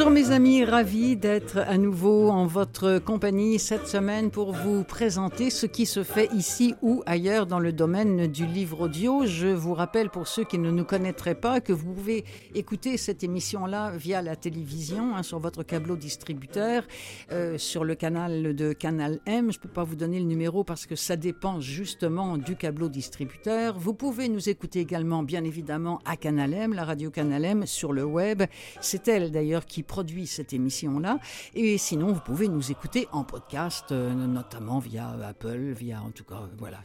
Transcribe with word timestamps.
Bonjour 0.00 0.14
mes 0.14 0.30
amis, 0.30 0.64
ravi 0.64 1.14
d'être 1.14 1.58
à 1.58 1.76
nouveau 1.76 2.30
en 2.30 2.46
votre 2.46 3.00
compagnie 3.00 3.58
cette 3.58 3.86
semaine 3.86 4.30
pour 4.30 4.54
vous 4.54 4.82
présenter 4.82 5.50
ce 5.50 5.66
qui 5.66 5.84
se 5.84 6.04
fait 6.04 6.32
ici 6.32 6.74
ou 6.80 7.02
ailleurs 7.04 7.44
dans 7.44 7.58
le 7.58 7.70
domaine 7.70 8.26
du 8.26 8.46
livre 8.46 8.86
audio. 8.86 9.26
Je 9.26 9.48
vous 9.48 9.74
rappelle 9.74 10.08
pour 10.08 10.26
ceux 10.26 10.44
qui 10.44 10.56
ne 10.56 10.70
nous 10.70 10.86
connaîtraient 10.86 11.34
pas 11.34 11.60
que 11.60 11.74
vous 11.74 11.92
pouvez 11.92 12.24
écouter 12.54 12.96
cette 12.96 13.22
émission-là 13.22 13.90
via 13.90 14.22
la 14.22 14.36
télévision 14.36 15.14
hein, 15.14 15.22
sur 15.22 15.38
votre 15.38 15.64
câbleau 15.64 15.96
distributeur, 15.96 16.84
euh, 17.30 17.58
sur 17.58 17.84
le 17.84 17.94
canal 17.94 18.56
de 18.56 18.72
Canal 18.72 19.20
M. 19.26 19.52
Je 19.52 19.58
ne 19.58 19.62
peux 19.62 19.68
pas 19.68 19.84
vous 19.84 19.96
donner 19.96 20.18
le 20.18 20.24
numéro 20.24 20.64
parce 20.64 20.86
que 20.86 20.96
ça 20.96 21.16
dépend 21.16 21.60
justement 21.60 22.38
du 22.38 22.56
câbleau 22.56 22.88
distributeur. 22.88 23.78
Vous 23.78 23.92
pouvez 23.92 24.30
nous 24.30 24.48
écouter 24.48 24.80
également 24.80 25.22
bien 25.22 25.44
évidemment 25.44 25.98
à 26.06 26.16
Canal 26.16 26.54
M, 26.54 26.72
la 26.72 26.86
radio 26.86 27.10
Canal 27.10 27.44
M 27.44 27.66
sur 27.66 27.92
le 27.92 28.04
web. 28.04 28.44
C'est 28.80 29.06
elle 29.06 29.30
d'ailleurs 29.30 29.66
qui 29.66 29.84
produit 29.90 30.28
cette 30.28 30.52
émission-là. 30.52 31.18
Et 31.54 31.76
sinon, 31.76 32.12
vous 32.12 32.20
pouvez 32.20 32.46
nous 32.46 32.70
écouter 32.70 33.08
en 33.10 33.24
podcast, 33.24 33.90
euh, 33.90 34.14
notamment 34.14 34.78
via 34.78 35.10
Apple, 35.26 35.72
via 35.72 36.00
en 36.00 36.12
tout 36.12 36.22
cas, 36.22 36.48
voilà. 36.58 36.80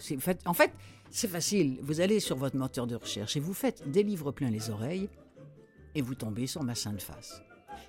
En 0.45 0.53
fait, 0.55 0.71
c'est 1.11 1.27
facile. 1.27 1.77
Vous 1.83 2.01
allez 2.01 2.19
sur 2.19 2.35
votre 2.35 2.57
moteur 2.57 2.87
de 2.87 2.95
recherche 2.95 3.37
et 3.37 3.39
vous 3.39 3.53
faites 3.53 3.89
des 3.91 4.01
livres 4.01 4.31
pleins 4.31 4.49
les 4.49 4.71
oreilles 4.71 5.07
et 5.93 6.01
vous 6.01 6.15
tombez 6.15 6.47
sur 6.47 6.63
ma 6.63 6.73
sainte 6.73 7.03
face 7.03 7.43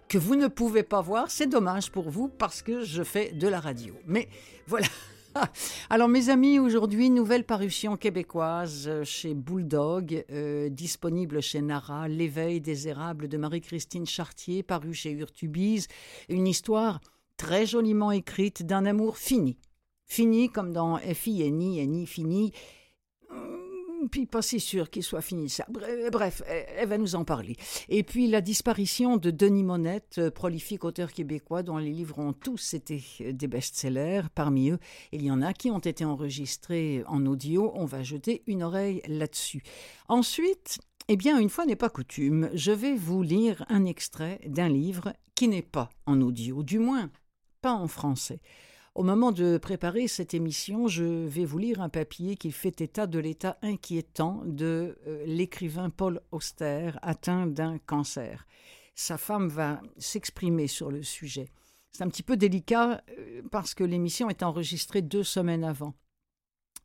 que 0.07 0.19
vous 0.19 0.37
ne 0.37 0.49
pouvez 0.49 0.83
pas 0.83 1.01
voir. 1.01 1.31
C'est 1.31 1.47
dommage 1.47 1.91
pour 1.91 2.11
vous 2.11 2.29
parce 2.29 2.61
que 2.61 2.85
je 2.85 3.03
fais 3.03 3.33
de 3.33 3.49
la 3.49 3.59
radio. 3.59 3.95
Mais 4.07 4.29
voilà. 4.67 4.87
Alors 5.91 6.09
mes 6.09 6.29
amis, 6.29 6.59
aujourd'hui, 6.59 7.11
nouvelle 7.11 7.45
parution 7.45 7.97
québécoise 7.97 9.03
chez 9.05 9.35
Bulldog, 9.35 10.25
euh, 10.31 10.69
disponible 10.69 11.41
chez 11.41 11.61
Nara, 11.61 12.09
L'éveil 12.09 12.61
des 12.61 12.89
érables 12.89 13.29
de 13.29 13.37
Marie-Christine 13.37 14.07
Chartier, 14.07 14.63
paru 14.63 14.95
chez 14.95 15.13
Urtubise, 15.13 15.89
une 16.29 16.47
histoire 16.47 17.01
très 17.37 17.67
joliment 17.67 18.13
écrite 18.13 18.65
d'un 18.65 18.87
amour 18.87 19.19
fini. 19.19 19.59
Fini 20.07 20.51
comme 20.51 20.73
dans 20.73 20.99
N-I, 20.99 22.07
fini, 22.07 22.53
puis 24.11 24.27
pas 24.27 24.43
si 24.43 24.61
sûr 24.61 24.91
qu'il 24.91 25.03
soit 25.03 25.21
fini 25.21 25.49
ça. 25.49 25.67
Bref, 25.69 26.43
elle 26.47 26.89
va 26.89 26.99
nous 26.99 27.15
en 27.15 27.25
parler. 27.25 27.57
Et 27.89 28.03
puis 28.03 28.27
la 28.29 28.41
disparition 28.41 29.17
de 29.17 29.31
Denis 29.31 29.65
Monette, 29.65 30.17
euh, 30.19 30.31
prolifique 30.31 30.85
auteur 30.85 31.13
québécois 31.13 31.63
dont 31.63 31.79
les 31.79 31.91
livres 31.91 32.19
ont 32.19 32.33
tous 32.33 32.75
été 32.75 33.03
euh, 33.21 33.33
des 33.33 33.47
best-sellers. 33.47 34.23
Parmi 34.35 34.71
eux, 34.71 34.79
il 35.13 35.23
y 35.23 35.31
en 35.31 35.43
a 35.43 35.53
qui 35.53 35.71
ont 35.71 35.79
été 35.79 36.05
enregistrés 36.05 37.03
en 37.07 37.27
audio. 37.27 37.73
On 37.75 37.85
va 37.85 38.03
jeter 38.03 38.43
une 38.47 38.63
oreille 38.63 39.03
là-dessus. 39.07 39.63
Ensuite, 40.09 40.79
eh 41.09 41.17
bien, 41.17 41.39
une 41.39 41.51
fois 41.51 41.67
n'est 41.67 41.77
pas 41.77 41.89
coutume, 41.89 42.51
je 42.53 42.73
vais 42.73 42.95
vous 42.95 43.23
lire 43.23 43.65
un 43.69 43.85
extrait 43.85 44.41
d'un 44.47 44.69
livre 44.69 45.13
qui 45.35 45.49
n'est 45.49 45.63
pas 45.63 45.91
en 46.07 46.21
audio, 46.21 46.63
du 46.63 46.79
moins 46.79 47.11
pas 47.63 47.75
en 47.75 47.89
français. 47.89 48.41
Au 48.97 49.03
moment 49.03 49.31
de 49.31 49.59
préparer 49.59 50.09
cette 50.09 50.33
émission, 50.33 50.89
je 50.89 51.05
vais 51.05 51.45
vous 51.45 51.59
lire 51.59 51.83
un 51.83 51.91
papier 51.91 52.35
qui 52.35 52.51
fait 52.51 52.81
état 52.81 53.07
de 53.07 53.19
l'état 53.19 53.59
inquiétant 53.61 54.41
de 54.47 54.97
euh, 55.07 55.23
l'écrivain 55.27 55.91
Paul 55.91 56.23
Auster, 56.33 56.93
atteint 57.03 57.47
d'un 57.47 57.77
cancer. 57.77 58.47
Sa 58.95 59.19
femme 59.19 59.49
va 59.49 59.83
s'exprimer 59.99 60.67
sur 60.67 60.91
le 60.91 61.03
sujet. 61.03 61.51
C'est 61.93 62.05
un 62.05 62.09
petit 62.09 62.23
peu 62.23 62.39
délicat 62.39 63.03
euh, 63.19 63.43
parce 63.51 63.75
que 63.75 63.85
l'émission 63.85 64.31
est 64.31 64.43
enregistrée 64.43 65.03
deux 65.03 65.25
semaines 65.25 65.65
avant. 65.65 65.93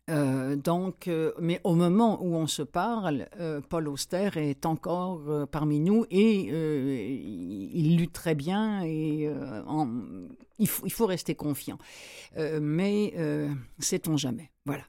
Euh, 0.09 0.55
donc, 0.55 1.07
euh, 1.07 1.31
mais 1.39 1.61
au 1.63 1.75
moment 1.75 2.22
où 2.23 2.35
on 2.35 2.47
se 2.47 2.63
parle, 2.63 3.28
euh, 3.39 3.62
Paul 3.62 3.88
Auster 3.88 4.29
est 4.35 4.66
encore 4.66 5.47
parmi 5.51 5.79
nous 5.79 6.06
et 6.09 6.47
il 6.47 7.97
lutte 7.97 8.13
très 8.13 8.35
bien 8.35 8.84
et 8.84 9.29
il, 10.59 10.67
faut, 10.67 10.85
il, 10.85 10.91
faut, 10.91 11.06
rester 11.06 11.35
confiant. 11.35 11.78
mais 12.38 13.13
sait-on 13.79 14.17
jamais. 14.17 14.51
Voilà. 14.66 14.84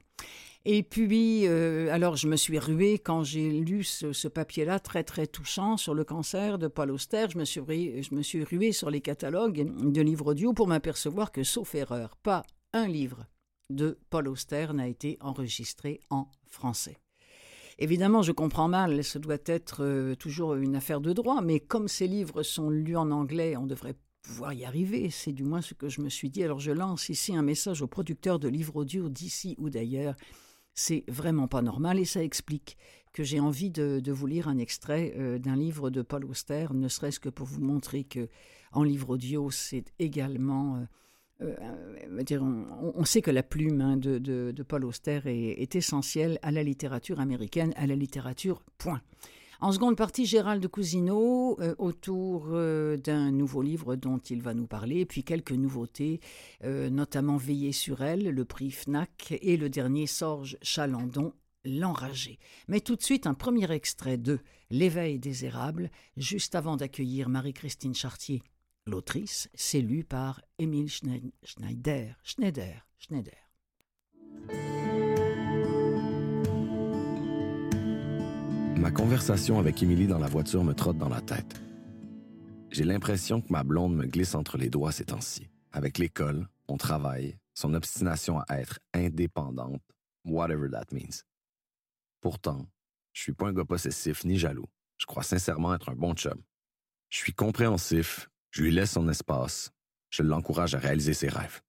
Et 0.65 0.81
puis, 0.81 1.45
alors 1.47 2.15
je 2.15 2.27
me 2.27 2.35
suis 2.35 2.57
ruée 2.57 2.97
quand 2.97 3.23
j'ai 3.23 3.49
lu 3.51 3.83
ce, 3.83 4.27
papier-là 4.27 4.79
très 4.79 5.03
très 5.03 5.27
touchant 5.27 5.77
sur 5.77 5.93
le 5.93 6.03
cancer 6.03 6.57
de 6.57 6.67
Paul 6.67 6.91
Auster. 6.91 7.27
Je 7.31 7.37
me 7.37 7.45
suis, 7.45 7.61
je 8.03 8.15
me 8.15 8.21
suis 8.21 8.43
ruée 8.43 8.71
sur 8.71 8.89
les 8.89 9.01
catalogues 9.01 9.69
de 9.91 10.01
livres 10.01 10.31
audio 10.31 10.53
pour 10.53 10.67
m'apercevoir 10.67 11.31
que, 11.31 11.43
sauf 11.43 11.75
erreur, 11.75 12.17
pas 12.17 12.43
un 12.73 12.87
livre 12.87 13.27
de 13.73 13.97
Paul 14.09 14.27
Auster 14.27 14.67
n'a 14.73 14.87
été 14.87 15.17
enregistré 15.21 15.99
en 16.09 16.27
français. 16.45 16.97
Évidemment, 17.79 18.21
je 18.21 18.31
comprends 18.31 18.67
mal, 18.67 19.03
ce 19.03 19.17
doit 19.17 19.37
être 19.45 19.83
euh, 19.83 20.15
toujours 20.15 20.55
une 20.55 20.75
affaire 20.75 21.01
de 21.01 21.11
droit, 21.11 21.41
mais 21.41 21.59
comme 21.59 21.87
ces 21.87 22.07
livres 22.07 22.43
sont 22.43 22.69
lus 22.69 22.95
en 22.95 23.09
anglais, 23.09 23.57
on 23.57 23.65
devrait 23.65 23.95
pouvoir 24.21 24.53
y 24.53 24.63
arriver, 24.63 25.09
c'est 25.09 25.33
du 25.33 25.43
moins 25.43 25.61
ce 25.61 25.73
que 25.73 25.89
je 25.89 26.01
me 26.01 26.09
suis 26.09 26.29
dit. 26.29 26.43
Alors 26.43 26.59
je 26.59 26.71
lance 26.71 27.09
ici 27.09 27.35
un 27.35 27.41
message 27.41 27.81
aux 27.81 27.87
producteurs 27.87 28.39
de 28.39 28.47
livres 28.47 28.77
audio 28.77 29.09
d'ici 29.09 29.55
ou 29.57 29.69
d'ailleurs. 29.69 30.15
C'est 30.75 31.03
vraiment 31.07 31.47
pas 31.47 31.61
normal 31.61 31.99
et 31.99 32.05
ça 32.05 32.23
explique 32.23 32.77
que 33.11 33.23
j'ai 33.23 33.39
envie 33.39 33.69
de, 33.69 34.01
vous 34.11 34.25
lire 34.25 34.47
un 34.47 34.57
extrait 34.57 35.13
euh, 35.17 35.37
d'un 35.37 35.55
livre 35.55 35.89
de 35.89 36.01
Paul 36.01 36.25
Auster, 36.25 36.67
ne 36.73 36.87
serait-ce 36.87 37.19
que 37.19 37.29
pour 37.29 37.45
vous 37.45 37.61
montrer 37.61 38.03
que 38.05 38.27
en 38.71 38.83
livre 38.83 39.11
audio, 39.11 39.51
c'est 39.51 39.93
également 39.99 40.87
euh, 41.41 41.55
euh, 42.31 42.65
on, 42.95 43.05
sait 43.05 43.21
que 43.21 43.31
la 43.31 43.43
plume 43.43 43.81
hein, 43.81 43.97
de, 43.97 44.63
Paul 44.67 44.85
Auster 44.85 45.21
est, 45.25 45.75
essentielle 45.75 46.39
à 46.41 46.51
la 46.51 46.63
littérature 46.63 47.19
américaine, 47.19 47.73
à 47.75 47.87
la 47.87 47.95
littérature, 47.95 48.63
point. 48.77 49.01
En 49.61 49.71
seconde 49.71 49.95
partie, 49.95 50.25
Gérald 50.25 50.61
de 50.61 50.67
Cousineau, 50.67 51.57
euh, 51.61 51.73
autour 51.77 52.49
d'un 52.49 53.31
nouveau 53.31 53.61
livre 53.61 53.95
dont 53.95 54.17
il 54.17 54.41
va 54.41 54.53
nous 54.53 54.67
parler, 54.67 55.05
puis 55.05 55.23
quelques 55.23 55.53
nouveautés, 55.53 56.19
notamment 56.63 57.37
Veiller 57.37 57.71
sur 57.71 58.01
elle, 58.03 58.29
le 58.29 58.45
prix 58.45 58.71
FNAC, 58.71 59.37
et 59.41 59.57
le 59.57 59.69
dernier 59.69 60.07
Sorge 60.07 60.57
Chalandon, 60.61 61.33
L'enragé. 61.65 62.39
Mais 62.67 62.81
tout 62.81 62.97
de 62.97 63.01
suite, 63.01 63.25
un 63.25 63.33
premier 63.33 63.71
extrait 63.71 64.17
de 64.17 64.39
L'éveil 64.69 65.17
des 65.17 65.45
érables, 65.45 65.91
juste 66.17 66.55
avant 66.55 66.75
d'accueillir 66.75 67.29
Marie-Christine 67.29 67.95
Chartier 67.95 68.43
L'autrice, 68.85 69.49
c'est 69.53 69.79
lue 69.79 70.03
par 70.03 70.41
Émile 70.59 70.89
Schneider. 70.89 72.19
Schneider. 72.21 72.85
Schneider. 72.97 73.33
Ma 78.75 78.91
conversation 78.91 79.57
avec 79.57 79.81
Émilie 79.81 80.07
dans 80.07 80.19
la 80.19 80.27
voiture 80.27 80.65
me 80.65 80.73
trotte 80.73 80.97
dans 80.97 81.07
la 81.07 81.21
tête. 81.21 81.61
J'ai 82.71 82.83
l'impression 82.83 83.39
que 83.39 83.53
ma 83.53 83.63
blonde 83.63 83.95
me 83.95 84.05
glisse 84.05 84.35
entre 84.35 84.57
les 84.57 84.69
doigts 84.69 84.91
ces 84.91 85.05
temps-ci. 85.05 85.47
Avec 85.71 85.97
l'école, 85.97 86.49
on 86.67 86.75
travaille, 86.75 87.37
son 87.53 87.73
obstination 87.75 88.41
à 88.49 88.59
être 88.59 88.79
indépendante, 88.93 89.81
whatever 90.25 90.69
that 90.69 90.87
means. 90.91 91.23
Pourtant, 92.19 92.67
je 93.13 93.21
suis 93.21 93.33
pas 93.33 93.47
un 93.47 93.53
gars 93.53 93.63
possessif 93.63 94.25
ni 94.25 94.37
jaloux. 94.37 94.67
Je 94.97 95.05
crois 95.05 95.23
sincèrement 95.23 95.73
être 95.73 95.87
un 95.87 95.95
bon 95.95 96.13
chum. 96.15 96.41
Je 97.09 97.19
suis 97.19 97.33
compréhensif 97.33 98.29
je 98.53 98.61
lui 98.61 98.71
laisse 98.71 98.91
son 98.91 99.09
espace. 99.09 99.71
Je 100.11 100.21
l'encourage 100.21 100.75
à 100.75 100.79
réaliser 100.79 101.15
ses 101.15 101.27
rêves. 101.27 101.61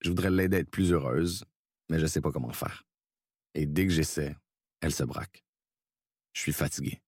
Je 0.00 0.08
voudrais 0.08 0.30
l'aider 0.30 0.56
à 0.56 0.60
être 0.60 0.70
plus 0.70 0.92
heureuse, 0.92 1.44
mais 1.88 1.98
je 1.98 2.02
ne 2.02 2.08
sais 2.08 2.20
pas 2.20 2.32
comment 2.32 2.52
faire. 2.52 2.82
Et 3.54 3.64
dès 3.64 3.86
que 3.86 3.92
j'essaie, 3.92 4.36
elle 4.80 4.92
se 4.92 5.04
braque. 5.04 5.44
Je 6.32 6.40
suis 6.40 6.52
fatigué. 6.52 7.00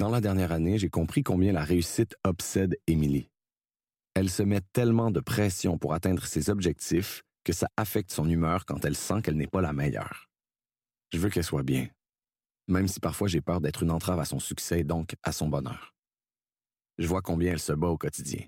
Dans 0.00 0.10
la 0.10 0.20
dernière 0.20 0.50
année, 0.50 0.78
j'ai 0.78 0.90
compris 0.90 1.22
combien 1.22 1.52
la 1.52 1.62
réussite 1.62 2.16
obsède 2.24 2.76
Émilie. 2.88 3.30
Elle 4.14 4.28
se 4.28 4.42
met 4.42 4.60
tellement 4.72 5.12
de 5.12 5.20
pression 5.20 5.78
pour 5.78 5.94
atteindre 5.94 6.26
ses 6.26 6.50
objectifs 6.50 7.22
que 7.44 7.52
ça 7.52 7.68
affecte 7.76 8.10
son 8.10 8.28
humeur 8.28 8.66
quand 8.66 8.84
elle 8.84 8.96
sent 8.96 9.22
qu'elle 9.22 9.36
n'est 9.36 9.46
pas 9.46 9.60
la 9.60 9.72
meilleure. 9.72 10.28
Je 11.12 11.18
veux 11.18 11.30
qu'elle 11.30 11.44
soit 11.44 11.62
bien, 11.62 11.88
même 12.66 12.88
si 12.88 12.98
parfois 12.98 13.28
j'ai 13.28 13.40
peur 13.40 13.60
d'être 13.60 13.84
une 13.84 13.92
entrave 13.92 14.18
à 14.18 14.24
son 14.24 14.40
succès 14.40 14.80
et 14.80 14.84
donc 14.84 15.14
à 15.22 15.30
son 15.30 15.48
bonheur 15.48 15.93
je 16.98 17.06
vois 17.06 17.22
combien 17.22 17.52
elle 17.52 17.60
se 17.60 17.72
bat 17.72 17.88
au 17.88 17.98
quotidien. 17.98 18.46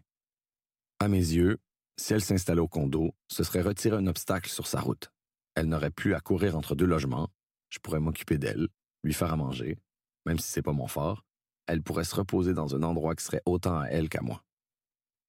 À 0.98 1.08
mes 1.08 1.18
yeux, 1.18 1.58
si 1.96 2.12
elle 2.12 2.22
s'installait 2.22 2.60
au 2.60 2.68
condo, 2.68 3.14
ce 3.28 3.42
serait 3.42 3.62
retirer 3.62 3.96
un 3.96 4.06
obstacle 4.06 4.50
sur 4.50 4.66
sa 4.66 4.80
route. 4.80 5.10
Elle 5.54 5.68
n'aurait 5.68 5.90
plus 5.90 6.14
à 6.14 6.20
courir 6.20 6.56
entre 6.56 6.74
deux 6.74 6.86
logements, 6.86 7.30
je 7.70 7.78
pourrais 7.78 8.00
m'occuper 8.00 8.38
d'elle, 8.38 8.68
lui 9.02 9.14
faire 9.14 9.32
à 9.32 9.36
manger, 9.36 9.78
même 10.26 10.38
si 10.38 10.50
c'est 10.50 10.62
pas 10.62 10.72
mon 10.72 10.86
fort, 10.86 11.24
elle 11.66 11.82
pourrait 11.82 12.04
se 12.04 12.14
reposer 12.14 12.54
dans 12.54 12.74
un 12.74 12.82
endroit 12.82 13.14
qui 13.14 13.24
serait 13.24 13.42
autant 13.44 13.78
à 13.78 13.86
elle 13.86 14.08
qu'à 14.08 14.22
moi. 14.22 14.44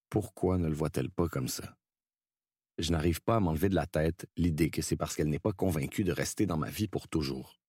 Pourquoi 0.09 0.57
ne 0.57 0.67
le 0.67 0.75
voit-elle 0.75 1.09
pas 1.09 1.27
comme 1.27 1.47
ça? 1.47 1.75
Je 2.77 2.91
n'arrive 2.91 3.21
pas 3.21 3.37
à 3.37 3.39
m'enlever 3.39 3.69
de 3.69 3.75
la 3.75 3.87
tête 3.87 4.27
l'idée 4.37 4.69
que 4.69 4.81
c'est 4.81 4.95
parce 4.95 5.15
qu'elle 5.15 5.29
n'est 5.29 5.39
pas 5.39 5.51
convaincue 5.51 6.03
de 6.03 6.11
rester 6.11 6.45
dans 6.45 6.57
ma 6.57 6.69
vie 6.69 6.87
pour 6.87 7.07
toujours. 7.07 7.59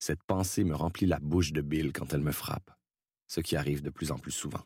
Cette 0.00 0.24
pensée 0.24 0.64
me 0.64 0.74
remplit 0.74 1.06
la 1.06 1.20
bouche 1.20 1.52
de 1.52 1.60
bile 1.60 1.92
quand 1.92 2.12
elle 2.12 2.22
me 2.22 2.32
frappe, 2.32 2.70
ce 3.28 3.40
qui 3.40 3.54
arrive 3.54 3.82
de 3.82 3.90
plus 3.90 4.10
en 4.10 4.18
plus 4.18 4.32
souvent. 4.32 4.64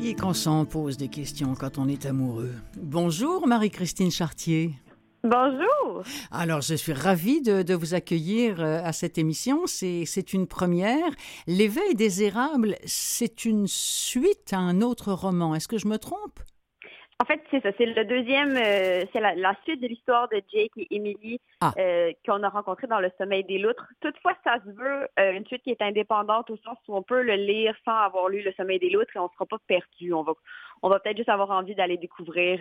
Et 0.00 0.14
qu'on 0.14 0.32
s'en 0.32 0.64
pose 0.64 0.96
des 0.96 1.08
questions 1.08 1.54
quand 1.54 1.76
on 1.76 1.88
est 1.88 2.06
amoureux. 2.06 2.52
Bonjour 2.76 3.46
Marie-Christine 3.46 4.10
Chartier. 4.10 4.74
Bonjour. 5.24 6.04
Alors, 6.30 6.60
je 6.60 6.74
suis 6.74 6.92
ravie 6.92 7.42
de, 7.42 7.74
vous 7.74 7.94
accueillir 7.94 8.60
euh, 8.60 8.80
à 8.84 8.92
cette 8.92 9.18
émission. 9.18 9.66
C'est 9.66 10.32
une 10.32 10.46
première. 10.46 11.10
L'éveil 11.48 11.96
des 11.96 12.22
érables, 12.22 12.76
c'est 12.84 13.44
une 13.44 13.66
suite 13.66 14.52
à 14.52 14.58
un 14.58 14.80
autre 14.80 15.12
roman. 15.12 15.56
Est-ce 15.56 15.66
que 15.66 15.78
je 15.78 15.88
me 15.88 15.98
trompe? 15.98 16.40
En 17.20 17.24
fait, 17.24 17.42
c'est 17.50 17.60
ça. 17.62 17.70
C'est 17.76 17.86
le 17.86 18.04
deuxième, 18.04 18.56
euh, 18.56 19.04
c'est 19.12 19.20
la, 19.20 19.52
suite 19.64 19.80
de 19.80 19.88
l'histoire 19.88 20.28
de 20.28 20.40
Jake 20.52 20.70
et 20.76 20.86
Emily 20.94 21.40
ah. 21.60 21.72
euh, 21.76 22.12
qu'on 22.24 22.44
a 22.44 22.48
rencontré 22.48 22.86
dans 22.86 23.00
Le 23.00 23.10
Sommeil 23.18 23.42
des 23.42 23.58
Loutres. 23.58 23.88
Toutefois, 24.00 24.34
ça 24.44 24.58
se 24.64 24.70
veut 24.70 25.08
euh, 25.18 25.32
une 25.32 25.44
suite 25.46 25.64
qui 25.64 25.70
est 25.70 25.82
indépendante 25.82 26.48
au 26.50 26.56
sens 26.58 26.78
où 26.86 26.96
on 26.96 27.02
peut 27.02 27.22
le 27.22 27.34
lire 27.34 27.74
sans 27.84 27.96
avoir 27.96 28.28
lu 28.28 28.42
Le 28.42 28.52
Sommeil 28.52 28.78
des 28.78 28.90
Loutres 28.90 29.16
et 29.16 29.18
on 29.18 29.24
ne 29.24 29.30
sera 29.30 29.46
pas 29.46 29.58
perdu. 29.66 30.12
On 30.14 30.22
va, 30.22 30.32
on 30.82 30.88
va 30.88 31.00
peut-être 31.00 31.16
juste 31.16 31.28
avoir 31.28 31.50
envie 31.50 31.74
d'aller 31.74 31.96
découvrir 31.96 32.60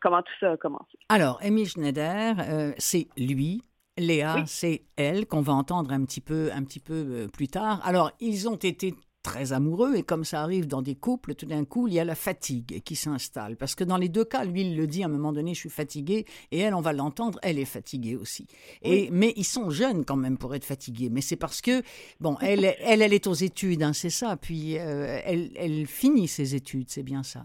comment 0.00 0.22
tout 0.22 0.32
ça 0.40 0.52
a 0.52 0.56
commencé. 0.56 0.98
Alors, 1.10 1.38
Emily 1.42 1.66
Schneider, 1.66 2.36
c'est 2.78 3.08
lui. 3.18 3.62
Léa, 3.98 4.44
c'est 4.46 4.82
elle 4.96 5.26
qu'on 5.26 5.40
va 5.40 5.52
entendre 5.52 5.92
un 5.92 6.04
petit 6.04 6.20
peu, 6.20 6.50
un 6.54 6.62
petit 6.62 6.78
peu 6.78 7.26
plus 7.32 7.48
tard. 7.48 7.80
Alors, 7.84 8.12
ils 8.20 8.48
ont 8.48 8.54
été 8.54 8.94
très 9.28 9.52
amoureux 9.52 9.94
et 9.94 10.02
comme 10.02 10.24
ça 10.24 10.42
arrive 10.42 10.66
dans 10.66 10.80
des 10.80 10.94
couples, 10.94 11.34
tout 11.34 11.44
d'un 11.44 11.66
coup, 11.66 11.86
il 11.86 11.92
y 11.92 12.00
a 12.00 12.04
la 12.04 12.14
fatigue 12.14 12.82
qui 12.82 12.96
s'installe. 12.96 13.56
Parce 13.56 13.74
que 13.74 13.84
dans 13.84 13.98
les 13.98 14.08
deux 14.08 14.24
cas, 14.24 14.44
lui, 14.44 14.62
il 14.62 14.74
le 14.74 14.86
dit 14.86 15.02
à 15.02 15.06
un 15.06 15.10
moment 15.10 15.34
donné, 15.34 15.52
je 15.52 15.60
suis 15.60 15.68
fatigué, 15.68 16.24
et 16.50 16.60
elle, 16.60 16.74
on 16.74 16.80
va 16.80 16.94
l'entendre, 16.94 17.38
elle 17.42 17.58
est 17.58 17.66
fatiguée 17.66 18.16
aussi. 18.16 18.46
Et, 18.82 19.10
Mais 19.10 19.34
ils 19.36 19.44
sont 19.44 19.68
jeunes 19.68 20.06
quand 20.06 20.16
même 20.16 20.38
pour 20.38 20.54
être 20.54 20.64
fatigués. 20.64 21.10
Mais 21.10 21.20
c'est 21.20 21.36
parce 21.36 21.60
que, 21.60 21.82
bon, 22.20 22.38
elle, 22.40 22.74
elle, 22.80 23.02
elle 23.02 23.12
est 23.12 23.26
aux 23.26 23.34
études, 23.34 23.82
hein, 23.82 23.92
c'est 23.92 24.08
ça. 24.08 24.38
Puis 24.38 24.78
euh, 24.78 25.20
elle, 25.24 25.50
elle 25.56 25.86
finit 25.86 26.26
ses 26.26 26.54
études, 26.54 26.88
c'est 26.88 27.02
bien 27.02 27.22
ça. 27.22 27.44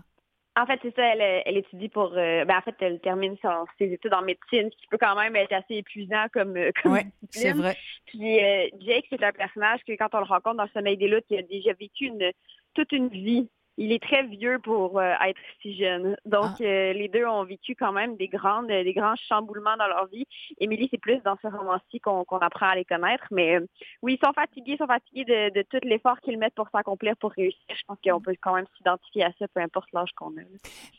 En 0.56 0.68
fait, 0.68 0.80
c'est 0.84 0.96
ça. 0.96 1.04
Elle, 1.16 1.58
étudie 1.58 1.90
pour. 1.90 2.14
Euh, 2.16 2.46
ben, 2.46 2.58
en 2.58 2.62
fait, 2.62 2.76
elle 2.80 3.00
termine 3.00 3.36
ses 3.78 3.92
études 3.92 4.14
en 4.14 4.22
médecine, 4.22 4.70
ce 4.72 4.78
qui 4.78 4.88
peut 4.88 5.00
quand 5.00 5.16
même 5.16 5.36
être 5.36 5.54
assez 5.54 5.76
épuisant 5.76 6.26
comme, 6.32 6.56
euh, 6.58 6.72
comme 6.84 7.00
c'est 7.32 7.54
vrai. 7.54 7.76
Puis 8.06 8.40
euh, 8.40 8.68
Jake, 8.80 9.06
c'est 9.10 9.24
un 9.24 9.32
personnage 9.32 9.82
que 9.88 9.94
quand 9.94 10.10
on 10.14 10.20
le 10.20 10.26
rencontre 10.26 10.58
dans 10.58 10.64
le 10.64 10.70
Sommeil 10.70 10.98
des 10.98 11.08
luttes, 11.08 11.26
il 11.30 11.40
a 11.40 11.44
déjà 11.44 11.74
vécu 11.74 12.06
une, 12.06 12.32
toute 12.76 12.92
une 12.92 13.10
vie 13.10 13.50
il 13.78 13.92
est 13.92 14.02
très 14.02 14.24
vieux 14.24 14.60
pour 14.60 15.00
euh, 15.00 15.14
être 15.25 15.40
si 15.62 15.75
jeune. 15.78 16.16
Donc, 16.25 16.52
ah. 16.60 16.64
euh, 16.64 16.94
les 16.94 17.08
deux 17.08 17.25
ont 17.25 17.44
vécu 17.44 17.75
quand 17.75 17.92
même 17.92 18.16
des 18.18 18.28
grandes, 18.28 18.68
des 18.68 18.94
grands 18.94 19.16
chamboulements 19.16 19.78
dans 19.78 19.88
leur 19.88 20.08
vie. 20.08 20.25
Émilie, 20.60 20.88
c'est 20.92 21.00
plus 21.00 21.20
dans 21.24 21.38
ce 21.42 21.48
roman-ci 21.48 22.00
qu'on 22.00 22.24
apprend 22.40 22.68
à 22.68 22.75
les 22.75 22.86
connaître. 22.86 23.25
Mais 23.31 23.56
euh, 23.56 23.66
oui, 24.02 24.18
ils 24.20 24.25
sont 24.25 24.34
fatigués, 24.34 24.74
ils 24.74 24.78
sont 24.78 24.88
fatigués 24.88 25.25
de, 25.25 25.60
de 25.60 25.62
tout 25.64 25.80
l'effort 25.84 26.20
qu'ils 26.22 26.38
mettent 26.38 26.56
pour 26.56 26.70
s'accomplir, 26.70 27.16
pour 27.18 27.31
réussir. 27.31 27.60
Je 27.70 27.84
pense 27.88 27.98
qu'on 28.04 28.22
peut 28.22 28.36
quand 28.42 28.56
même 28.56 28.66
s'identifier 28.78 29.24
à 29.24 29.31
ça, 29.40 29.48
peu 29.48 29.62
importe 29.62 29.90
l'âge 29.94 30.12
qu'on 30.16 30.30
a. 30.30 30.44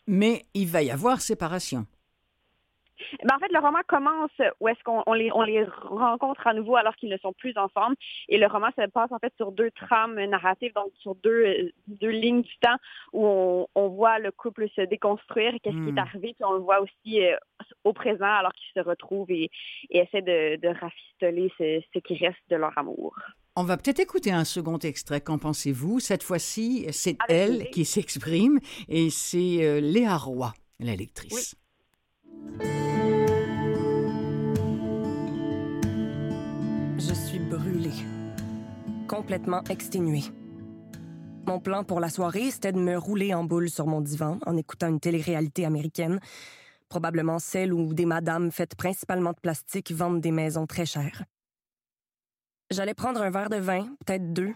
Mais 0.07 0.43
il 0.55 0.67
va 0.69 0.83
y 0.83 0.91
avoir 0.91 1.21
séparation. 1.21 1.87
Ben, 3.23 3.37
en 3.37 3.39
fait, 3.39 3.53
le 3.53 3.59
roman 3.59 3.81
commence 3.87 4.31
où 4.61 4.69
est-ce 4.69 4.83
qu'on 4.85 5.13
les, 5.13 5.31
on 5.33 5.43
les 5.43 5.65
rencontre 5.65 6.47
à 6.47 6.55
nouveau 6.55 6.77
alors 6.77 6.95
qu'ils 6.97 7.11
ne 7.11 7.19
sont 7.19 7.33
plus 7.33 7.57
ensemble. 7.57 7.97
Et 8.29 8.39
le 8.39 8.47
roman 8.47 8.69
se 8.79 8.87
passe 8.89 9.13
en 9.13 9.19
fait 9.19 9.33
sur 9.37 9.53
deux 9.53 9.71
trames 9.71 10.23
narratives, 10.25 10.73
donc 10.75 10.93
sur 11.01 11.15
deux, 11.17 11.73
deux 11.87 12.11
lignes 12.11 12.43
du 12.43 12.57
temps 12.59 12.77
où 13.13 13.27
on, 13.27 13.67
on 13.75 13.89
voit 13.89 14.19
le 14.19 14.31
couple 14.31 14.69
se 14.75 14.83
déconstruire, 14.83 15.53
qu'est-ce 15.63 15.77
qui 15.77 15.89
est 15.89 15.93
hmm. 15.93 15.99
arrivé, 15.99 16.35
puis 16.35 16.45
on 16.45 16.55
le 16.55 16.61
voit 16.61 16.81
aussi 16.81 17.23
euh, 17.23 17.37
au 17.85 17.93
présent 17.93 18.25
alors 18.25 18.53
qu'ils 18.53 18.83
se 18.83 18.87
retrouvent 18.87 19.31
et, 19.31 19.51
et 19.91 19.99
essaient 19.99 20.23
de, 20.23 20.57
de 20.57 20.69
rafistoler 20.69 21.53
ce, 21.59 21.81
ce 21.93 21.99
qui 22.01 22.17
reste 22.17 22.39
de 22.51 22.57
leur 22.57 22.77
amour. 22.77 23.17
On 23.57 23.63
va 23.63 23.77
peut-être 23.77 24.01
écouter 24.01 24.33
un 24.33 24.45
second 24.45 24.79
extrait. 24.79 25.21
Qu'en 25.21 25.39
pensez-vous? 25.39 26.01
Cette 26.01 26.25
fois-ci, 26.25 26.87
c'est 26.91 27.17
elle 27.29 27.71
qui 27.71 27.85
s'exprime 27.85 28.59
et 28.89 29.11
c'est 29.11 29.65
euh, 29.65 29.81
Léa 29.81 30.17
Roy, 30.17 30.53
la 30.81 30.97
lectrice. 30.97 31.55
Je 37.07 37.13
suis 37.13 37.39
brûlée, 37.39 37.91
complètement 39.09 39.63
exténuée. 39.65 40.25
Mon 41.47 41.61
plan 41.61 41.85
pour 41.85 42.01
la 42.01 42.09
soirée, 42.09 42.51
c'était 42.51 42.73
de 42.73 42.79
me 42.79 42.97
rouler 42.97 43.35
en 43.35 43.45
boule 43.45 43.69
sur 43.69 43.87
mon 43.87 44.01
divan 44.01 44.39
en 44.47 44.57
écoutant 44.57 44.89
une 44.89 45.01
télé-réalité 45.01 45.67
américaine, 45.67 46.19
probablement 46.89 47.39
celle 47.39 47.75
où 47.75 47.93
des 47.93 48.07
madames 48.07 48.51
faites 48.51 48.75
principalement 48.75 49.33
de 49.33 49.41
plastique 49.41 49.93
vendent 49.93 50.21
des 50.21 50.31
maisons 50.31 50.67
très 50.67 50.87
chères. 50.87 51.25
J'allais 52.71 52.95
prendre 52.95 53.21
un 53.21 53.31
verre 53.31 53.51
de 53.51 53.57
vin, 53.57 53.95
peut-être 54.05 54.33
deux, 54.33 54.55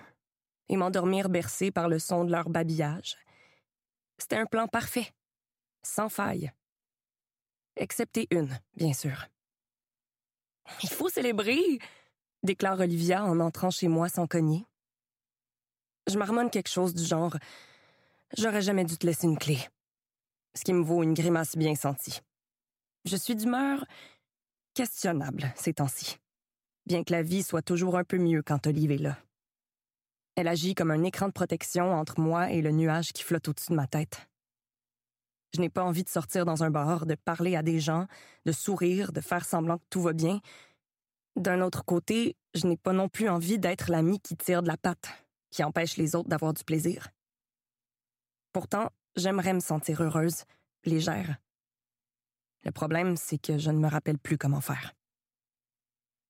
et 0.70 0.76
m'endormir 0.76 1.28
bercé 1.28 1.70
par 1.70 1.88
le 1.88 1.98
son 1.98 2.24
de 2.24 2.32
leur 2.32 2.48
babillage. 2.48 3.16
C'était 4.16 4.36
un 4.36 4.46
plan 4.46 4.66
parfait, 4.68 5.12
sans 5.82 6.08
faille 6.08 6.50
excepté 7.78 8.26
une, 8.30 8.58
bien 8.76 8.92
sûr. 8.92 9.26
Il 10.82 10.88
faut 10.88 11.08
célébrer, 11.08 11.78
déclare 12.48 12.80
Olivia 12.80 13.24
en 13.24 13.40
entrant 13.40 13.70
chez 13.70 13.88
moi 13.88 14.08
sans 14.08 14.26
cogner. 14.26 14.64
Je 16.06 16.16
marmonne 16.16 16.48
quelque 16.48 16.70
chose 16.70 16.94
du 16.94 17.04
genre 17.04 17.36
J'aurais 18.38 18.62
jamais 18.62 18.84
dû 18.86 18.96
te 18.96 19.06
laisser 19.06 19.26
une 19.26 19.36
clé. 19.36 19.58
Ce 20.54 20.64
qui 20.64 20.72
me 20.72 20.82
vaut 20.82 21.02
une 21.02 21.12
grimace 21.12 21.56
bien 21.56 21.74
sentie. 21.74 22.20
Je 23.04 23.16
suis 23.16 23.36
d'humeur 23.36 23.84
questionnable 24.72 25.52
ces 25.56 25.74
temps-ci, 25.74 26.16
bien 26.86 27.04
que 27.04 27.12
la 27.12 27.22
vie 27.22 27.42
soit 27.42 27.60
toujours 27.60 27.98
un 27.98 28.04
peu 28.04 28.16
mieux 28.16 28.42
quand 28.42 28.66
Olive 28.66 28.92
est 28.92 28.98
là. 28.98 29.18
Elle 30.34 30.48
agit 30.48 30.74
comme 30.74 30.90
un 30.90 31.04
écran 31.04 31.26
de 31.26 31.32
protection 31.32 31.92
entre 31.92 32.18
moi 32.18 32.50
et 32.50 32.62
le 32.62 32.70
nuage 32.70 33.12
qui 33.12 33.24
flotte 33.24 33.48
au-dessus 33.48 33.72
de 33.72 33.76
ma 33.76 33.86
tête. 33.86 34.26
Je 35.54 35.60
n'ai 35.60 35.68
pas 35.68 35.84
envie 35.84 36.04
de 36.04 36.08
sortir 36.08 36.46
dans 36.46 36.62
un 36.64 36.70
bar, 36.70 37.04
de 37.04 37.14
parler 37.14 37.56
à 37.56 37.62
des 37.62 37.80
gens, 37.80 38.06
de 38.46 38.52
sourire, 38.52 39.12
de 39.12 39.20
faire 39.20 39.44
semblant 39.44 39.78
que 39.78 39.86
tout 39.90 40.02
va 40.02 40.12
bien. 40.12 40.40
D'un 41.38 41.60
autre 41.60 41.84
côté, 41.84 42.36
je 42.54 42.66
n'ai 42.66 42.76
pas 42.76 42.92
non 42.92 43.08
plus 43.08 43.28
envie 43.28 43.60
d'être 43.60 43.92
l'ami 43.92 44.18
qui 44.18 44.36
tire 44.36 44.60
de 44.60 44.66
la 44.66 44.76
patte, 44.76 45.08
qui 45.50 45.62
empêche 45.62 45.96
les 45.96 46.16
autres 46.16 46.28
d'avoir 46.28 46.52
du 46.52 46.64
plaisir. 46.64 47.10
Pourtant, 48.52 48.90
j'aimerais 49.14 49.54
me 49.54 49.60
sentir 49.60 50.02
heureuse, 50.02 50.42
légère. 50.84 51.36
Le 52.64 52.72
problème, 52.72 53.16
c'est 53.16 53.38
que 53.38 53.56
je 53.56 53.70
ne 53.70 53.78
me 53.78 53.86
rappelle 53.86 54.18
plus 54.18 54.36
comment 54.36 54.60
faire. 54.60 54.94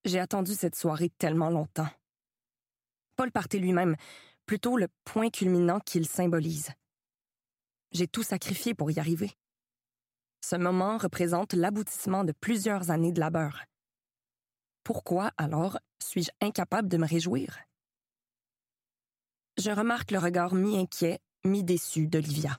J'ai 0.04 0.20
attendu 0.20 0.52
cette 0.52 0.76
soirée 0.76 1.08
tellement 1.16 1.48
longtemps. 1.48 1.88
Pas 3.16 3.24
le 3.24 3.30
party 3.30 3.60
lui-même, 3.60 3.96
plutôt 4.44 4.76
le 4.76 4.88
point 5.04 5.30
culminant 5.30 5.80
qu'il 5.80 6.06
symbolise. 6.06 6.68
J'ai 7.92 8.08
tout 8.08 8.22
sacrifié 8.22 8.74
pour 8.74 8.90
y 8.90 8.98
arriver. 8.98 9.32
Ce 10.44 10.56
moment 10.56 10.98
représente 10.98 11.54
l'aboutissement 11.54 12.24
de 12.24 12.32
plusieurs 12.32 12.90
années 12.90 13.12
de 13.12 13.20
labeur. 13.20 13.64
Pourquoi, 14.88 15.32
alors, 15.36 15.78
suis-je 15.98 16.30
incapable 16.40 16.88
de 16.88 16.96
me 16.96 17.06
réjouir? 17.06 17.58
Je 19.58 19.70
remarque 19.70 20.12
le 20.12 20.18
regard 20.18 20.54
mi-inquiet, 20.54 21.20
mi-déçu 21.44 22.06
d'Olivia. 22.06 22.58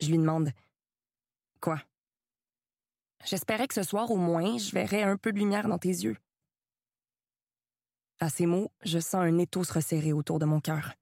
Je 0.00 0.08
lui 0.08 0.18
demande 0.18 0.50
Quoi? 1.60 1.80
J'espérais 3.24 3.68
que 3.68 3.74
ce 3.74 3.84
soir, 3.84 4.10
au 4.10 4.16
moins, 4.16 4.58
je 4.58 4.72
verrais 4.72 5.04
un 5.04 5.16
peu 5.16 5.30
de 5.30 5.38
lumière 5.38 5.68
dans 5.68 5.78
tes 5.78 5.90
yeux. 5.90 6.16
À 8.18 8.28
ces 8.28 8.46
mots, 8.46 8.72
je 8.84 8.98
sens 8.98 9.22
un 9.22 9.38
étau 9.38 9.62
se 9.62 9.74
resserrer 9.74 10.12
autour 10.12 10.40
de 10.40 10.44
mon 10.44 10.58
cœur 10.58 10.92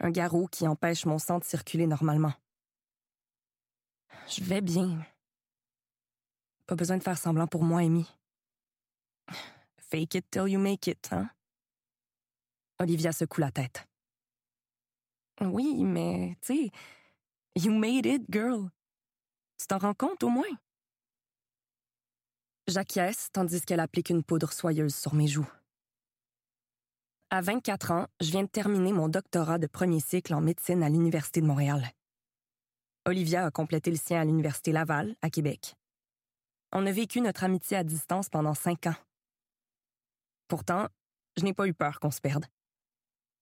un 0.00 0.10
garrot 0.10 0.46
qui 0.46 0.68
empêche 0.68 1.06
mon 1.06 1.18
sang 1.18 1.38
de 1.38 1.44
circuler 1.44 1.86
normalement. 1.86 2.34
Je 4.28 4.44
vais 4.44 4.60
bien. 4.60 5.06
Pas 6.66 6.76
besoin 6.76 6.98
de 6.98 7.02
faire 7.02 7.16
semblant 7.16 7.46
pour 7.46 7.64
moi, 7.64 7.80
Amy. 7.80 8.06
Fake 9.90 10.16
it 10.16 10.30
till 10.30 10.48
you 10.48 10.58
make 10.58 10.86
it, 10.86 11.08
hein? 11.12 11.30
Olivia 12.78 13.12
secoue 13.12 13.40
la 13.40 13.50
tête. 13.50 13.86
Oui, 15.40 15.82
mais, 15.84 16.36
tu 16.42 16.54
sais, 16.54 16.70
you 17.56 17.72
made 17.72 18.06
it, 18.06 18.22
girl. 18.30 18.70
Tu 19.58 19.66
t'en 19.66 19.78
rends 19.78 19.94
compte 19.94 20.22
au 20.22 20.28
moins? 20.28 20.44
J'acquiesce 22.66 23.30
tandis 23.32 23.62
qu'elle 23.62 23.80
applique 23.80 24.10
une 24.10 24.22
poudre 24.22 24.52
soyeuse 24.52 24.94
sur 24.94 25.14
mes 25.14 25.26
joues. 25.26 25.50
À 27.30 27.40
24 27.40 27.90
ans, 27.92 28.06
je 28.20 28.30
viens 28.30 28.42
de 28.42 28.48
terminer 28.48 28.92
mon 28.92 29.08
doctorat 29.08 29.58
de 29.58 29.66
premier 29.66 30.00
cycle 30.00 30.34
en 30.34 30.40
médecine 30.40 30.82
à 30.82 30.88
l'Université 30.88 31.40
de 31.40 31.46
Montréal. 31.46 31.90
Olivia 33.06 33.46
a 33.46 33.50
complété 33.50 33.90
le 33.90 33.96
sien 33.96 34.20
à 34.20 34.24
l'Université 34.24 34.72
Laval, 34.72 35.16
à 35.22 35.30
Québec. 35.30 35.76
On 36.72 36.84
a 36.84 36.92
vécu 36.92 37.22
notre 37.22 37.44
amitié 37.44 37.78
à 37.78 37.84
distance 37.84 38.28
pendant 38.28 38.54
cinq 38.54 38.86
ans. 38.86 38.94
Pourtant, 40.48 40.88
je 41.36 41.44
n'ai 41.44 41.54
pas 41.54 41.68
eu 41.68 41.74
peur 41.74 42.00
qu'on 42.00 42.10
se 42.10 42.20
perde. 42.20 42.46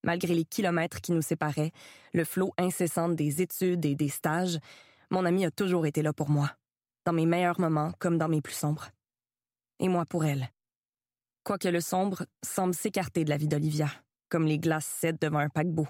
Malgré 0.05 0.35
les 0.35 0.45
kilomètres 0.45 1.01
qui 1.01 1.13
nous 1.13 1.23
séparaient, 1.23 1.73
le 2.13 2.25
flot 2.25 2.53
incessant 2.59 3.09
des 3.09 3.43
études 3.43 3.85
et 3.85 3.95
des 3.95 4.09
stages, 4.09 4.59
mon 5.11 5.25
ami 5.25 5.45
a 5.45 5.51
toujours 5.51 5.87
été 5.87 6.03
là 6.03 6.13
pour 6.13 6.29
moi, 6.29 6.51
dans 7.05 7.13
mes 7.13 7.27
meilleurs 7.27 7.61
moments 7.61 7.93
comme 7.99 8.19
dans 8.19 8.29
mes 8.29 8.43
plus 8.43 8.55
sombres. 8.55 8.91
Et 9.81 9.89
moi 9.89 10.05
pour 10.05 10.25
elle 10.25 10.51
quoique 11.47 11.69
le 11.69 11.81
sombre, 11.81 12.27
semble 12.45 12.75
s'écarter 12.75 13.25
de 13.25 13.31
la 13.31 13.37
vie 13.37 13.47
d'Olivia, 13.47 13.89
comme 14.29 14.47
les 14.47 14.59
glaces 14.59 14.85
cèdent 14.85 15.21
devant 15.21 15.39
un 15.39 15.49
paquebot. 15.49 15.87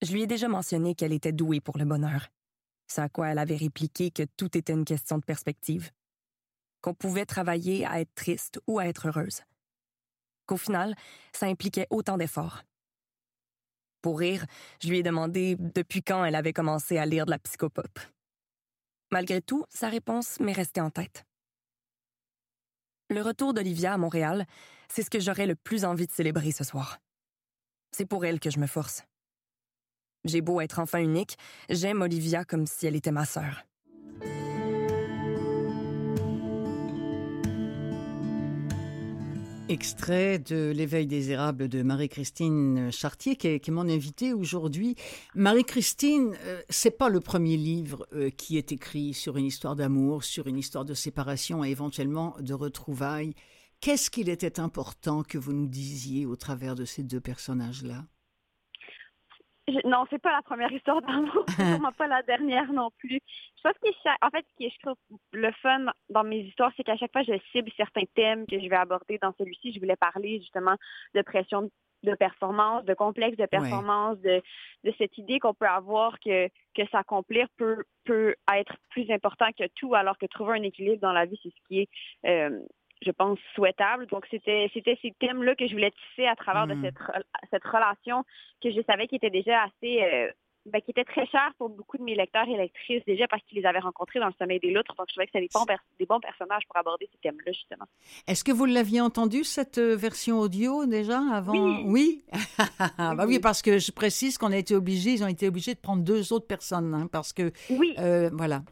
Je 0.00 0.12
lui 0.12 0.22
ai 0.22 0.26
déjà 0.26 0.48
mentionné 0.48 0.94
qu'elle 0.94 1.12
était 1.12 1.30
douée 1.30 1.60
pour 1.60 1.76
le 1.76 1.84
bonheur. 1.84 2.28
C'est 2.86 3.02
à 3.02 3.10
quoi 3.10 3.28
elle 3.28 3.38
avait 3.38 3.56
répliqué 3.56 4.10
que 4.10 4.22
tout 4.38 4.56
était 4.56 4.72
une 4.72 4.86
question 4.86 5.18
de 5.18 5.24
perspective. 5.24 5.90
Qu'on 6.80 6.94
pouvait 6.94 7.26
travailler 7.26 7.84
à 7.84 8.00
être 8.00 8.14
triste 8.14 8.62
ou 8.66 8.78
à 8.78 8.86
être 8.86 9.08
heureuse. 9.08 9.42
Qu'au 10.48 10.56
final, 10.56 10.96
ça 11.32 11.46
impliquait 11.46 11.86
autant 11.90 12.16
d'efforts. 12.16 12.62
Pour 14.00 14.18
rire, 14.18 14.46
je 14.82 14.88
lui 14.88 14.98
ai 14.98 15.02
demandé 15.02 15.56
depuis 15.58 16.02
quand 16.02 16.24
elle 16.24 16.34
avait 16.34 16.54
commencé 16.54 16.96
à 16.96 17.04
lire 17.04 17.26
de 17.26 17.30
la 17.30 17.38
psychopop. 17.38 18.00
Malgré 19.12 19.42
tout, 19.42 19.64
sa 19.68 19.90
réponse 19.90 20.40
m'est 20.40 20.52
restée 20.52 20.80
en 20.80 20.90
tête. 20.90 21.26
Le 23.10 23.20
retour 23.20 23.52
d'Olivia 23.52 23.92
à 23.92 23.98
Montréal, 23.98 24.46
c'est 24.88 25.02
ce 25.02 25.10
que 25.10 25.20
j'aurais 25.20 25.46
le 25.46 25.54
plus 25.54 25.84
envie 25.84 26.06
de 26.06 26.12
célébrer 26.12 26.52
ce 26.52 26.64
soir. 26.64 26.98
C'est 27.92 28.06
pour 28.06 28.24
elle 28.24 28.40
que 28.40 28.50
je 28.50 28.58
me 28.58 28.66
force. 28.66 29.04
J'ai 30.24 30.40
beau 30.40 30.62
être 30.62 30.78
enfant 30.78 30.98
unique, 30.98 31.36
j'aime 31.68 32.00
Olivia 32.00 32.44
comme 32.44 32.66
si 32.66 32.86
elle 32.86 32.96
était 32.96 33.12
ma 33.12 33.26
sœur. 33.26 33.67
Extrait 39.68 40.38
de 40.38 40.72
L'éveil 40.74 41.06
des 41.06 41.30
érables 41.30 41.68
de 41.68 41.82
Marie-Christine 41.82 42.90
Chartier, 42.90 43.36
qui 43.36 43.48
est, 43.48 43.68
mon 43.68 43.86
invitée 43.86 44.32
aujourd'hui. 44.32 44.96
Marie-Christine, 45.34 46.34
euh, 46.44 46.62
c'est 46.70 46.96
pas 46.96 47.10
le 47.10 47.20
premier 47.20 47.58
livre 47.58 48.06
euh, 48.14 48.30
qui 48.30 48.56
est 48.56 48.72
écrit 48.72 49.12
sur 49.12 49.36
une 49.36 49.44
histoire 49.44 49.76
d'amour, 49.76 50.24
sur 50.24 50.46
une 50.46 50.56
histoire 50.56 50.86
de 50.86 50.94
séparation 50.94 51.64
et 51.64 51.68
éventuellement 51.68 52.34
de 52.40 52.54
retrouvailles. 52.54 53.34
Qu'est-ce 53.82 54.08
qu'il 54.08 54.30
était 54.30 54.58
important 54.58 55.22
que 55.22 55.36
vous 55.36 55.52
nous 55.52 55.68
disiez 55.68 56.24
au 56.24 56.34
travers 56.34 56.74
de 56.74 56.86
ces 56.86 57.02
deux 57.02 57.20
personnages-là? 57.20 58.06
Non, 59.84 60.04
c'est 60.10 60.20
pas 60.20 60.32
la 60.32 60.42
première 60.42 60.72
histoire 60.72 61.02
d'amour, 61.02 61.44
c'est 61.56 61.96
pas 61.96 62.06
la 62.06 62.22
dernière 62.22 62.72
non 62.72 62.90
plus. 62.98 63.20
Je 63.56 63.62
pense 63.62 63.74
que 63.82 63.88
en 64.26 64.30
fait, 64.30 64.44
ce 64.50 64.56
qui 64.56 64.70
je 64.70 64.78
trouve 64.80 64.96
le 65.32 65.50
fun 65.62 65.86
dans 66.10 66.24
mes 66.24 66.40
histoires, 66.40 66.72
c'est 66.76 66.84
qu'à 66.84 66.96
chaque 66.96 67.12
fois, 67.12 67.22
je 67.22 67.38
cible 67.52 67.70
certains 67.76 68.06
thèmes 68.14 68.46
que 68.46 68.58
je 68.58 68.68
vais 68.68 68.76
aborder 68.76 69.18
dans 69.20 69.32
celui-ci. 69.38 69.72
Je 69.72 69.80
voulais 69.80 69.96
parler 69.96 70.40
justement 70.40 70.76
de 71.14 71.22
pression 71.22 71.70
de 72.04 72.14
performance, 72.14 72.84
de 72.84 72.94
complexe 72.94 73.36
de 73.36 73.46
performance, 73.46 74.18
de, 74.20 74.40
de 74.84 74.94
cette 74.98 75.18
idée 75.18 75.40
qu'on 75.40 75.54
peut 75.54 75.66
avoir 75.66 76.18
que, 76.20 76.48
que 76.74 76.86
s'accomplir 76.92 77.48
peut, 77.56 77.84
peut 78.04 78.34
être 78.54 78.76
plus 78.90 79.10
important 79.10 79.46
que 79.58 79.64
tout, 79.74 79.94
alors 79.94 80.16
que 80.16 80.26
trouver 80.26 80.58
un 80.58 80.62
équilibre 80.62 81.00
dans 81.00 81.12
la 81.12 81.26
vie, 81.26 81.38
c'est 81.42 81.50
ce 81.50 81.66
qui 81.66 81.80
est 81.80 81.88
euh, 82.26 82.60
je 83.02 83.10
pense, 83.10 83.38
souhaitable. 83.54 84.06
Donc, 84.06 84.26
c'était, 84.30 84.70
c'était 84.72 84.98
ces 85.02 85.12
thèmes-là 85.20 85.54
que 85.54 85.66
je 85.66 85.72
voulais 85.72 85.92
tisser 85.92 86.26
à 86.26 86.36
travers 86.36 86.66
de 86.66 86.74
hmm. 86.74 86.82
cette, 86.84 86.96
cette 87.50 87.64
relation 87.64 88.24
que 88.62 88.70
je 88.70 88.80
savais 88.82 89.06
qui 89.06 89.16
était 89.16 89.30
déjà 89.30 89.62
assez, 89.64 90.02
euh, 90.02 90.30
ben, 90.66 90.80
qui 90.82 90.90
était 90.90 91.04
très 91.04 91.26
chère 91.26 91.52
pour 91.58 91.68
beaucoup 91.70 91.96
de 91.96 92.02
mes 92.02 92.14
lecteurs 92.14 92.46
et 92.48 92.56
lectrices, 92.56 93.04
déjà 93.06 93.26
parce 93.28 93.42
qu'ils 93.44 93.58
les 93.58 93.66
avaient 93.66 93.78
rencontrés 93.78 94.20
dans 94.20 94.26
le 94.26 94.34
sommeil 94.38 94.60
des 94.60 94.70
loutres. 94.70 94.94
Donc, 94.96 95.06
je 95.08 95.14
trouvais 95.14 95.26
que 95.26 95.32
c'était 95.32 95.46
des 95.46 95.50
bons, 95.52 95.64
des 95.98 96.06
bons 96.06 96.20
personnages 96.20 96.64
pour 96.66 96.76
aborder 96.76 97.08
ces 97.12 97.18
thèmes-là, 97.18 97.52
justement. 97.52 97.86
Est-ce 98.26 98.44
que 98.44 98.52
vous 98.52 98.64
l'aviez 98.64 99.00
entendu, 99.00 99.44
cette 99.44 99.78
euh, 99.78 99.96
version 99.96 100.40
audio, 100.40 100.86
déjà, 100.86 101.20
avant? 101.32 101.52
Oui. 101.52 101.84
Oui? 101.86 102.24
bah 102.98 103.24
oui, 103.26 103.38
parce 103.38 103.62
que 103.62 103.78
je 103.78 103.92
précise 103.92 104.38
qu'on 104.38 104.52
a 104.52 104.56
été 104.56 104.74
obligés, 104.74 105.12
ils 105.12 105.24
ont 105.24 105.28
été 105.28 105.48
obligés 105.48 105.74
de 105.74 105.80
prendre 105.80 106.02
deux 106.02 106.32
autres 106.32 106.46
personnes, 106.46 106.94
hein, 106.94 107.08
parce 107.10 107.32
que, 107.32 107.52
oui. 107.70 107.94
Euh, 107.98 108.30
voilà. 108.32 108.62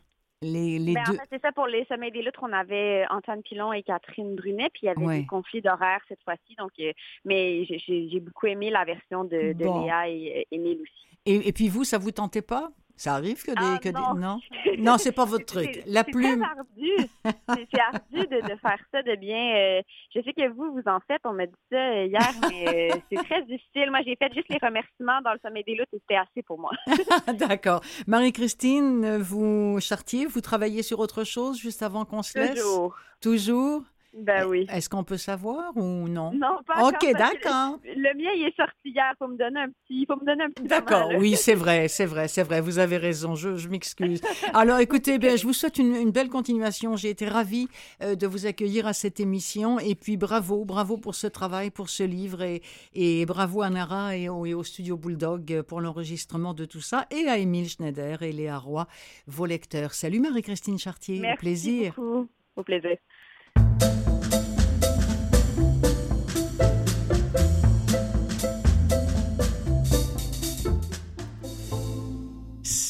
Les, 0.43 0.79
les 0.79 0.95
ben, 0.95 1.03
deux... 1.07 1.15
En 1.15 1.17
fait, 1.17 1.29
c'est 1.31 1.43
ça 1.43 1.53
pour 1.53 1.67
les 1.67 1.85
Sommets 1.87 2.11
des 2.11 2.23
Loutres. 2.23 2.41
On 2.43 2.53
avait 2.53 3.05
euh, 3.05 3.15
Antoine 3.15 3.43
Pilon 3.43 3.73
et 3.73 3.83
Catherine 3.83 4.35
Brunet, 4.35 4.69
puis 4.71 4.83
il 4.83 4.87
y 4.87 4.89
avait 4.89 5.21
des 5.21 5.27
conflits 5.27 5.63
d'horaire 5.63 6.01
cette 6.09 6.23
fois-ci. 6.25 6.55
Donc, 6.59 6.73
euh, 6.79 6.93
mais 7.25 7.65
j'ai 7.65 8.21
beaucoup 8.21 8.47
aimé 8.47 8.71
la 8.71 8.85
version 8.85 9.25
de, 9.25 9.53
de 9.53 9.85
Léa 9.85 10.09
et 10.09 10.47
Émile 10.51 10.83
aussi. 10.83 11.07
Et, 11.25 11.49
et, 11.49 11.53
puis 11.53 11.69
vous, 11.69 11.85
ça 11.85 11.99
vous 11.99 12.13
tentait 12.13 12.43
pas? 12.43 12.71
Ça 12.97 13.15
arrive 13.15 13.43
que 13.43 13.51
des... 13.51 13.57
Ah, 13.59 13.79
que 13.83 13.89
non, 13.91 14.15
des... 14.15 14.21
non, 14.21 14.41
non? 14.79 14.99
C'est 14.99 15.13
pas 15.13 15.25
votre 15.25 15.45
truc. 15.45 15.83
La 15.87 16.03
plume. 16.03 16.43
C'est 16.43 16.59
ardu. 16.59 17.67
c'est 17.73 17.81
ardu 17.81 18.27
de, 18.27 18.41
de, 18.41 18.57
faire 18.57 18.79
ça, 18.91 19.03
de 19.03 19.17
bien. 19.17 19.57
Euh, 19.57 19.83
je 20.15 20.23
sais 20.23 20.33
que 20.33 20.49
vous, 20.49 20.73
vous 20.73 20.83
en 20.87 20.99
faites. 21.07 21.21
On 21.25 21.33
m'a 21.33 21.47
dit 21.47 21.53
ça 21.71 22.05
hier, 22.05 22.21
mais 22.49 22.93
euh, 22.93 22.97
c'est 23.13 23.23
très 23.25 23.43
difficile. 23.45 23.91
Moi, 23.91 24.01
j'ai 24.05 24.17
fait 24.17 24.33
juste 24.33 24.49
les 24.49 24.59
remerciements 24.61 25.21
dans 25.23 25.33
le 25.33 25.39
sommet 25.45 25.63
des 25.63 25.75
luttes 25.75 25.89
et 25.93 25.99
c'était 26.01 26.17
assez 26.17 26.43
pour 26.43 26.59
moi. 26.59 26.71
D'accord. 27.35 27.83
Marie-Christine, 28.07 29.19
vous, 29.19 29.79
Chartier, 29.81 30.27
vous 30.27 30.41
travaillez 30.41 30.83
sur 30.83 31.01
autre 31.01 31.25
chose 31.25 31.59
juste 31.59 31.83
avant 31.83 32.05
qu'on 32.05 32.23
se 32.23 32.39
laisse? 32.39 32.55
Toujours. 32.55 32.97
Toujours? 33.21 33.83
Ben 34.17 34.47
oui. 34.47 34.67
Est-ce 34.73 34.89
qu'on 34.89 35.05
peut 35.05 35.19
savoir 35.19 35.77
ou 35.77 36.09
non? 36.09 36.33
Non, 36.33 36.59
pas 36.67 36.89
OK, 36.89 37.13
d'accord. 37.13 37.79
Le, 37.85 38.17
mien, 38.17 38.31
il 38.35 38.47
est 38.47 38.57
sorti 38.57 38.73
hier. 38.91 39.13
Il 39.13 39.17
faut 39.19 39.29
me 39.29 39.37
donner 39.37 39.61
un 39.61 39.69
petit, 39.69 40.07
faut 40.07 40.17
me 40.17 40.25
donner 40.25 40.45
un 40.45 40.51
petit 40.51 40.67
D'accord, 40.67 41.11
oui, 41.19 41.37
c'est 41.37 41.55
vrai, 41.55 41.89
c'est 41.89 42.07
vrai, 42.07 42.27
c'est 42.27 42.43
vrai. 42.43 42.63
Vous 42.63 42.79
avez 42.79 42.97
raison. 42.97 43.35
Je, 43.35 43.57
je 43.57 43.69
m'excuse. 43.69 44.23
Alors, 44.55 44.79
écoutez, 44.79 45.19
bien, 45.19 45.37
je 45.37 45.47
vous 45.47 45.53
souhaite 45.53 45.79
une, 45.79 45.95
une 45.95 46.13
belle 46.13 46.31
continuation. 46.31 46.97
J'ai 46.97 47.11
été 47.11 47.29
ravie 47.29 47.69
euh, 48.03 48.15
de 48.15 48.27
vous 48.27 48.47
accueillir 48.47 48.87
à 48.87 48.95
cette 48.95 49.21
émission. 49.21 49.79
Et 49.79 49.95
puis, 49.95 50.17
bravo, 50.17 50.65
bravo 50.65 50.97
pour 50.97 51.15
ce 51.15 51.27
travail, 51.27 51.71
pour 51.71 51.91
ce 51.91 52.03
livre. 52.03 52.43
Et, 52.43 52.63
et 52.95 53.27
bravo 53.27 53.61
à 53.61 53.69
Nara 53.69 54.17
et 54.17 54.31
au, 54.31 54.47
et 54.47 54.55
au 54.55 54.63
studio 54.63 54.97
Bulldog 54.97 55.63
pour 55.63 55.83
l'enregistrement 55.83 56.55
de 56.55 56.65
tout 56.65 56.81
ça. 56.81 57.07
Et 57.11 57.29
à 57.29 57.37
Émile 57.37 57.69
Schneider 57.69 58.23
et 58.23 58.33
Léa 58.33 58.57
Roy, 58.59 58.87
vos 59.27 59.45
lecteurs. 59.45 59.93
Salut 59.93 60.21
Marie-Christine 60.21 60.79
Chartier. 60.79 61.21
Merci 61.21 61.35
au 61.35 61.41
plaisir. 61.41 61.95
Beaucoup. 61.97 62.29
Au 62.57 62.63
plaisir. 62.63 62.97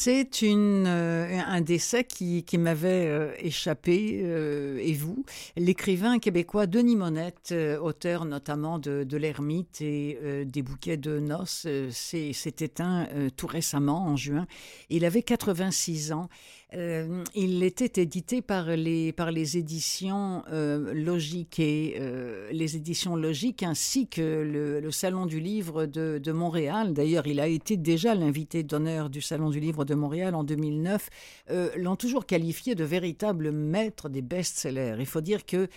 C'est 0.06 0.28
euh, 0.44 1.40
un 1.48 1.60
décès 1.60 2.04
qui, 2.04 2.44
qui 2.44 2.58
m'avait 2.58 3.08
euh, 3.08 3.32
échappé, 3.40 4.20
euh, 4.22 4.78
et 4.80 4.92
vous, 4.92 5.24
l'écrivain 5.56 6.20
québécois 6.20 6.68
Denis 6.68 6.94
Monette, 6.94 7.52
auteur 7.82 8.24
notamment 8.24 8.78
de, 8.78 9.02
de 9.02 9.16
L'Ermite 9.16 9.80
et 9.80 10.44
des 10.44 10.62
bouquets 10.62 10.96
de 10.96 11.18
noces, 11.18 11.66
s'est 11.90 12.54
éteint 12.60 13.08
tout 13.36 13.48
récemment, 13.48 14.06
en 14.06 14.14
juin. 14.14 14.46
Il 14.90 15.04
avait 15.04 15.22
86 15.22 16.12
ans. 16.12 16.28
Euh, 16.76 17.24
il 17.34 17.62
était 17.62 18.02
édité 18.02 18.42
par 18.42 18.66
les, 18.66 19.56
éditions 19.56 20.42
euh, 20.52 20.92
Logiques 20.92 21.58
et 21.58 21.96
euh, 21.98 22.50
les 22.52 22.76
éditions 22.76 23.16
Logiques 23.16 23.62
ainsi 23.62 24.08
que 24.08 24.20
le, 24.20 24.90
Salon 24.90 25.26
du 25.26 25.40
Livre 25.40 25.86
de, 25.86 26.20
de 26.22 26.32
Montréal. 26.32 26.92
D'ailleurs, 26.92 27.26
il 27.26 27.40
a 27.40 27.46
été 27.46 27.76
déjà 27.76 28.14
l'invité 28.14 28.62
d'honneur 28.62 29.08
du 29.08 29.22
Salon 29.22 29.48
du 29.50 29.60
Livre 29.60 29.84
de 29.84 29.94
Montréal 29.94 30.34
en 30.34 30.44
2009. 30.44 31.08
L'ont 31.76 31.96
toujours 31.96 32.24
qualifié 32.26 32.74
de 32.74 32.84
véritable 32.84 33.52
maître 33.52 34.08
des 34.08 34.22
best-sellers. 34.22 34.96
Il 34.98 35.06
faut 35.06 35.20
dire 35.20 35.44
que 35.44 35.68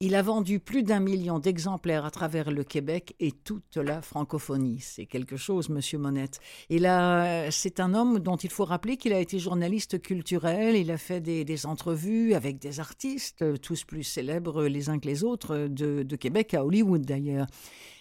il 0.00 0.14
a 0.14 0.22
vendu 0.22 0.60
plus 0.60 0.84
d'un 0.84 1.00
million 1.00 1.40
d'exemplaires 1.40 2.04
à 2.04 2.12
travers 2.12 2.52
le 2.52 2.62
Québec 2.62 3.16
et 3.18 3.32
toute 3.32 3.76
la 3.76 4.00
francophonie. 4.00 4.78
C'est 4.78 5.06
quelque 5.06 5.36
chose, 5.36 5.70
Monsieur 5.70 5.98
Monette. 5.98 6.38
Il 6.70 6.86
a, 6.86 7.50
c'est 7.50 7.80
un 7.80 7.94
homme 7.94 8.20
dont 8.20 8.36
il 8.36 8.50
faut 8.50 8.64
rappeler 8.64 8.96
qu'il 8.96 9.12
a 9.12 9.18
été 9.18 9.40
journaliste 9.40 10.00
culturel. 10.00 10.76
Il 10.76 10.92
a 10.92 10.98
fait 10.98 11.20
des, 11.20 11.66
entrevues 11.66 12.34
avec 12.34 12.60
des 12.60 12.78
artistes, 12.78 13.60
tous 13.60 13.82
plus 13.82 14.04
célèbres 14.04 14.66
les 14.66 14.88
uns 14.88 15.00
que 15.00 15.08
les 15.08 15.24
autres, 15.24 15.66
de, 15.66 16.04
de 16.04 16.16
Québec 16.16 16.54
à 16.54 16.64
Hollywood 16.64 17.04
d'ailleurs. 17.04 17.48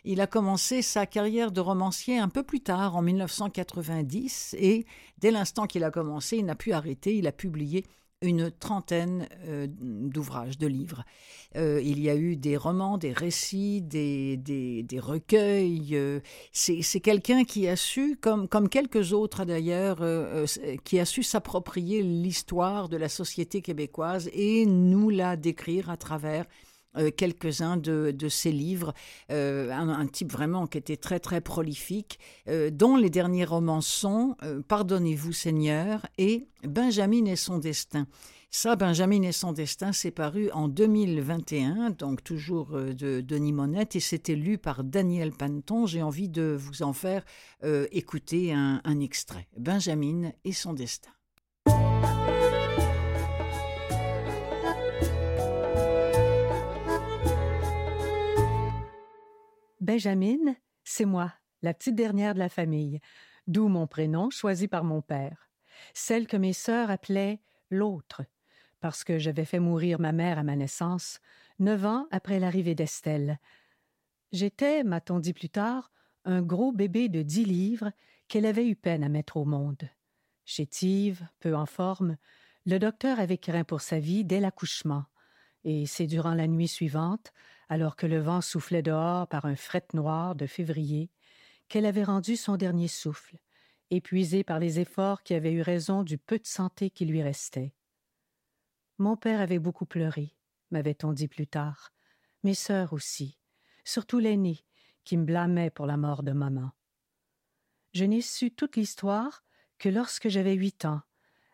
Il 0.04 0.22
a 0.22 0.27
commencé 0.27 0.84
sa 0.84 1.08
carrière 1.08 1.51
de 1.51 1.62
romancier 1.62 2.20
un 2.20 2.30
peu 2.30 2.44
plus 2.44 2.62
tard, 2.62 2.96
en 2.96 3.01
1990, 3.01 4.56
et 4.60 4.86
dès 5.18 5.32
l'instant 5.32 5.66
qu'il 5.66 5.84
a 5.84 5.89
commencé, 5.89 6.38
il 6.38 6.46
n'a 6.46 6.56
pu 6.56 6.74
arrêter. 6.74 7.16
Il 7.16 7.25
a 7.25 7.32
publié 7.32 7.86
une 8.22 8.52
trentaine 8.52 9.28
euh, 9.48 9.68
d'ouvrages, 9.70 10.58
de 10.58 10.68
livres. 10.68 11.04
Euh, 11.56 11.80
il 11.84 12.00
y 12.00 12.10
a 12.10 12.16
eu 12.16 12.36
des 12.36 12.58
romans, 12.58 12.98
des 12.98 13.14
récits, 13.14 13.82
des, 13.82 14.38
des, 14.38 15.00
recueils. 15.00 15.96
Euh, 15.96 16.20
c'est 16.52 17.00
quelqu'un 17.00 17.44
qui 17.44 17.68
a 17.68 17.76
su, 17.76 18.18
comme, 18.20 18.48
comme 18.48 18.70
quelques 18.70 19.14
autres 19.14 19.46
d'ailleurs, 19.46 19.98
euh, 20.02 20.46
qui 20.84 21.00
a 21.00 21.06
su 21.06 21.24
s'approprier 21.24 22.02
l'histoire 22.02 22.90
de 22.90 22.98
la 22.98 23.10
société 23.10 23.62
québécoise 23.62 24.30
et 24.34 24.66
nous 24.66 25.10
la 25.10 25.36
décrire 25.36 25.90
à 25.90 25.98
travers 25.98 26.46
euh, 26.98 27.12
quelques-uns 27.12 27.77
de, 27.77 28.30
ses 28.30 28.51
livres, 28.51 28.94
euh, 29.32 29.72
un, 29.72 30.06
type 30.08 30.32
vraiment 30.32 30.68
qui 30.68 30.77
était 30.77 30.98
très 30.98 31.20
très 31.20 31.42
prolifique, 31.42 32.20
euh, 32.48 32.70
dont 32.70 32.96
les 32.96 33.10
derniers 33.10 33.46
romans 33.46 33.82
sont 33.82 34.36
Pardonnez-vous 34.68 35.34
Seigneur 35.34 36.06
et 36.18 36.48
Benjamin 36.63 37.25
et 37.25 37.36
son 37.36 37.58
destin. 37.58 38.08
Ça, 38.50 38.75
Benjamin 38.75 39.22
et 39.24 39.32
son 39.32 39.51
destin, 39.51 39.92
c'est 39.92 40.12
paru 40.12 40.50
en 40.51 40.68
2021, 40.68 41.92
donc 41.92 42.24
toujours 42.24 42.72
de 42.72 43.22
Denis 43.22 43.51
Monette, 43.51 43.96
et 43.96 44.00
c'était 44.00 44.36
lu 44.36 44.58
par 44.58 44.84
Daniel 44.84 45.32
Panton. 45.32 45.86
J'ai 45.86 46.01
envie 46.01 46.30
de 46.30 46.56
vous 46.58 46.82
en 46.82 46.94
faire 46.94 47.24
écouter 47.92 48.54
un 48.54 49.00
extrait. 49.00 49.48
Benjamin 49.58 50.32
et 50.46 50.54
son 50.54 50.74
destin. 50.74 51.12
Benjamin, 59.88 60.53
c'est 60.84 61.06
moi, 61.06 61.34
la 61.62 61.74
petite 61.74 61.96
dernière 61.96 62.34
de 62.34 62.39
la 62.39 62.50
famille. 62.50 63.00
d'où 63.48 63.70
mon 63.70 63.88
prénom 63.88 64.29
choisi 64.29 64.67
par 64.67 64.84
mon 64.84 65.01
père, 65.01 65.50
celle 65.94 66.27
que 66.27 66.36
mes 66.36 66.51
sœurs 66.51 66.91
appelaient 66.91 67.39
l'autre, 67.70 68.24
parce 68.82 69.06
que 69.06 69.17
j'avais 69.17 69.46
fait 69.46 69.62
mourir 69.62 70.01
ma 70.01 70.12
mère 70.12 70.39
à 70.39 70.44
ma 70.44 70.58
naissance, 70.58 71.22
neuf 71.60 71.86
ans 71.86 72.06
après 72.12 72.38
l'arrivée 72.38 72.75
d'Estelle. 72.75 73.39
J'étais, 74.34 74.84
m'a-t-on 74.84 75.20
dit 75.20 75.32
plus 75.32 75.50
tard, 75.50 75.94
un 76.25 76.41
gros 76.41 76.74
bébé 76.74 77.08
de 77.08 77.22
dix 77.22 77.46
livres 77.46 77.94
qu'elle 78.27 78.46
avait 78.46 78.67
eu 78.67 78.75
peine 78.75 79.06
à 79.06 79.10
mettre 79.10 79.38
au 79.38 79.46
monde. 79.46 79.89
Chétive, 80.44 81.25
peu 81.39 81.56
en 81.56 81.65
forme, 81.65 82.17
le 82.65 82.77
docteur 82.77 83.22
avait 83.22 83.38
craint 83.38 83.63
pour 83.63 83.79
sa 83.79 84.00
vie 84.00 84.25
dès 84.25 84.41
l'accouchement, 84.41 85.06
et 85.63 85.86
c'est 85.86 86.08
durant 86.08 86.34
la 86.34 86.48
nuit 86.48 86.67
suivante, 86.67 87.32
alors 87.70 87.96
que 87.96 88.08
le 88.08 88.20
vent 88.20 88.42
soufflait 88.42 88.82
dehors 88.82 89.28
par 89.28 89.46
un 89.46 89.56
fret 89.56 89.86
noir 89.94 90.36
de 90.36 90.46
février, 90.46 91.10
qu'elle 91.68 91.86
avait 91.86 92.04
rendu 92.04 92.36
son 92.36 92.56
dernier 92.56 92.88
souffle, 92.88 93.38
épuisée 93.90 94.44
par 94.44 94.60
les 94.60 94.80
efforts 94.80 95.24
qui 95.24 95.34
avaient 95.34 95.52
eu 95.52 95.62
raison 95.62 96.04
du 96.04 96.18
peu 96.18 96.40
de 96.40 96.46
santé 96.46 96.90
qui 96.90 97.06
lui 97.06 97.22
restait. 97.22 97.74
Mon 98.98 99.18
père 99.18 99.42
avait 99.42 99.60
beaucoup 99.60 99.86
pleuré, 99.86 100.36
m'avait-on 100.72 101.14
dit 101.14 101.28
plus 101.28 101.48
tard, 101.48 101.94
mes 102.44 102.54
sœurs 102.54 102.94
aussi, 102.94 103.38
surtout 103.84 104.20
l'aînée, 104.20 104.64
qui 105.04 105.18
me 105.18 105.26
blâmait 105.26 105.70
pour 105.70 105.86
la 105.86 105.98
mort 105.98 106.24
de 106.24 106.32
maman. 106.32 106.72
Je 107.94 108.06
n'ai 108.06 108.22
su 108.22 108.52
toute 108.52 108.76
l'histoire 108.76 109.44
que 109.78 109.90
lorsque 109.90 110.30
j'avais 110.30 110.54
huit 110.54 110.86
ans, 110.86 111.02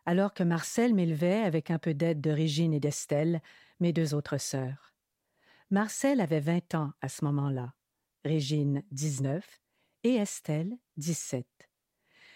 alors 0.05 0.34
que 0.34 0.43
Marcel 0.43 0.93
m'élevait 0.93 1.41
avec 1.41 1.72
un 1.72 1.79
peu 1.79 1.93
d'aide 1.93 2.22
de 2.22 2.32
Régine 2.32 2.74
et 2.74 2.79
d'Estelle, 2.79 3.41
mes 3.79 3.93
deux 3.93 4.13
autres 4.13 4.38
sœurs. 4.38 4.92
Marcel 5.73 6.21
avait 6.21 6.39
vingt 6.39 6.75
ans 6.75 6.93
à 7.01 7.09
ce 7.09 7.25
moment-là, 7.25 7.73
Régine 8.23 8.83
dix-neuf 8.91 9.59
et 10.03 10.17
Estelle 10.17 10.77
dix-sept. 10.97 11.47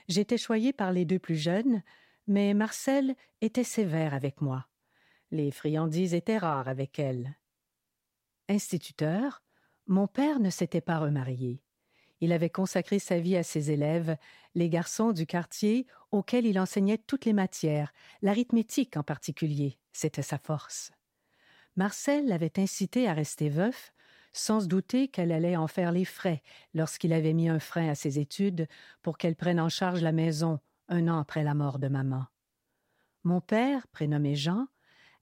J'étais 0.07 0.39
choyée 0.39 0.73
par 0.73 0.91
les 0.91 1.05
deux 1.05 1.19
plus 1.19 1.35
jeunes, 1.35 1.83
mais 2.25 2.55
Marcel 2.55 3.15
était 3.41 3.63
sévère 3.63 4.15
avec 4.15 4.41
moi. 4.41 4.67
Les 5.29 5.51
friandises 5.51 6.15
étaient 6.15 6.39
rares 6.39 6.67
avec 6.67 6.97
elle. 6.97 7.37
Instituteur, 8.49 9.43
mon 9.85 10.07
père 10.07 10.39
ne 10.39 10.49
s'était 10.49 10.81
pas 10.81 10.97
remarié. 10.97 11.61
Il 12.21 12.33
avait 12.33 12.49
consacré 12.49 12.97
sa 12.97 13.19
vie 13.19 13.37
à 13.37 13.43
ses 13.43 13.69
élèves, 13.69 14.17
les 14.55 14.67
garçons 14.67 15.11
du 15.11 15.27
quartier 15.27 15.85
auxquels 16.09 16.47
il 16.47 16.59
enseignait 16.59 16.97
toutes 16.97 17.25
les 17.25 17.33
matières, 17.33 17.93
l'arithmétique 18.23 18.97
en 18.97 19.03
particulier, 19.03 19.77
c'était 19.93 20.23
sa 20.23 20.39
force. 20.39 20.91
Marcel 21.77 22.27
l'avait 22.27 22.59
incité 22.59 23.07
à 23.07 23.13
rester 23.13 23.49
veuf, 23.49 23.93
sans 24.33 24.61
se 24.61 24.65
douter 24.65 25.07
qu'elle 25.07 25.31
allait 25.31 25.55
en 25.55 25.67
faire 25.67 25.91
les 25.91 26.05
frais 26.05 26.41
lorsqu'il 26.73 27.13
avait 27.13 27.33
mis 27.33 27.49
un 27.49 27.59
frein 27.59 27.89
à 27.89 27.95
ses 27.95 28.19
études 28.19 28.67
pour 29.01 29.17
qu'elle 29.17 29.35
prenne 29.35 29.59
en 29.59 29.69
charge 29.69 30.01
la 30.01 30.11
maison 30.11 30.59
un 30.89 31.07
an 31.07 31.19
après 31.19 31.43
la 31.43 31.53
mort 31.53 31.79
de 31.79 31.87
maman. 31.87 32.25
Mon 33.23 33.41
père, 33.41 33.87
prénommé 33.87 34.35
Jean, 34.35 34.67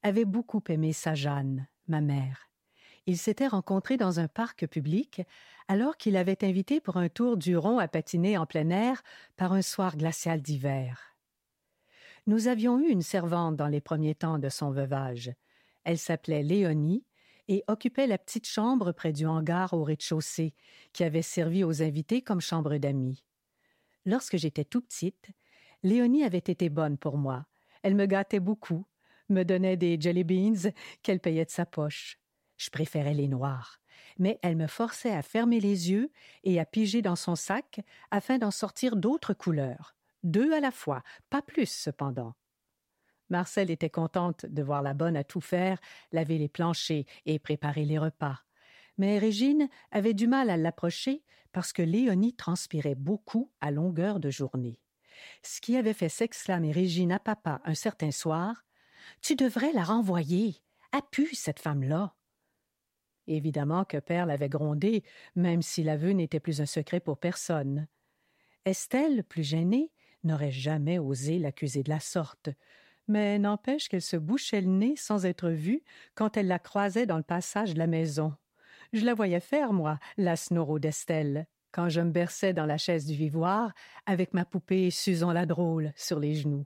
avait 0.02 0.26
beaucoup 0.26 0.64
aimé 0.70 0.94
sa 0.94 1.14
Jeanne, 1.14 1.68
ma 1.88 2.02
mère. 2.02 2.50
Ils 3.06 3.18
s'étaient 3.18 3.48
rencontrés 3.48 3.98
dans 3.98 4.20
un 4.20 4.28
parc 4.28 4.66
public 4.68 5.22
alors 5.68 5.98
qu'il 5.98 6.16
avait 6.16 6.44
invité 6.44 6.80
pour 6.80 6.98
un 6.98 7.10
tour 7.10 7.38
du 7.38 7.58
rond 7.58 7.80
à 7.80 7.88
patiner 7.88 8.38
en 8.38 8.46
plein 8.46 8.70
air 8.70 9.04
par 9.36 9.54
un 9.54 9.62
soir 9.62 9.98
glacial 9.98 10.42
d'hiver. 10.42 11.16
Nous 12.28 12.48
avions 12.48 12.80
eu 12.80 12.88
une 12.88 13.02
servante 13.02 13.56
dans 13.56 13.68
les 13.68 13.82
premiers 13.82 14.16
temps 14.16 14.40
de 14.40 14.50
son 14.50 14.72
veuvage. 14.72 15.34
Elle 15.86 15.98
s'appelait 16.00 16.44
Léonie 16.44 17.06
et 17.48 17.64
occupait 17.68 18.08
la 18.08 18.18
petite 18.18 18.48
chambre 18.48 18.92
près 18.92 19.14
du 19.14 19.26
hangar 19.26 19.74
au 19.74 19.84
rez-de-chaussée, 19.84 20.54
qui 20.94 21.04
avait 21.04 21.22
servi 21.22 21.64
aux 21.64 21.82
invités 21.82 22.22
comme 22.22 22.42
chambre 22.42 22.76
d'amis. 22.78 23.24
Lorsque 24.06 24.38
j'étais 24.38 24.66
tout 24.66 24.82
petite, 24.82 25.30
Léonie 25.84 26.24
avait 26.24 26.38
été 26.40 26.70
bonne 26.70 26.98
pour 26.98 27.18
moi. 27.18 27.46
Elle 27.84 27.96
me 27.96 28.08
gâtait 28.08 28.40
beaucoup, 28.40 28.86
me 29.30 29.44
donnait 29.44 29.78
des 29.78 30.00
jelly 30.00 30.24
beans 30.24 30.72
qu'elle 31.04 31.20
payait 31.20 31.46
de 31.46 31.52
sa 31.52 31.66
poche. 31.66 32.20
Je 32.58 32.70
préférais 32.70 33.14
les 33.14 33.28
noirs, 33.28 33.80
mais 34.18 34.40
elle 34.42 34.56
me 34.56 34.68
forçait 34.68 35.14
à 35.14 35.22
fermer 35.22 35.60
les 35.60 35.92
yeux 35.92 36.12
et 36.44 36.60
à 36.60 36.66
piger 36.66 37.02
dans 37.02 37.16
son 37.16 37.36
sac 37.36 37.82
afin 38.12 38.38
d'en 38.38 38.52
sortir 38.52 38.96
d'autres 38.96 39.34
couleurs, 39.34 39.96
deux 40.24 40.52
à 40.54 40.60
la 40.60 40.72
fois, 40.72 41.04
pas 41.30 41.42
plus 41.42 41.70
cependant. 41.70 42.34
Marcel 43.30 43.72
était 43.72 43.90
contente 43.90 44.46
de 44.46 44.64
voir 44.64 44.82
la 44.82 44.94
bonne 44.94 45.18
à 45.18 45.24
tout 45.24 45.42
faire, 45.42 45.80
laver 46.12 46.38
les 46.38 46.48
planchers 46.48 47.06
et 47.26 47.40
préparer 47.40 47.86
les 47.86 47.98
repas. 47.98 48.40
Mais 48.98 49.18
Régine 49.18 49.68
avait 49.92 50.14
du 50.14 50.28
mal 50.28 50.50
à 50.50 50.58
l'approcher 50.58 51.24
parce 51.52 51.74
que 51.74 51.82
Léonie 51.82 52.36
transpirait 52.36 52.96
beaucoup 52.96 53.52
à 53.62 53.72
longueur 53.72 54.20
de 54.20 54.30
journée. 54.30 54.80
Ce 55.44 55.62
qui 55.62 55.78
avait 55.78 55.94
fait 55.94 56.10
s'exclamer 56.10 56.72
Régine 56.72 57.12
à 57.12 57.20
papa 57.20 57.62
un 57.66 57.74
certain 57.74 58.12
soir 58.12 58.66
Tu 59.22 59.36
devrais 59.36 59.72
la 59.72 59.84
renvoyer. 59.84 60.62
A 60.92 61.02
pu 61.02 61.34
cette 61.36 61.60
femme-là. 61.60 62.14
Évidemment 63.28 63.86
que 63.86 63.98
Père 63.98 64.26
l'avait 64.26 64.50
grondé, 64.50 65.04
même 65.36 65.62
si 65.62 65.84
l'aveu 65.84 66.12
n'était 66.12 66.40
plus 66.40 66.62
un 66.62 66.66
secret 66.66 67.00
pour 67.00 67.18
personne. 67.18 67.88
Estelle, 68.66 69.24
plus 69.24 69.44
gênée, 69.44 69.92
n'aurait 70.24 70.52
jamais 70.52 71.00
osé 71.00 71.40
l'accuser 71.40 71.84
de 71.84 71.90
la 71.90 72.00
sorte, 72.00 72.50
mais 73.08 73.40
n'empêche 73.40 73.88
qu'elle 73.88 74.02
se 74.02 74.18
bouchait 74.18 74.62
le 74.62 74.68
nez 74.68 74.96
sans 74.96 75.26
être 75.26 75.50
vue 75.50 75.84
quand 76.16 76.38
elle 76.38 76.48
la 76.48 76.60
croisait 76.60 77.06
dans 77.06 77.18
le 77.18 77.24
passage 77.24 77.74
de 77.74 77.80
la 77.80 77.88
maison. 77.88 78.34
Je 78.94 79.06
la 79.06 79.14
voyais 79.14 79.40
faire, 79.40 79.74
moi, 79.74 80.00
la 80.18 80.36
snoro 80.36 80.80
d'Estelle, 80.80 81.48
quand 81.72 81.90
je 81.90 82.02
me 82.02 82.12
berçais 82.12 82.54
dans 82.54 82.66
la 82.66 82.78
chaise 82.78 83.06
du 83.06 83.14
vivoire 83.14 83.74
avec 84.06 84.34
ma 84.34 84.46
poupée 84.46 84.92
Susan 84.92 85.32
la 85.32 85.46
drôle 85.46 85.92
sur 85.96 86.20
les 86.20 86.36
genoux. 86.36 86.66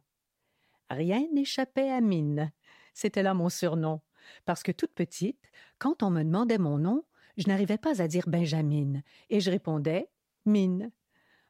Rien 0.89 1.25
n'échappait 1.33 1.89
à 1.89 2.01
Mine. 2.01 2.51
C'était 2.93 3.23
là 3.23 3.33
mon 3.33 3.49
surnom 3.49 4.01
parce 4.45 4.63
que 4.63 4.71
toute 4.71 4.93
petite, 4.93 5.51
quand 5.77 6.03
on 6.03 6.09
me 6.09 6.23
demandait 6.23 6.57
mon 6.57 6.77
nom, 6.77 7.03
je 7.37 7.47
n'arrivais 7.47 7.77
pas 7.77 8.01
à 8.01 8.07
dire 8.07 8.27
Benjamin, 8.27 9.01
et 9.29 9.39
je 9.39 9.51
répondais 9.51 10.09
Mine. 10.45 10.91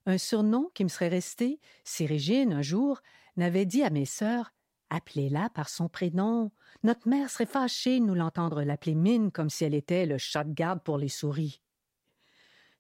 Un 0.06 0.18
surnom 0.18 0.70
qui 0.74 0.84
me 0.84 0.90
serait 0.90 1.08
resté 1.08 1.60
si 1.84 2.06
Régine, 2.06 2.54
un 2.54 2.62
jour, 2.62 3.02
n'avait 3.38 3.66
dit 3.66 3.84
à 3.84 3.90
mes 3.90 4.06
sœurs 4.06 4.54
Appelez-la 4.90 5.50
par 5.50 5.70
son 5.70 5.88
prénom. 5.88 6.52
Notre 6.84 7.08
mère 7.08 7.30
serait 7.30 7.46
fâchée 7.46 8.00
de 8.00 8.06
nous 8.06 8.16
l'entendre 8.16 8.64
l'appeler 8.64 8.96
Mine 8.96 9.32
comme 9.32 9.50
si 9.50 9.64
elle 9.64 9.76
était 9.76 10.06
le 10.06 10.18
chat 10.18 10.44
de 10.44 10.54
garde 10.54 10.82
pour 10.82 10.98
les 10.98 11.10
souris. 11.10 11.62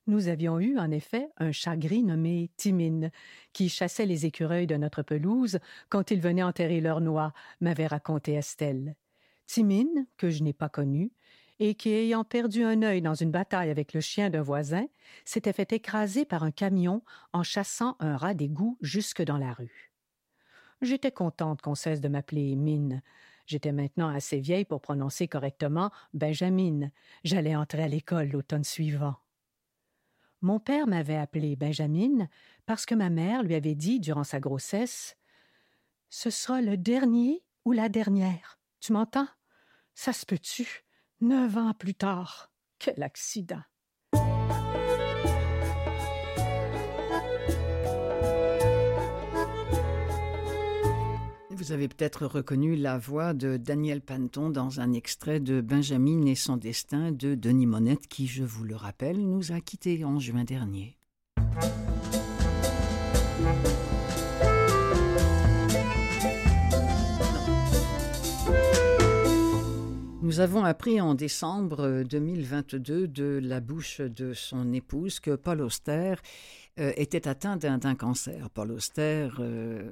Nous 0.08 0.28
avions 0.28 0.60
eu, 0.60 0.80
en 0.80 0.89
effet, 0.89 1.30
un 1.38 1.52
chat 1.52 1.78
gris 1.78 2.02
nommé 2.02 2.50
Timine, 2.58 3.12
qui 3.54 3.69
chassait 3.69 4.08
les 4.08 4.26
écureuils 4.26 4.65
de 4.65 4.76
notre 4.76 5.04
pelouse 5.04 5.60
quand 5.89 6.10
ils 6.10 6.19
venaient 6.19 6.41
enterrer 6.41 6.82
leurs 6.82 7.00
noix, 7.00 7.32
m'avait 7.62 7.86
raconté 7.86 8.34
Estelle. 8.34 8.95
Timine, 9.45 10.08
que 10.17 10.32
je 10.32 10.41
n'ai 10.41 10.54
pas 10.54 10.69
connue, 10.69 11.12
et 11.60 11.76
qui, 11.76 11.89
ayant 11.89 12.24
perdu 12.24 12.63
un 12.63 12.82
œil 12.82 13.04
dans 13.04 13.13
une 13.13 13.30
bataille 13.30 13.69
avec 13.69 13.93
le 13.93 14.02
chien 14.02 14.32
d'un 14.32 14.41
voisin, 14.41 14.88
s'était 15.26 15.54
fait 15.54 15.74
écraser 15.74 16.26
par 16.26 16.41
un 16.41 16.52
camion 16.52 17.04
en 17.32 17.43
chassant 17.43 17.95
un 18.00 18.17
rat 18.17 18.34
d'égout 18.34 18.80
jusque 18.82 19.22
dans 19.22 19.38
la 19.38 19.54
rue. 19.54 19.88
J'étais 20.82 21.12
contente 21.12 21.62
qu'on 21.62 21.76
cesse 21.76 22.02
de 22.02 22.08
m'appeler 22.08 22.56
Mine. 22.56 23.02
J'étais 23.46 23.72
maintenant 23.72 24.10
assez 24.10 24.39
vieille 24.39 24.65
pour 24.65 24.80
prononcer 24.80 25.28
correctement 25.28 25.92
Benjamin. 26.13 26.92
J'allais 27.24 27.56
entrer 27.56 27.84
à 27.84 27.88
l'école 27.88 28.30
l'automne 28.30 28.63
suivant. 28.63 29.15
Mon 30.42 30.60
père 30.60 30.88
m'avait 30.88 31.18
appelé 31.18 31.56
Benjamin 31.56 32.28
parce 32.65 32.86
que 32.86 32.96
ma 32.96 33.10
mère 33.10 33.44
lui 33.44 33.56
avait 33.56 33.76
dit 33.76 34.00
durant 34.00 34.24
sa 34.24 34.39
grossesse 34.39 35.18
Ce 36.10 36.30
sera 36.30 36.62
le 36.62 36.78
dernier 36.78 37.44
ou 37.65 37.74
la 37.74 37.89
dernière. 37.89 38.60
Tu 38.80 38.94
m'entends? 38.94 39.28
Ça 39.96 40.13
se 40.13 40.26
peut-tu? 40.26 40.86
Neuf 41.20 41.58
ans 41.58 41.74
plus 41.74 41.96
tard. 41.96 42.54
Quel 42.78 43.04
accident! 43.04 43.63
Vous 51.69 51.75
avez 51.75 51.88
peut-être 51.88 52.25
reconnu 52.25 52.75
la 52.75 52.97
voix 52.97 53.36
de 53.36 53.55
Daniel 53.55 54.01
Panton 54.01 54.49
dans 54.49 54.79
un 54.79 54.91
extrait 54.91 55.39
de 55.39 55.62
Benjamin 55.62 56.25
et 56.25 56.34
son 56.34 56.58
destin 56.58 57.12
de 57.12 57.36
Denis 57.36 57.67
Monette 57.67 58.08
qui, 58.08 58.25
je 58.25 58.43
vous 58.43 58.63
le 58.63 58.75
rappelle, 58.75 59.19
nous 59.19 59.51
a 59.51 59.62
quittés 59.62 60.03
en 60.03 60.17
juin 60.17 60.45
dernier. 60.45 60.97
Nous 70.29 70.39
avons 70.39 70.63
appris 70.63 71.01
en 71.01 71.15
décembre 71.15 72.03
2022 72.03 73.08
de 73.08 73.39
la 73.43 73.60
bouche 73.60 73.99
de 74.01 74.34
son 74.34 74.73
épouse 74.73 75.19
que 75.19 75.36
Paul 75.36 75.62
Auster 75.62 76.15
euh, 76.80 76.94
était 76.96 77.28
atteint 77.28 77.58
d'un 77.58 77.96
cancer. 77.96 78.50
Paul 78.52 78.72
Auster, 78.72 79.30
euh, 79.39 79.89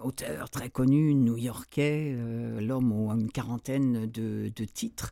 auteur 0.00 0.48
très 0.48 0.70
connu, 0.70 1.14
new-yorkais, 1.14 2.14
euh, 2.16 2.60
l'homme 2.60 2.92
aux 2.92 3.12
une 3.12 3.30
quarantaine 3.30 4.06
de, 4.06 4.50
titres, 4.64 5.10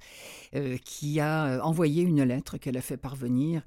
qui 0.85 1.21
a 1.21 1.61
envoyé 1.65 2.03
une 2.03 2.23
lettre 2.23 2.57
qu'elle 2.57 2.77
a 2.77 2.81
fait 2.81 2.97
parvenir. 2.97 3.63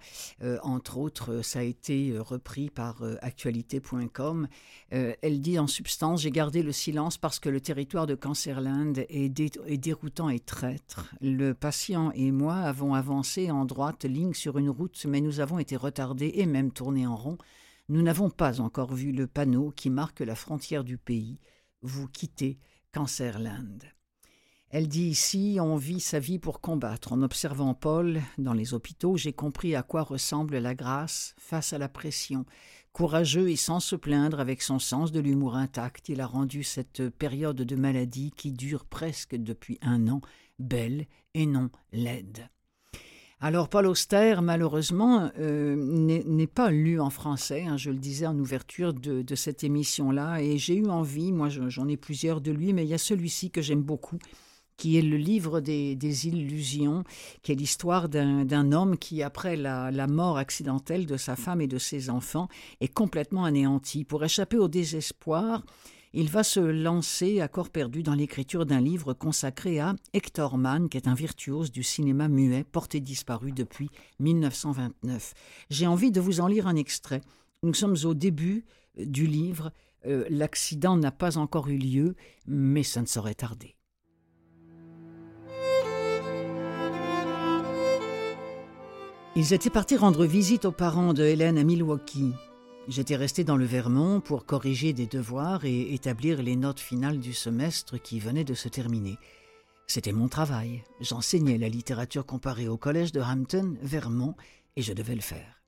entre 0.64 0.98
autres, 0.98 1.42
ça 1.42 1.60
a 1.60 1.64
été 1.64 2.18
repris 2.18 2.70
par 2.70 3.04
actualité.com. 3.22 4.48
elle 4.90 5.42
dit 5.42 5.60
en 5.60 5.68
substance 5.68 6.22
J'ai 6.22 6.32
gardé 6.32 6.64
le 6.64 6.72
silence 6.72 7.18
parce 7.18 7.40
que 7.40 7.50
le 7.50 7.62
territoire 7.62 8.08
de 8.08 8.16
Cancerland 8.16 8.98
est, 8.98 9.40
est 9.40 9.78
déroutant 9.78 10.30
et 10.30 10.40
traître. 10.40 11.14
Le 11.22 11.54
patient 11.54 12.12
et 12.14 12.32
moi 12.32 12.56
avons 12.56 12.94
avancé 12.94 13.52
en 13.52 13.66
droite 13.66 14.06
ligne 14.06 14.34
sur 14.34 14.58
une 14.58 14.70
route, 14.70 15.06
mais 15.08 15.22
nous 15.22 15.42
avons 15.42 15.60
été 15.60 15.76
retardés 15.76 16.32
et 16.36 16.46
même 16.46 16.72
tournés 16.72 17.06
en 17.06 17.16
rond 17.16 17.38
nous 17.90 18.02
n'avons 18.02 18.30
pas 18.30 18.62
encore 18.62 18.94
vu 18.94 19.12
le 19.12 19.28
panneau 19.28 19.72
qui 19.72 19.90
marque 19.90 20.22
la 20.22 20.36
frontière 20.36 20.84
du 20.84 20.98
pays. 20.98 21.40
Vous 21.82 22.08
quittez 22.08 22.58
Cancerland. 22.94 23.84
Elle 24.70 24.88
dit 24.88 25.08
ici 25.08 25.58
On 25.60 25.76
vit 25.76 26.00
sa 26.00 26.20
vie 26.20 26.40
pour 26.40 26.62
combattre. 26.62 27.14
En 27.14 27.22
observant 27.22 27.74
Paul 27.74 28.22
dans 28.38 28.54
les 28.54 28.74
hôpitaux, 28.74 29.18
j'ai 29.18 29.34
compris 29.34 29.76
à 29.76 29.84
quoi 29.84 30.02
ressemble 30.02 30.58
la 30.58 30.74
grâce 30.74 31.36
face 31.38 31.74
à 31.74 31.78
la 31.78 31.90
pression. 31.90 32.46
Courageux 32.94 33.50
et 33.50 33.56
sans 33.56 33.80
se 33.80 33.96
plaindre, 33.96 34.40
avec 34.40 34.62
son 34.62 34.80
sens 34.80 35.12
de 35.12 35.20
l'humour 35.20 35.56
intact, 35.56 36.10
il 36.10 36.22
a 36.22 36.26
rendu 36.26 36.64
cette 36.64 37.10
période 37.10 37.58
de 37.58 37.76
maladie 37.76 38.32
qui 38.36 38.52
dure 38.52 38.86
presque 38.86 39.36
depuis 39.36 39.78
un 39.82 40.08
an 40.08 40.22
belle 40.58 41.06
et 41.34 41.46
non 41.46 41.70
laide. 41.92 42.48
Alors, 43.46 43.68
Paul 43.68 43.88
Auster, 43.88 44.38
malheureusement, 44.42 45.30
euh, 45.38 45.76
n'est 45.76 46.48
pas 46.48 46.72
lu 46.72 47.02
en 47.02 47.10
français. 47.10 47.66
Hein, 47.68 47.76
je 47.76 47.90
le 47.90 47.98
disais 47.98 48.26
en 48.26 48.40
ouverture 48.40 48.94
de, 48.94 49.36
cette 49.36 49.66
émission-là. 49.66 50.42
Et 50.42 50.58
j'ai 50.58 50.78
eu 50.78 50.88
envie, 50.88 51.34
moi 51.34 51.50
j'en 51.50 51.90
ai 51.90 51.98
plusieurs 51.98 52.40
de 52.40 52.54
lui, 52.54 52.72
mais 52.72 52.86
il 52.86 52.88
y 52.88 52.94
a 52.94 52.98
celui-ci 52.98 53.52
que 53.52 53.62
j'aime 53.62 53.82
beaucoup, 53.82 54.18
qui 54.78 54.98
est 54.98 55.02
le 55.02 55.18
livre 55.18 55.60
des, 55.60 55.98
illusions, 56.26 57.04
qui 57.42 57.52
est 57.52 57.56
l'histoire 57.56 58.08
d'un 58.08 58.72
homme 58.72 58.98
qui, 58.98 59.22
après 59.22 59.58
la, 59.58 59.92
la, 59.92 60.08
mort 60.08 60.38
accidentelle 60.38 61.06
de 61.06 61.18
sa 61.18 61.36
femme 61.36 61.60
et 61.60 61.68
de 61.68 61.80
ses 61.80 62.10
enfants, 62.10 62.48
est 62.80 62.94
complètement 62.94 63.44
anéanti. 63.44 64.06
Pour 64.06 64.24
échapper 64.24 64.58
au 64.58 64.70
désespoir, 64.70 65.64
il 66.14 66.30
va 66.30 66.44
se 66.44 66.60
lancer 66.60 67.42
à 67.42 67.48
corps 67.48 67.72
perdu 67.72 68.04
dans 68.04 68.14
l'écriture 68.14 68.68
d'un 68.68 68.80
livre 68.80 69.14
consacré 69.14 69.80
à 69.80 69.96
Hector 70.14 70.58
Mann, 70.60 70.88
qui 70.88 70.98
est 70.98 71.08
un 71.08 71.16
virtuose 71.16 71.72
du 71.72 71.82
cinéma 71.82 72.28
muet, 72.28 72.64
porté 72.64 73.00
disparu 73.00 73.52
depuis 73.52 73.90
1929. 74.20 75.34
J'ai 75.72 75.88
envie 75.88 76.12
de 76.12 76.22
vous 76.22 76.40
en 76.40 76.48
lire 76.48 76.68
un 76.68 76.76
extrait. 76.76 77.22
Nous 77.64 77.74
sommes 77.74 77.98
au 78.04 78.14
début 78.14 78.64
euh, 79.00 79.06
du 79.06 79.26
livre. 79.26 79.72
Euh, 80.06 80.26
l'accident 80.30 80.98
n'a 80.98 81.12
pas 81.12 81.38
encore 81.38 81.70
eu 81.70 81.78
lieu, 81.78 82.16
mais 82.46 82.84
ça 82.84 83.02
ne 83.02 83.08
saurait 83.08 83.34
tarder. 83.34 83.76
Ils 89.36 89.52
étaient 89.52 89.72
partis 89.72 89.98
rendre 89.98 90.26
visite 90.26 90.66
aux 90.66 90.72
parents 90.72 91.14
de 91.14 91.24
Hélène 91.24 91.58
à 91.58 91.64
Milwaukee. 91.64 92.34
J'étais 92.90 93.16
resté 93.16 93.46
dans 93.46 93.56
le 93.56 93.64
Vermont 93.64 94.20
pour 94.20 94.46
corriger 94.46 94.92
des 94.92 95.08
devoirs 95.08 95.64
et 95.64 95.94
établir 95.94 96.44
les 96.44 96.58
notes 96.58 96.82
finales 96.82 97.20
du 97.20 97.34
semestre 97.34 98.02
qui 98.02 98.20
venait 98.20 98.44
de 98.44 98.54
se 98.54 98.68
terminer. 98.68 99.18
C'était 99.88 100.12
mon 100.12 100.28
travail. 100.28 100.84
J'enseignais 101.00 101.58
la 101.58 101.70
littérature 101.70 102.26
comparée 102.26 102.68
au 102.68 102.76
collège 102.76 103.14
de 103.14 103.22
Hampton, 103.22 103.78
Vermont, 103.82 104.36
et 104.76 104.82
je 104.82 104.92
devais 104.92 105.16
le 105.16 105.22
faire. 105.22 105.62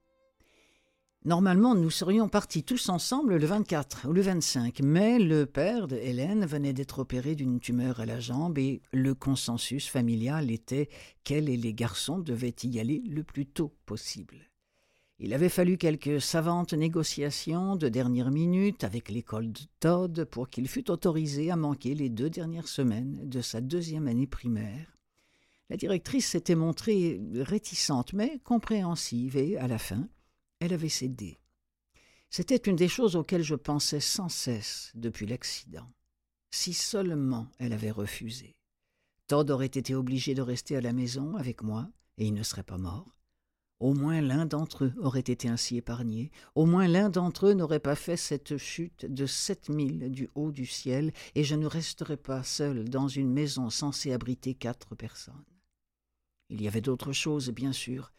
Normalement, 1.24 1.74
nous 1.74 1.90
serions 1.90 2.28
partis 2.28 2.64
tous 2.64 2.90
ensemble 2.90 3.38
le 3.38 3.46
24 3.46 4.10
ou 4.10 4.14
le 4.14 4.22
25, 4.22 4.82
mais 4.82 5.18
le 5.18 5.46
père 5.46 5.88
de 5.88 5.96
Hélène 5.96 6.46
venait 6.46 6.74
d'être 6.74 7.00
opéré 7.00 7.34
d'une 7.36 7.62
tumeur 7.62 8.02
à 8.02 8.06
la 8.06 8.20
jambe 8.20 8.58
et 8.58 8.82
le 8.92 9.16
consensus 9.16 9.88
familial 9.88 10.52
était 10.52 10.90
qu'elle 11.24 11.48
et 11.48 11.58
les 11.58 11.74
garçons 11.74 12.20
devaient 12.20 12.56
y 12.64 12.80
aller 12.80 13.02
le 13.08 13.24
plus 13.24 13.46
tôt 13.46 13.74
possible. 13.86 14.36
Il 15.18 15.34
avait 15.34 15.50
fallu 15.50 15.78
quelques 15.78 16.20
savantes 16.22 16.74
négociations 16.74 17.78
de 17.78 17.88
dernière 17.88 18.32
minute 18.32 18.84
avec 18.84 19.10
l'école 19.10 19.50
de 19.54 19.62
Todd 19.80 20.26
pour 20.26 20.50
qu'il 20.50 20.68
fût 20.68 20.92
autorisé 20.92 21.52
à 21.52 21.56
manquer 21.56 21.96
les 21.96 22.10
deux 22.10 22.30
dernières 22.30 22.68
semaines 22.68 23.22
de 23.24 23.40
sa 23.40 23.62
deuxième 23.62 24.08
année 24.08 24.28
primaire. 24.28 24.98
La 25.70 25.78
directrice 25.78 26.28
s'était 26.28 26.56
montrée 26.56 27.22
réticente 27.34 28.12
mais 28.12 28.40
compréhensive 28.44 29.38
et, 29.38 29.58
à 29.58 29.68
la 29.68 29.78
fin, 29.78 30.10
elle 30.60 30.74
avait 30.74 30.90
cédé. 30.90 31.40
C'était 32.30 32.58
une 32.58 32.76
des 32.76 32.90
choses 32.90 33.16
auxquelles 33.16 33.42
je 33.42 33.56
pensais 33.56 34.02
sans 34.02 34.28
cesse 34.28 34.92
depuis 34.96 35.26
l'accident. 35.26 35.90
Si 36.52 36.74
seulement 36.74 37.48
elle 37.58 37.72
avait 37.72 37.92
refusé. 37.92 38.58
Todd 39.28 39.50
aurait 39.50 39.66
été 39.68 39.96
obligé 39.96 40.34
de 40.34 40.42
rester 40.42 40.76
à 40.76 40.82
la 40.82 40.92
maison 40.92 41.38
avec 41.38 41.64
moi, 41.64 41.90
et 42.18 42.26
il 42.26 42.34
ne 42.34 42.44
serait 42.44 42.64
pas 42.64 42.78
mort. 42.78 43.15
Au 43.82 43.94
moins 43.94 44.22
l'un 44.22 44.46
d'entre 44.46 44.86
eux 44.86 44.94
aurait 44.98 45.20
été 45.20 45.50
ainsi 45.50 45.76
épargné, 45.76 46.32
au 46.56 46.66
moins 46.66 46.88
l'un 46.88 47.10
d'entre 47.10 47.48
eux 47.48 47.54
n'aurait 47.54 47.82
pas 47.82 47.96
fait 47.96 48.16
cette 48.16 48.58
chute 48.58 49.06
de 49.06 49.26
sept 49.26 49.68
milles 49.68 50.10
du 50.12 50.30
haut 50.34 50.52
du 50.52 50.66
ciel, 50.66 51.12
et 51.36 51.44
je 51.44 51.56
ne 51.56 51.68
resterais 51.68 52.18
pas 52.18 52.44
seul 52.44 52.90
dans 52.90 53.10
une 53.10 53.32
maison 53.32 53.70
censée 53.70 54.14
abriter 54.14 54.54
quatre 54.54 54.96
personnes. 54.96 55.44
Il 56.50 56.62
y 56.62 56.70
avait 56.70 56.82
d'autres 56.82 57.12
choses, 57.12 57.50
bien 57.50 57.74
sûr, 57.74 58.14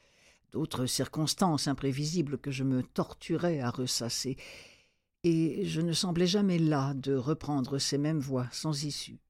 d'autres 0.52 0.84
circonstances 0.84 1.68
imprévisibles 1.68 2.36
que 2.36 2.50
je 2.50 2.64
me 2.64 2.82
torturais 2.82 3.60
à 3.60 3.70
ressasser, 3.70 4.36
et 5.24 5.64
je 5.64 5.80
ne 5.80 5.94
semblais 5.94 6.26
jamais 6.26 6.58
là 6.58 6.92
de 6.92 7.14
reprendre 7.14 7.78
ces 7.78 7.96
mêmes 7.96 8.20
voies 8.20 8.48
sans 8.52 8.84
issue. 8.84 9.20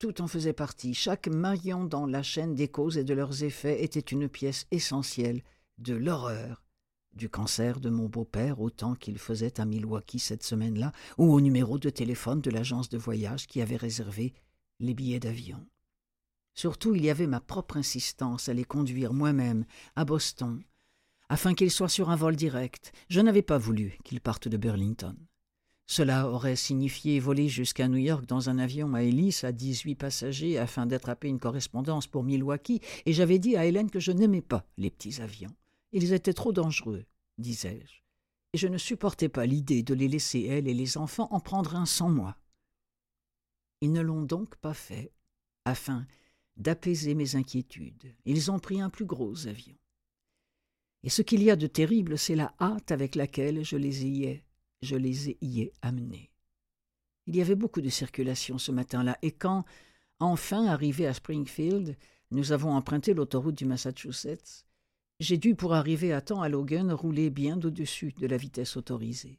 Tout 0.00 0.22
en 0.22 0.26
faisait 0.26 0.54
partie, 0.54 0.94
chaque 0.94 1.28
maillon 1.28 1.84
dans 1.84 2.06
la 2.06 2.22
chaîne 2.22 2.54
des 2.54 2.68
causes 2.68 2.96
et 2.96 3.04
de 3.04 3.12
leurs 3.12 3.44
effets 3.44 3.84
était 3.84 4.00
une 4.00 4.30
pièce 4.30 4.66
essentielle 4.70 5.42
de 5.76 5.94
l'horreur 5.94 6.64
du 7.12 7.28
cancer 7.28 7.80
de 7.80 7.90
mon 7.90 8.08
beau-père 8.08 8.60
autant 8.60 8.94
qu'il 8.94 9.18
faisait 9.18 9.60
à 9.60 9.66
Milwaukee 9.66 10.18
cette 10.18 10.42
semaine-là, 10.42 10.92
ou 11.18 11.32
au 11.32 11.40
numéro 11.40 11.78
de 11.78 11.90
téléphone 11.90 12.40
de 12.40 12.50
l'agence 12.50 12.88
de 12.88 12.96
voyage 12.96 13.46
qui 13.46 13.60
avait 13.60 13.76
réservé 13.76 14.32
les 14.78 14.94
billets 14.94 15.20
d'avion. 15.20 15.66
Surtout, 16.54 16.94
il 16.94 17.04
y 17.04 17.10
avait 17.10 17.26
ma 17.26 17.40
propre 17.40 17.76
insistance 17.76 18.48
à 18.48 18.54
les 18.54 18.64
conduire 18.64 19.12
moi-même 19.12 19.66
à 19.96 20.04
Boston, 20.04 20.62
afin 21.28 21.52
qu'ils 21.52 21.70
soient 21.70 21.88
sur 21.88 22.10
un 22.10 22.16
vol 22.16 22.36
direct. 22.36 22.92
Je 23.08 23.20
n'avais 23.20 23.42
pas 23.42 23.58
voulu 23.58 23.98
qu'ils 24.04 24.20
partent 24.20 24.48
de 24.48 24.56
Burlington. 24.56 25.16
Cela 25.90 26.28
aurait 26.28 26.54
signifié 26.54 27.18
voler 27.18 27.48
jusqu'à 27.48 27.88
New 27.88 27.96
York 27.96 28.24
dans 28.24 28.48
un 28.48 28.60
avion 28.60 28.94
à 28.94 29.02
hélice 29.02 29.42
à 29.42 29.50
dix-huit 29.50 29.96
passagers 29.96 30.56
afin 30.56 30.86
d'attraper 30.86 31.26
une 31.26 31.40
correspondance 31.40 32.06
pour 32.06 32.22
Milwaukee, 32.22 32.80
et 33.06 33.12
j'avais 33.12 33.40
dit 33.40 33.56
à 33.56 33.66
Hélène 33.66 33.90
que 33.90 33.98
je 33.98 34.12
n'aimais 34.12 34.40
pas 34.40 34.64
les 34.76 34.92
petits 34.92 35.20
avions. 35.20 35.52
Ils 35.90 36.12
étaient 36.12 36.32
trop 36.32 36.52
dangereux, 36.52 37.06
disais-je, 37.38 38.02
et 38.52 38.56
je 38.56 38.68
ne 38.68 38.78
supportais 38.78 39.28
pas 39.28 39.46
l'idée 39.46 39.82
de 39.82 39.92
les 39.92 40.06
laisser, 40.06 40.42
elle 40.42 40.68
et 40.68 40.74
les 40.74 40.96
enfants, 40.96 41.26
en 41.32 41.40
prendre 41.40 41.74
un 41.74 41.86
sans 41.86 42.08
moi. 42.08 42.36
Ils 43.80 43.90
ne 43.90 44.00
l'ont 44.00 44.22
donc 44.22 44.54
pas 44.58 44.74
fait, 44.74 45.10
afin 45.64 46.06
d'apaiser 46.56 47.16
mes 47.16 47.34
inquiétudes. 47.34 48.14
Ils 48.26 48.52
ont 48.52 48.60
pris 48.60 48.80
un 48.80 48.90
plus 48.90 49.06
gros 49.06 49.48
avion. 49.48 49.74
Et 51.02 51.10
ce 51.10 51.22
qu'il 51.22 51.42
y 51.42 51.50
a 51.50 51.56
de 51.56 51.66
terrible, 51.66 52.16
c'est 52.16 52.36
la 52.36 52.54
hâte 52.60 52.92
avec 52.92 53.16
laquelle 53.16 53.64
je 53.64 53.76
les 53.76 54.06
ayais 54.06 54.44
je 54.82 54.96
les 54.96 55.30
y 55.40 55.62
ai 55.62 55.72
amenés. 55.82 56.30
Il 57.26 57.36
y 57.36 57.42
avait 57.42 57.54
beaucoup 57.54 57.80
de 57.80 57.88
circulation 57.88 58.58
ce 58.58 58.72
matin-là, 58.72 59.18
et 59.22 59.32
quand, 59.32 59.64
enfin 60.18 60.66
arrivé 60.66 61.06
à 61.06 61.14
Springfield, 61.14 61.96
nous 62.30 62.52
avons 62.52 62.72
emprunté 62.72 63.14
l'autoroute 63.14 63.56
du 63.56 63.66
Massachusetts, 63.66 64.64
j'ai 65.20 65.36
dû, 65.36 65.54
pour 65.54 65.74
arriver 65.74 66.14
à 66.14 66.22
temps 66.22 66.40
à 66.40 66.48
Logan, 66.48 66.90
rouler 66.92 67.28
bien 67.28 67.60
au-dessus 67.60 68.14
de 68.18 68.26
la 68.26 68.38
vitesse 68.38 68.78
autorisée. 68.78 69.38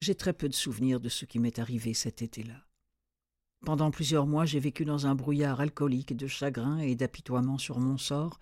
J'ai 0.00 0.14
très 0.14 0.32
peu 0.32 0.48
de 0.48 0.54
souvenirs 0.54 0.98
de 0.98 1.10
ce 1.10 1.26
qui 1.26 1.38
m'est 1.38 1.58
arrivé 1.58 1.92
cet 1.92 2.22
été-là. 2.22 2.64
Pendant 3.66 3.90
plusieurs 3.90 4.26
mois, 4.26 4.46
j'ai 4.46 4.60
vécu 4.60 4.86
dans 4.86 5.06
un 5.06 5.14
brouillard 5.14 5.60
alcoolique 5.60 6.16
de 6.16 6.26
chagrin 6.26 6.78
et 6.78 6.94
d'apitoiement 6.94 7.58
sur 7.58 7.80
mon 7.80 7.98
sort, 7.98 8.40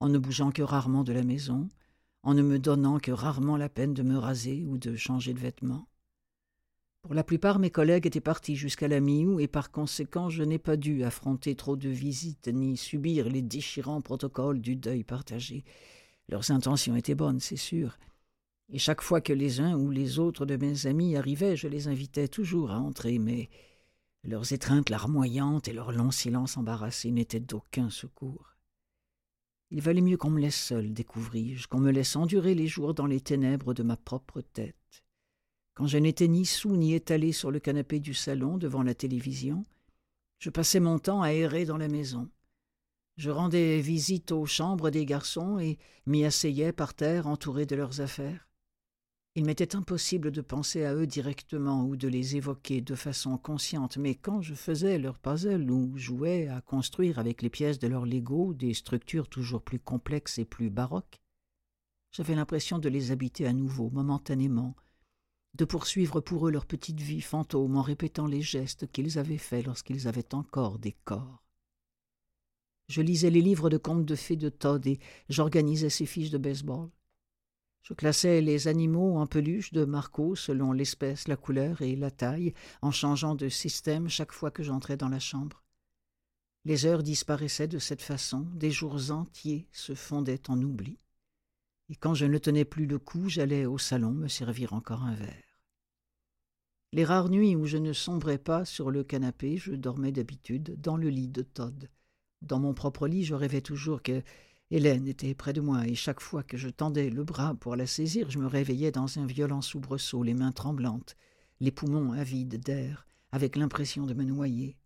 en 0.00 0.08
ne 0.08 0.18
bougeant 0.18 0.50
que 0.50 0.62
rarement 0.62 1.04
de 1.04 1.12
la 1.12 1.22
maison, 1.22 1.68
en 2.24 2.34
ne 2.34 2.42
me 2.42 2.58
donnant 2.58 2.98
que 2.98 3.12
rarement 3.12 3.56
la 3.56 3.68
peine 3.68 3.94
de 3.94 4.02
me 4.02 4.18
raser 4.18 4.64
ou 4.66 4.78
de 4.78 4.96
changer 4.96 5.34
de 5.34 5.38
vêtements. 5.38 5.86
Pour 7.02 7.12
la 7.12 7.22
plupart, 7.22 7.58
mes 7.58 7.70
collègues 7.70 8.06
étaient 8.06 8.20
partis 8.20 8.56
jusqu'à 8.56 8.88
la 8.88 8.98
mi-août 8.98 9.38
et 9.38 9.46
par 9.46 9.70
conséquent, 9.70 10.30
je 10.30 10.42
n'ai 10.42 10.58
pas 10.58 10.78
dû 10.78 11.04
affronter 11.04 11.54
trop 11.54 11.76
de 11.76 11.90
visites 11.90 12.48
ni 12.48 12.78
subir 12.78 13.28
les 13.28 13.42
déchirants 13.42 14.00
protocoles 14.00 14.62
du 14.62 14.74
deuil 14.74 15.04
partagé. 15.04 15.64
Leurs 16.30 16.50
intentions 16.50 16.96
étaient 16.96 17.14
bonnes, 17.14 17.40
c'est 17.40 17.56
sûr. 17.56 17.98
Et 18.70 18.78
chaque 18.78 19.02
fois 19.02 19.20
que 19.20 19.34
les 19.34 19.60
uns 19.60 19.76
ou 19.76 19.90
les 19.90 20.18
autres 20.18 20.46
de 20.46 20.56
mes 20.56 20.86
amis 20.86 21.16
arrivaient, 21.16 21.56
je 21.56 21.68
les 21.68 21.88
invitais 21.88 22.28
toujours 22.28 22.70
à 22.70 22.78
entrer, 22.78 23.18
mais 23.18 23.50
leurs 24.22 24.54
étreintes 24.54 24.88
larmoyantes 24.88 25.68
et 25.68 25.74
leur 25.74 25.92
long 25.92 26.10
silence 26.10 26.56
embarrassé 26.56 27.10
n'étaient 27.10 27.38
d'aucun 27.38 27.90
secours. 27.90 28.53
Il 29.76 29.80
valait 29.80 30.02
mieux 30.02 30.16
qu'on 30.16 30.30
me 30.30 30.40
laisse 30.40 30.54
seul, 30.54 30.94
découvris-je, 30.94 31.66
qu'on 31.66 31.80
me 31.80 31.90
laisse 31.90 32.14
endurer 32.14 32.54
les 32.54 32.68
jours 32.68 32.94
dans 32.94 33.06
les 33.06 33.20
ténèbres 33.20 33.74
de 33.74 33.82
ma 33.82 33.96
propre 33.96 34.40
tête. 34.40 35.02
Quand 35.74 35.88
je 35.88 35.98
n'étais 35.98 36.28
ni 36.28 36.46
sous 36.46 36.76
ni 36.76 36.94
étalé 36.94 37.32
sur 37.32 37.50
le 37.50 37.58
canapé 37.58 37.98
du 37.98 38.14
salon 38.14 38.56
devant 38.56 38.84
la 38.84 38.94
télévision, 38.94 39.66
je 40.38 40.50
passais 40.50 40.78
mon 40.78 41.00
temps 41.00 41.22
à 41.22 41.32
errer 41.32 41.64
dans 41.64 41.76
la 41.76 41.88
maison. 41.88 42.30
Je 43.16 43.30
rendais 43.30 43.80
visite 43.80 44.30
aux 44.30 44.46
chambres 44.46 44.90
des 44.90 45.04
garçons 45.04 45.58
et 45.58 45.76
m'y 46.06 46.24
asseyais 46.24 46.72
par 46.72 46.94
terre 46.94 47.26
entouré 47.26 47.66
de 47.66 47.74
leurs 47.74 48.00
affaires. 48.00 48.48
Il 49.36 49.44
m'était 49.46 49.74
impossible 49.74 50.30
de 50.30 50.40
penser 50.40 50.84
à 50.84 50.94
eux 50.94 51.08
directement 51.08 51.84
ou 51.84 51.96
de 51.96 52.06
les 52.06 52.36
évoquer 52.36 52.80
de 52.80 52.94
façon 52.94 53.36
consciente, 53.36 53.96
mais 53.96 54.14
quand 54.14 54.40
je 54.42 54.54
faisais 54.54 54.96
leur 54.96 55.18
puzzle 55.18 55.72
ou 55.72 55.98
jouais 55.98 56.46
à 56.46 56.60
construire 56.60 57.18
avec 57.18 57.42
les 57.42 57.50
pièces 57.50 57.80
de 57.80 57.88
leur 57.88 58.06
Lego 58.06 58.54
des 58.54 58.74
structures 58.74 59.28
toujours 59.28 59.62
plus 59.62 59.80
complexes 59.80 60.38
et 60.38 60.44
plus 60.44 60.70
baroques, 60.70 61.20
j'avais 62.12 62.36
l'impression 62.36 62.78
de 62.78 62.88
les 62.88 63.10
habiter 63.10 63.44
à 63.44 63.52
nouveau, 63.52 63.90
momentanément, 63.90 64.76
de 65.54 65.64
poursuivre 65.64 66.20
pour 66.20 66.46
eux 66.46 66.52
leur 66.52 66.64
petite 66.64 67.00
vie 67.00 67.20
fantôme 67.20 67.76
en 67.76 67.82
répétant 67.82 68.28
les 68.28 68.42
gestes 68.42 68.86
qu'ils 68.92 69.18
avaient 69.18 69.36
faits 69.36 69.66
lorsqu'ils 69.66 70.06
avaient 70.06 70.32
encore 70.32 70.78
des 70.78 70.92
corps. 71.04 71.42
Je 72.88 73.02
lisais 73.02 73.30
les 73.30 73.40
livres 73.40 73.68
de 73.68 73.78
contes 73.78 74.04
de 74.04 74.14
fées 74.14 74.36
de 74.36 74.48
Todd 74.48 74.86
et 74.86 75.00
j'organisais 75.28 75.90
ses 75.90 76.06
fiches 76.06 76.30
de 76.30 76.38
baseball. 76.38 76.88
Je 77.84 77.92
classais 77.92 78.40
les 78.40 78.66
animaux 78.66 79.18
en 79.18 79.26
peluche 79.26 79.74
de 79.74 79.84
Marco 79.84 80.34
selon 80.34 80.72
l'espèce, 80.72 81.28
la 81.28 81.36
couleur 81.36 81.82
et 81.82 81.96
la 81.96 82.10
taille, 82.10 82.54
en 82.80 82.90
changeant 82.90 83.34
de 83.34 83.50
système 83.50 84.08
chaque 84.08 84.32
fois 84.32 84.50
que 84.50 84.62
j'entrais 84.62 84.96
dans 84.96 85.10
la 85.10 85.20
chambre. 85.20 85.62
Les 86.64 86.86
heures 86.86 87.02
disparaissaient 87.02 87.68
de 87.68 87.78
cette 87.78 88.00
façon, 88.00 88.48
des 88.54 88.70
jours 88.70 89.10
entiers 89.10 89.68
se 89.70 89.94
fondaient 89.94 90.48
en 90.48 90.62
oubli. 90.62 90.98
Et 91.90 91.94
quand 91.94 92.14
je 92.14 92.24
ne 92.24 92.38
tenais 92.38 92.64
plus 92.64 92.86
le 92.86 92.98
coup, 92.98 93.28
j'allais 93.28 93.66
au 93.66 93.76
salon 93.76 94.12
me 94.12 94.28
servir 94.28 94.72
encore 94.72 95.02
un 95.02 95.14
verre. 95.14 95.60
Les 96.92 97.04
rares 97.04 97.28
nuits 97.28 97.54
où 97.54 97.66
je 97.66 97.76
ne 97.76 97.92
sombrais 97.92 98.38
pas 98.38 98.64
sur 98.64 98.90
le 98.90 99.04
canapé, 99.04 99.58
je 99.58 99.74
dormais 99.74 100.12
d'habitude 100.12 100.80
dans 100.80 100.96
le 100.96 101.10
lit 101.10 101.28
de 101.28 101.42
Todd. 101.42 101.90
Dans 102.40 102.60
mon 102.60 102.72
propre 102.72 103.08
lit, 103.08 103.24
je 103.24 103.34
rêvais 103.34 103.60
toujours 103.60 104.02
que 104.02 104.22
Hélène 104.70 105.06
était 105.06 105.34
près 105.34 105.52
de 105.52 105.60
moi, 105.60 105.86
et 105.86 105.94
chaque 105.94 106.20
fois 106.20 106.42
que 106.42 106.56
je 106.56 106.68
tendais 106.68 107.10
le 107.10 107.22
bras 107.22 107.54
pour 107.54 107.76
la 107.76 107.86
saisir, 107.86 108.30
je 108.30 108.38
me 108.38 108.46
réveillais 108.46 108.90
dans 108.90 109.18
un 109.18 109.26
violent 109.26 109.60
soubresaut, 109.60 110.22
les 110.22 110.34
mains 110.34 110.52
tremblantes, 110.52 111.16
les 111.60 111.70
poumons 111.70 112.12
avides 112.12 112.60
d'air, 112.60 113.06
avec 113.30 113.56
l'impression 113.56 114.06
de 114.06 114.14
me 114.14 114.24
noyer. 114.24 114.76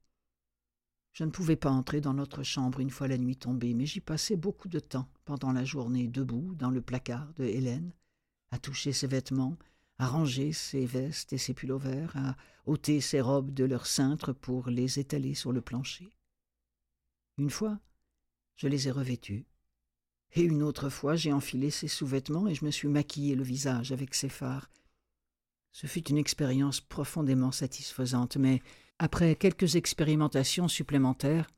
Je 1.13 1.25
ne 1.25 1.31
pouvais 1.31 1.57
pas 1.57 1.71
entrer 1.71 2.01
dans 2.01 2.15
notre 2.15 2.43
chambre 2.43 2.81
une 2.81 2.91
fois 2.91 3.09
la 3.09 3.19
nuit 3.19 3.37
tombée, 3.37 3.75
mais 3.75 3.87
j'y 3.87 4.01
passais 4.01 4.37
beaucoup 4.37 4.69
de 4.69 4.79
temps 4.79 5.09
pendant 5.25 5.53
la 5.53 5.65
journée 5.65 6.07
debout 6.07 6.55
dans 6.55 6.71
le 6.71 6.83
placard 6.83 7.33
de 7.35 7.45
Hélène, 7.45 7.93
à 8.51 8.59
toucher 8.59 8.93
ses 8.93 9.07
vêtements, 9.07 9.57
à 9.99 10.07
ranger 10.07 10.53
ses 10.53 10.87
vestes 10.87 11.33
et 11.33 11.39
ses 11.39 11.55
pullovers, 11.55 12.17
à 12.17 12.37
ôter 12.67 13.01
ses 13.01 13.21
robes 13.21 13.53
de 13.53 13.65
leur 13.65 13.87
cintre 13.87 14.33
pour 14.33 14.71
les 14.71 14.99
étaler 14.99 15.35
sur 15.35 15.53
le 15.53 15.61
plancher. 15.61 16.13
Une 17.37 17.51
fois, 17.51 17.81
je 18.57 18.69
les 18.69 18.89
ai 18.89 18.91
revêtues, 18.91 19.47
et 20.35 20.43
une 20.43 20.63
autre 20.63 20.91
fois, 20.91 21.17
j'ai 21.17 21.33
enfilé 21.33 21.71
ses 21.71 21.89
sous-vêtements 21.89 22.49
et 22.49 22.55
je 22.55 22.65
me 22.65 22.71
suis 22.71 22.89
maquillé 22.89 23.35
le 23.35 23.43
visage 23.43 23.93
avec 23.93 24.15
ses 24.15 24.29
fards. 24.29 24.71
Ce 25.73 25.87
fut 25.87 26.09
une 26.09 26.19
expérience 26.19 26.81
profondément 26.81 27.53
satisfaisante, 27.53 28.37
mais 28.37 28.61
après 28.99 29.37
quelques 29.37 29.77
expérimentations 29.77 30.69
supplémentaires, 30.69 31.49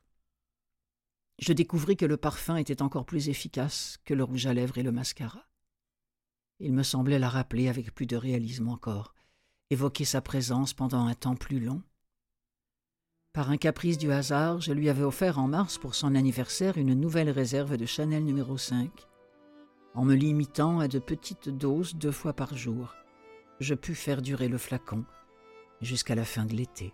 je 1.39 1.53
découvris 1.53 1.97
que 1.97 2.05
le 2.05 2.17
parfum 2.17 2.55
était 2.55 2.83
encore 2.83 3.05
plus 3.05 3.29
efficace 3.29 3.97
que 4.05 4.13
le 4.13 4.23
rouge 4.23 4.45
à 4.45 4.53
lèvres 4.53 4.77
et 4.77 4.83
le 4.83 4.91
mascara. 4.91 5.47
Il 6.59 6.73
me 6.73 6.83
semblait 6.83 7.17
la 7.17 7.29
rappeler 7.29 7.67
avec 7.67 7.95
plus 7.95 8.05
de 8.05 8.15
réalisme 8.15 8.67
encore, 8.67 9.15
évoquer 9.71 10.05
sa 10.05 10.21
présence 10.21 10.73
pendant 10.73 11.07
un 11.07 11.15
temps 11.15 11.35
plus 11.35 11.59
long, 11.59 11.81
par 13.33 13.49
un 13.49 13.57
caprice 13.57 13.97
du 13.97 14.11
hasard, 14.11 14.59
je 14.59 14.73
lui 14.73 14.89
avais 14.89 15.03
offert 15.03 15.39
en 15.39 15.47
mars 15.47 15.77
pour 15.77 15.95
son 15.95 16.15
anniversaire 16.15 16.77
une 16.77 16.93
nouvelle 16.93 17.29
réserve 17.29 17.77
de 17.77 17.85
Chanel 17.85 18.25
numéro 18.25 18.57
5. 18.57 18.89
En 19.93 20.03
me 20.03 20.15
limitant 20.15 20.79
à 20.79 20.87
de 20.87 20.99
petites 20.99 21.49
doses 21.49 21.95
deux 21.95 22.11
fois 22.11 22.33
par 22.33 22.57
jour, 22.57 22.93
je 23.61 23.73
pus 23.73 23.95
faire 23.95 24.21
durer 24.21 24.49
le 24.49 24.57
flacon 24.57 25.05
jusqu'à 25.81 26.15
la 26.15 26.25
fin 26.25 26.45
de 26.45 26.53
l'été. 26.53 26.93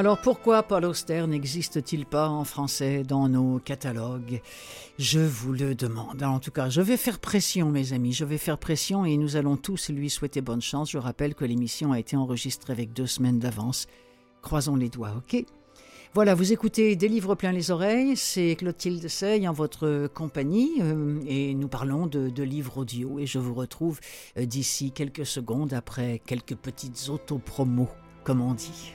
Alors 0.00 0.16
pourquoi 0.16 0.62
Paul 0.62 0.86
Auster 0.86 1.26
n'existe-t-il 1.26 2.06
pas 2.06 2.26
en 2.26 2.44
français 2.44 3.02
dans 3.02 3.28
nos 3.28 3.58
catalogues? 3.58 4.40
Je 4.98 5.20
vous 5.20 5.52
le 5.52 5.74
demande. 5.74 6.22
En 6.22 6.38
tout 6.38 6.50
cas, 6.50 6.70
je 6.70 6.80
vais 6.80 6.96
faire 6.96 7.18
pression, 7.18 7.68
mes 7.68 7.92
amis. 7.92 8.14
Je 8.14 8.24
vais 8.24 8.38
faire 8.38 8.56
pression 8.56 9.04
et 9.04 9.18
nous 9.18 9.36
allons 9.36 9.58
tous 9.58 9.90
lui 9.90 10.08
souhaiter 10.08 10.40
bonne 10.40 10.62
chance. 10.62 10.90
Je 10.90 10.96
rappelle 10.96 11.34
que 11.34 11.44
l'émission 11.44 11.92
a 11.92 11.98
été 11.98 12.16
enregistrée 12.16 12.72
avec 12.72 12.94
deux 12.94 13.06
semaines 13.06 13.38
d'avance. 13.38 13.88
Croisons 14.40 14.74
les 14.74 14.88
doigts, 14.88 15.12
ok? 15.18 15.44
Voilà, 16.14 16.34
vous 16.34 16.50
écoutez 16.50 16.96
Des 16.96 17.08
livres 17.08 17.34
plein 17.34 17.52
les 17.52 17.70
oreilles, 17.70 18.16
c'est 18.16 18.56
Clotilde 18.56 19.06
Sey 19.06 19.46
en 19.46 19.52
votre 19.52 20.06
compagnie 20.14 20.80
euh, 20.80 21.20
et 21.26 21.52
nous 21.54 21.68
parlons 21.68 22.06
de, 22.06 22.42
livres 22.42 22.78
audio 22.78 23.18
et 23.18 23.26
je 23.26 23.38
vous 23.38 23.52
retrouve 23.52 24.00
euh, 24.38 24.46
d'ici 24.46 24.92
quelques 24.92 25.26
secondes 25.26 25.74
après 25.74 26.22
quelques 26.24 26.56
petites 26.56 27.10
autopromos, 27.10 27.90
comme 28.24 28.40
on 28.40 28.54
dit. 28.54 28.94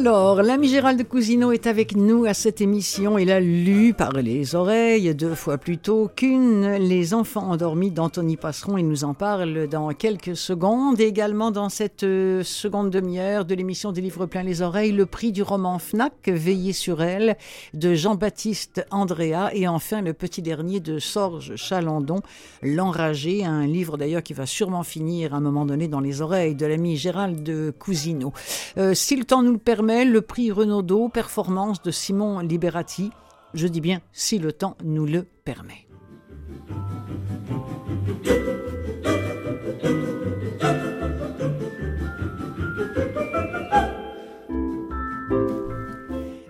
Alors, 0.00 0.44
l'ami 0.44 0.68
Gérald 0.68 1.02
Cousineau 1.08 1.50
est 1.50 1.66
avec 1.66 1.96
nous 1.96 2.24
à 2.24 2.32
cette 2.32 2.60
émission. 2.60 3.18
Il 3.18 3.32
a 3.32 3.40
lu 3.40 3.94
par 3.94 4.12
les 4.12 4.54
oreilles 4.54 5.12
deux 5.12 5.34
fois 5.34 5.58
plus 5.58 5.76
tôt 5.76 6.08
qu'une 6.14 6.76
Les 6.76 7.14
enfants 7.14 7.50
endormis 7.50 7.90
d'Anthony 7.90 8.36
Passeron. 8.36 8.78
Il 8.78 8.86
nous 8.86 9.02
en 9.02 9.14
parle 9.14 9.66
dans 9.66 9.88
quelques 9.88 10.36
secondes. 10.36 11.00
également 11.00 11.50
dans 11.50 11.68
cette 11.68 12.04
euh, 12.04 12.44
seconde 12.44 12.90
demi-heure 12.90 13.44
de 13.44 13.56
l'émission 13.56 13.90
des 13.90 14.00
livres 14.00 14.26
plein 14.26 14.44
les 14.44 14.62
oreilles, 14.62 14.92
le 14.92 15.04
prix 15.04 15.32
du 15.32 15.42
roman 15.42 15.80
Fnac, 15.80 16.12
Veillez 16.28 16.74
sur 16.74 17.02
elle, 17.02 17.36
de 17.74 17.94
Jean-Baptiste 17.94 18.86
Andrea. 18.92 19.50
Et 19.52 19.66
enfin, 19.66 20.00
le 20.00 20.12
petit 20.12 20.42
dernier 20.42 20.78
de 20.78 21.00
Sorge 21.00 21.56
Chalandon, 21.56 22.20
L'enragé, 22.62 23.44
un 23.44 23.66
livre 23.66 23.96
d'ailleurs 23.96 24.22
qui 24.22 24.32
va 24.32 24.46
sûrement 24.46 24.84
finir 24.84 25.34
à 25.34 25.38
un 25.38 25.40
moment 25.40 25.66
donné 25.66 25.88
dans 25.88 26.00
les 26.00 26.22
oreilles 26.22 26.54
de 26.54 26.66
l'ami 26.66 26.96
Gérald 26.96 27.72
Cousineau. 27.80 28.32
Euh, 28.76 28.94
si 28.94 29.16
le 29.16 29.24
temps 29.24 29.42
nous 29.42 29.52
le 29.52 29.58
permet, 29.58 29.87
le 29.88 30.20
prix 30.20 30.52
Renaudot 30.52 31.08
Performance 31.08 31.80
de 31.82 31.90
Simon 31.90 32.40
Liberati. 32.40 33.10
Je 33.54 33.66
dis 33.66 33.80
bien 33.80 34.00
si 34.12 34.38
le 34.38 34.52
temps 34.52 34.76
nous 34.84 35.06
le 35.06 35.22
permet. 35.44 35.86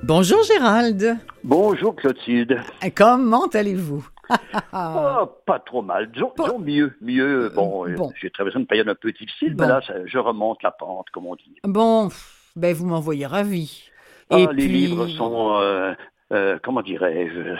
Bonjour 0.02 0.42
Gérald. 0.42 1.18
Bonjour 1.44 1.94
Clotilde. 1.94 2.60
Comment 2.96 3.46
allez-vous? 3.46 4.06
Oh, 4.74 5.26
Pas 5.46 5.58
trop 5.60 5.80
mal, 5.80 6.10
disons, 6.10 6.32
mieux, 6.58 6.92
mieux. 7.00 7.46
Euh, 7.46 7.50
bon, 7.50 7.88
euh, 7.88 7.96
j'ai 8.20 8.30
traversé 8.30 8.58
une 8.58 8.66
période 8.66 8.88
un 8.88 8.94
peu 8.94 9.10
difficile, 9.10 9.54
mais 9.58 9.66
là, 9.66 9.80
je 10.04 10.18
remonte 10.18 10.62
la 10.62 10.70
pente, 10.70 11.06
comme 11.12 11.26
on 11.26 11.34
dit. 11.34 11.56
Bon, 11.64 12.10
ben, 12.58 12.74
vous 12.74 12.86
m'envoyez 12.86 13.26
ravi. 13.26 13.84
Ah, 14.30 14.38
Et 14.38 14.46
les 14.52 14.68
livres 14.68 15.08
sont, 15.08 15.56
euh, 15.60 15.94
euh, 16.32 16.58
comment 16.62 16.82
dirais-je, 16.82 17.56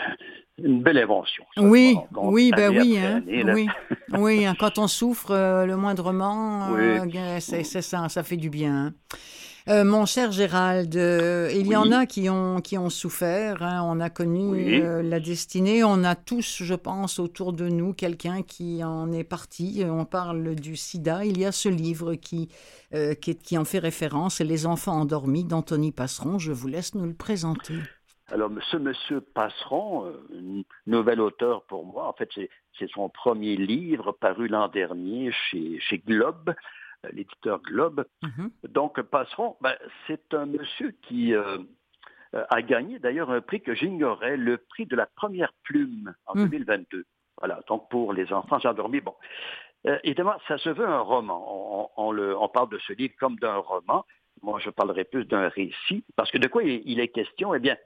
une 0.63 0.81
belle 0.83 0.97
invention. 0.97 1.45
Oui, 1.57 1.97
oui, 2.15 2.51
ben 2.55 2.77
oui, 2.77 2.97
hein, 2.97 3.21
oui, 3.27 3.67
oui, 4.13 4.45
hein, 4.45 4.53
quand 4.59 4.77
on 4.77 4.87
souffre 4.87 5.31
euh, 5.31 5.65
le 5.65 5.77
moindrement, 5.77 6.69
c'est 7.39 7.63
ça, 7.63 8.09
ça 8.09 8.23
fait 8.23 8.37
du 8.37 8.49
bien. 8.49 8.93
Euh, 9.69 9.83
mon 9.83 10.07
cher 10.07 10.31
Gérald, 10.31 10.95
euh, 10.95 11.51
il 11.53 11.67
y 11.67 11.75
en 11.75 11.91
a 11.91 12.07
qui 12.07 12.27
ont, 12.27 12.59
qui 12.59 12.75
ont 12.79 12.89
souffert. 12.89 13.61
Hein. 13.61 13.83
On 13.85 13.99
a 13.99 14.09
connu 14.09 14.81
euh, 14.81 15.03
la 15.03 15.19
destinée. 15.19 15.83
On 15.83 16.03
a 16.03 16.15
tous, 16.15 16.63
je 16.63 16.73
pense, 16.73 17.19
autour 17.19 17.53
de 17.53 17.69
nous 17.69 17.93
quelqu'un 17.93 18.41
qui 18.41 18.83
en 18.83 19.11
est 19.11 19.23
parti. 19.23 19.83
On 19.85 20.05
parle 20.05 20.55
du 20.55 20.75
sida. 20.75 21.23
Il 21.23 21.37
y 21.37 21.45
a 21.45 21.51
ce 21.51 21.69
livre 21.69 22.15
qui, 22.15 22.49
qui, 23.21 23.35
qui, 23.37 23.57
en 23.59 23.65
fait 23.65 23.77
référence, 23.77 24.39
Les 24.39 24.65
enfants 24.65 24.93
endormis 24.93 25.43
d'Anthony 25.43 25.91
Passeron. 25.91 26.39
Je 26.39 26.51
vous 26.51 26.67
laisse 26.67 26.95
nous 26.95 27.05
le 27.05 27.13
présenter. 27.13 27.75
Alors, 28.31 28.49
ce 28.71 28.77
monsieur 28.77 29.21
Passeron, 29.21 30.11
nouvel 30.87 31.21
auteur 31.21 31.63
pour 31.65 31.85
moi, 31.85 32.07
en 32.07 32.13
fait, 32.13 32.29
c'est 32.33 32.89
son 32.89 33.09
premier 33.09 33.55
livre 33.55 34.13
paru 34.13 34.47
l'an 34.47 34.67
dernier 34.67 35.31
chez, 35.31 35.79
chez 35.79 35.99
Globe. 35.99 36.55
Euh, 37.05 37.09
l'éditeur 37.13 37.61
Globe. 37.61 38.05
Mhm. 38.23 38.51
Donc, 38.69 39.01
Passeron, 39.01 39.55
ben, 39.61 39.75
c'est 40.07 40.33
un 40.33 40.45
monsieur 40.45 40.91
qui 41.03 41.33
euh, 41.33 41.57
euh, 42.35 42.45
a 42.49 42.61
gagné 42.61 42.99
d'ailleurs 42.99 43.31
un 43.31 43.41
prix 43.41 43.61
que 43.61 43.73
j'ignorais, 43.73 44.35
le 44.35 44.57
prix 44.57 44.85
de 44.85 44.95
la 44.95 45.05
première 45.05 45.53
plume 45.63 46.13
en 46.25 46.35
2022. 46.35 46.97
Mhm. 46.97 47.03
Voilà, 47.37 47.61
donc 47.67 47.89
pour 47.89 48.11
les 48.11 48.33
enfants 48.33 48.59
endormis. 48.65 48.99
Bon, 48.99 49.15
évidemment, 50.03 50.35
ça 50.49 50.57
se 50.57 50.69
veut 50.69 50.85
un 50.85 50.99
roman. 50.99 51.93
On, 51.95 52.11
le, 52.11 52.37
on, 52.37 52.49
parle 52.49 52.69
de 52.69 52.79
ce 52.79 52.91
livre 52.91 53.13
comme 53.17 53.37
d'un 53.37 53.55
roman. 53.55 54.05
Moi, 54.41 54.59
je 54.59 54.69
parlerai 54.69 55.05
plus 55.05 55.23
d'un 55.23 55.47
récit, 55.47 56.03
parce 56.17 56.29
que 56.31 56.37
de 56.37 56.49
quoi 56.49 56.63
il, 56.63 56.99
est 56.99 57.07
question? 57.07 57.55
Eh 57.55 57.59
bien, 57.59 57.77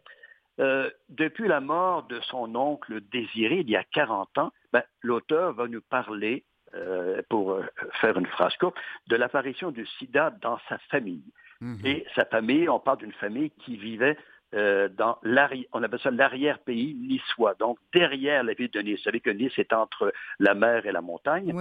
depuis 1.10 1.48
la 1.48 1.60
mort 1.60 2.08
de 2.08 2.20
son 2.22 2.56
oncle 2.56 3.00
Désiré, 3.12 3.60
il 3.60 3.70
y 3.70 3.76
a 3.76 3.84
40 3.84 4.40
ans, 4.40 4.52
ben, 4.72 4.82
l'auteur 5.04 5.54
va 5.54 5.68
nous 5.68 5.82
parler 5.82 6.46
euh, 6.76 7.22
pour 7.30 7.52
euh, 7.52 7.64
faire 8.02 8.18
une 8.18 8.26
phrase 8.26 8.56
courte, 8.58 8.76
de 9.08 9.16
l'apparition 9.16 9.70
du 9.70 9.86
sida 9.86 10.34
dans 10.42 10.58
sa 10.70 10.80
famille. 10.90 11.24
Mhm. 11.62 11.86
Et 11.86 12.06
sa 12.16 12.26
famille, 12.26 12.68
on 12.68 12.80
parle 12.80 12.98
d'une 12.98 13.14
famille 13.14 13.52
qui 13.64 13.78
vivait 13.78 14.18
euh, 14.56 14.90
dans 14.90 15.18
l'arrière, 15.24 15.66
on 15.72 15.84
appelle 15.84 16.00
ça 16.00 16.10
l'arrière-pays 16.10 16.96
niçois, 16.96 17.54
donc 17.60 17.78
derrière 17.94 18.44
la 18.44 18.54
ville 18.54 18.72
de 18.72 18.80
Nice. 18.82 18.98
Vous 18.98 19.04
savez 19.04 19.20
que 19.20 19.30
Nice 19.30 19.54
est 19.58 19.72
entre 19.72 20.14
la 20.40 20.56
mer 20.56 20.86
et 20.86 20.92
la 20.92 21.02
montagne. 21.02 21.54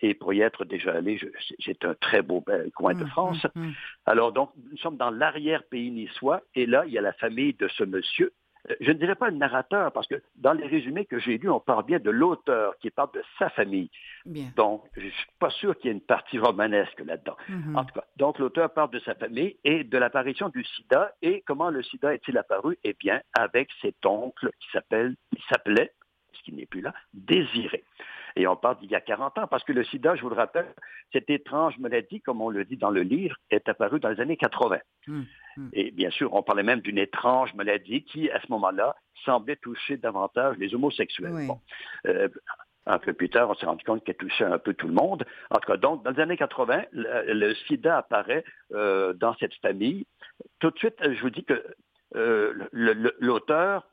et 0.00 0.14
pour 0.14 0.32
y 0.32 0.40
être 0.40 0.64
déjà 0.64 0.92
allé, 0.94 1.18
c'est 1.64 1.84
un 1.84 1.94
très 1.94 2.22
beau 2.22 2.44
coin 2.76 2.94
de 2.94 3.02
mhm, 3.02 3.08
France. 3.08 3.46
Mhm, 3.56 3.72
Alors 4.06 4.32
donc, 4.32 4.50
nous 4.70 4.78
sommes 4.78 4.96
dans 4.96 5.10
l'arrière-pays 5.10 5.90
niçois, 5.90 6.42
et 6.54 6.66
là, 6.66 6.84
il 6.86 6.92
y 6.92 6.98
a 6.98 7.02
la 7.02 7.12
famille 7.12 7.54
de 7.54 7.66
ce 7.68 7.82
monsieur 7.82 8.32
je 8.80 8.90
ne 8.90 8.98
dirais 8.98 9.14
pas 9.14 9.30
le 9.30 9.36
narrateur, 9.36 9.92
parce 9.92 10.06
que 10.06 10.22
dans 10.36 10.52
les 10.52 10.66
résumés 10.66 11.06
que 11.06 11.18
j'ai 11.18 11.38
lus, 11.38 11.50
on 11.50 11.60
parle 11.60 11.84
bien 11.84 11.98
de 11.98 12.10
l'auteur 12.10 12.76
qui 12.78 12.90
parle 12.90 13.12
de 13.12 13.22
sa 13.38 13.50
famille. 13.50 13.90
Donc, 14.56 14.84
je 14.96 15.06
ne 15.06 15.10
suis 15.10 15.30
pas 15.38 15.50
sûr 15.50 15.76
qu'il 15.76 15.86
y 15.86 15.88
ait 15.90 15.96
une 15.96 16.02
partie 16.02 16.38
romanesque 16.38 17.00
là-dedans. 17.00 17.36
Mm-hmm. 17.48 17.76
En 17.76 17.84
tout 17.84 17.94
cas, 17.94 18.04
donc 18.16 18.38
l'auteur 18.38 18.72
parle 18.72 18.90
de 18.90 18.98
sa 19.00 19.14
famille 19.14 19.56
et 19.64 19.84
de 19.84 19.98
l'apparition 19.98 20.48
du 20.48 20.64
sida. 20.64 21.12
Et 21.22 21.42
comment 21.46 21.70
le 21.70 21.82
sida 21.82 22.14
est-il 22.14 22.36
apparu? 22.36 22.78
Eh 22.84 22.94
bien, 22.94 23.20
avec 23.38 23.68
cet 23.80 24.04
oncle 24.04 24.50
qui 24.60 24.68
s'appelle, 24.72 25.14
il 25.32 25.42
s'appelait, 25.48 25.92
ce 26.32 26.42
qui 26.42 26.52
n'est 26.52 26.66
plus 26.66 26.80
là, 26.80 26.94
Désiré. 27.14 27.84
Et 28.36 28.46
on 28.46 28.56
parle 28.56 28.78
d'il 28.78 28.90
y 28.90 28.94
a 28.94 29.00
40 29.00 29.38
ans, 29.38 29.46
parce 29.48 29.64
que 29.64 29.72
le 29.72 29.84
sida, 29.84 30.14
je 30.14 30.22
vous 30.22 30.28
le 30.28 30.36
rappelle, 30.36 30.72
cette 31.12 31.28
étrange 31.30 31.78
maladie, 31.78 32.20
comme 32.20 32.40
on 32.40 32.50
le 32.50 32.64
dit 32.64 32.76
dans 32.76 32.90
le 32.90 33.02
livre, 33.02 33.36
est 33.50 33.68
apparue 33.68 33.98
dans 33.98 34.10
les 34.10 34.20
années 34.20 34.36
80. 34.36 34.78
Hum, 35.08 35.14
hum. 35.14 35.26
Et 35.72 35.90
bien 35.90 36.10
sûr, 36.10 36.32
on 36.34 36.42
parlait 36.42 36.62
même 36.62 36.80
d'une 36.80 36.98
étrange 36.98 37.54
maladie 37.54 38.04
qui, 38.04 38.30
à 38.30 38.40
ce 38.40 38.46
moment-là, 38.50 38.96
semblait 39.24 39.56
toucher 39.56 39.96
davantage 39.96 40.56
les 40.58 40.74
homosexuels. 40.74 41.48
Euh, 42.06 42.28
un 42.86 42.98
peu 42.98 43.12
plus 43.12 43.28
tard, 43.28 43.50
on 43.50 43.54
s'est 43.54 43.66
rendu 43.66 43.84
compte 43.84 44.02
qu'elle 44.04 44.16
touchait 44.16 44.44
un 44.44 44.58
peu 44.58 44.72
tout 44.72 44.86
le 44.86 44.94
monde. 44.94 45.24
En 45.50 45.58
tout 45.58 45.70
cas, 45.70 45.76
donc, 45.76 46.04
dans 46.04 46.10
les 46.10 46.20
années 46.20 46.36
80, 46.36 46.84
le, 46.92 47.54
sida 47.66 47.98
apparaît 47.98 48.44
euh, 48.72 49.12
dans 49.12 49.34
cette 49.34 49.54
famille. 49.56 50.06
Tout 50.58 50.70
de 50.70 50.78
suite, 50.78 50.96
je 51.02 51.20
vous 51.20 51.30
dis 51.30 51.44
que 51.44 51.62
euh, 52.16 52.54
l'auteur, 52.72 53.86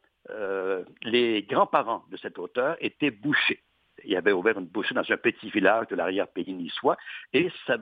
les 1.04 1.43
grands-parents 1.43 2.06
de 2.10 2.17
cet 2.17 2.39
auteur 2.39 2.78
étaient 2.80 3.12
bouchés 3.12 3.64
il 4.05 4.15
avait 4.15 4.31
ouvert 4.31 4.57
une 4.57 4.65
boucherie 4.65 4.95
dans 4.95 5.09
un 5.09 5.17
petit 5.17 5.49
village 5.49 5.87
de 5.87 5.95
l'arrière-pays 5.95 6.53
niçois, 6.53 6.97
et 7.33 7.49
ça, 7.67 7.77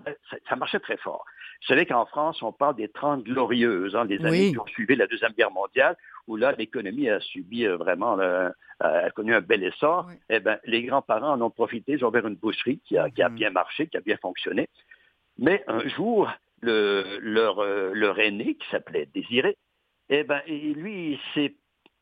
marchait 0.55 0.79
très 0.79 0.97
fort. 0.97 1.25
Vous 1.62 1.67
savez 1.67 1.86
qu'en 1.86 2.05
France, 2.05 2.41
on 2.41 2.51
parle 2.51 2.75
des 2.75 2.89
Trente 2.89 3.23
Glorieuses, 3.23 3.95
hein, 3.95 4.05
les 4.05 4.23
années 4.25 4.51
qui 4.51 4.59
ont 4.59 4.67
suivi 4.67 4.95
la 4.95 5.07
Deuxième 5.07 5.31
Guerre 5.33 5.51
mondiale, 5.51 5.95
où 6.27 6.36
là, 6.36 6.53
l'économie 6.57 7.09
a 7.09 7.19
subi 7.19 7.65
euh, 7.65 7.77
vraiment, 7.77 8.19
euh, 8.19 8.49
a 8.79 9.09
connu 9.12 9.33
un 9.33 9.41
bel 9.41 9.63
essor. 9.63 10.09
Eh 10.29 10.39
ben, 10.39 10.59
les 10.65 10.83
grands-parents 10.83 11.33
en 11.33 11.41
ont 11.41 11.49
profité, 11.49 11.93
ils 11.93 12.05
ont 12.05 12.09
ouvert 12.09 12.27
une 12.27 12.36
boucherie 12.36 12.79
qui 12.86 12.97
a, 12.97 13.07
mm-hmm. 13.07 13.33
bien 13.33 13.49
marché, 13.49 13.88
qui 13.88 13.97
a 13.97 14.01
bien 14.01 14.17
fonctionné. 14.17 14.69
Mais 15.38 15.63
un 15.67 15.88
jour, 15.88 16.29
leur, 16.62 17.59
euh, 17.59 17.91
leur 17.93 18.19
aîné, 18.19 18.55
qui 18.55 18.67
s'appelait 18.69 19.07
Désiré, 19.13 19.57
eh 20.09 20.23
ben, 20.23 20.41
lui, 20.47 21.13
il 21.13 21.19
s'est 21.33 21.55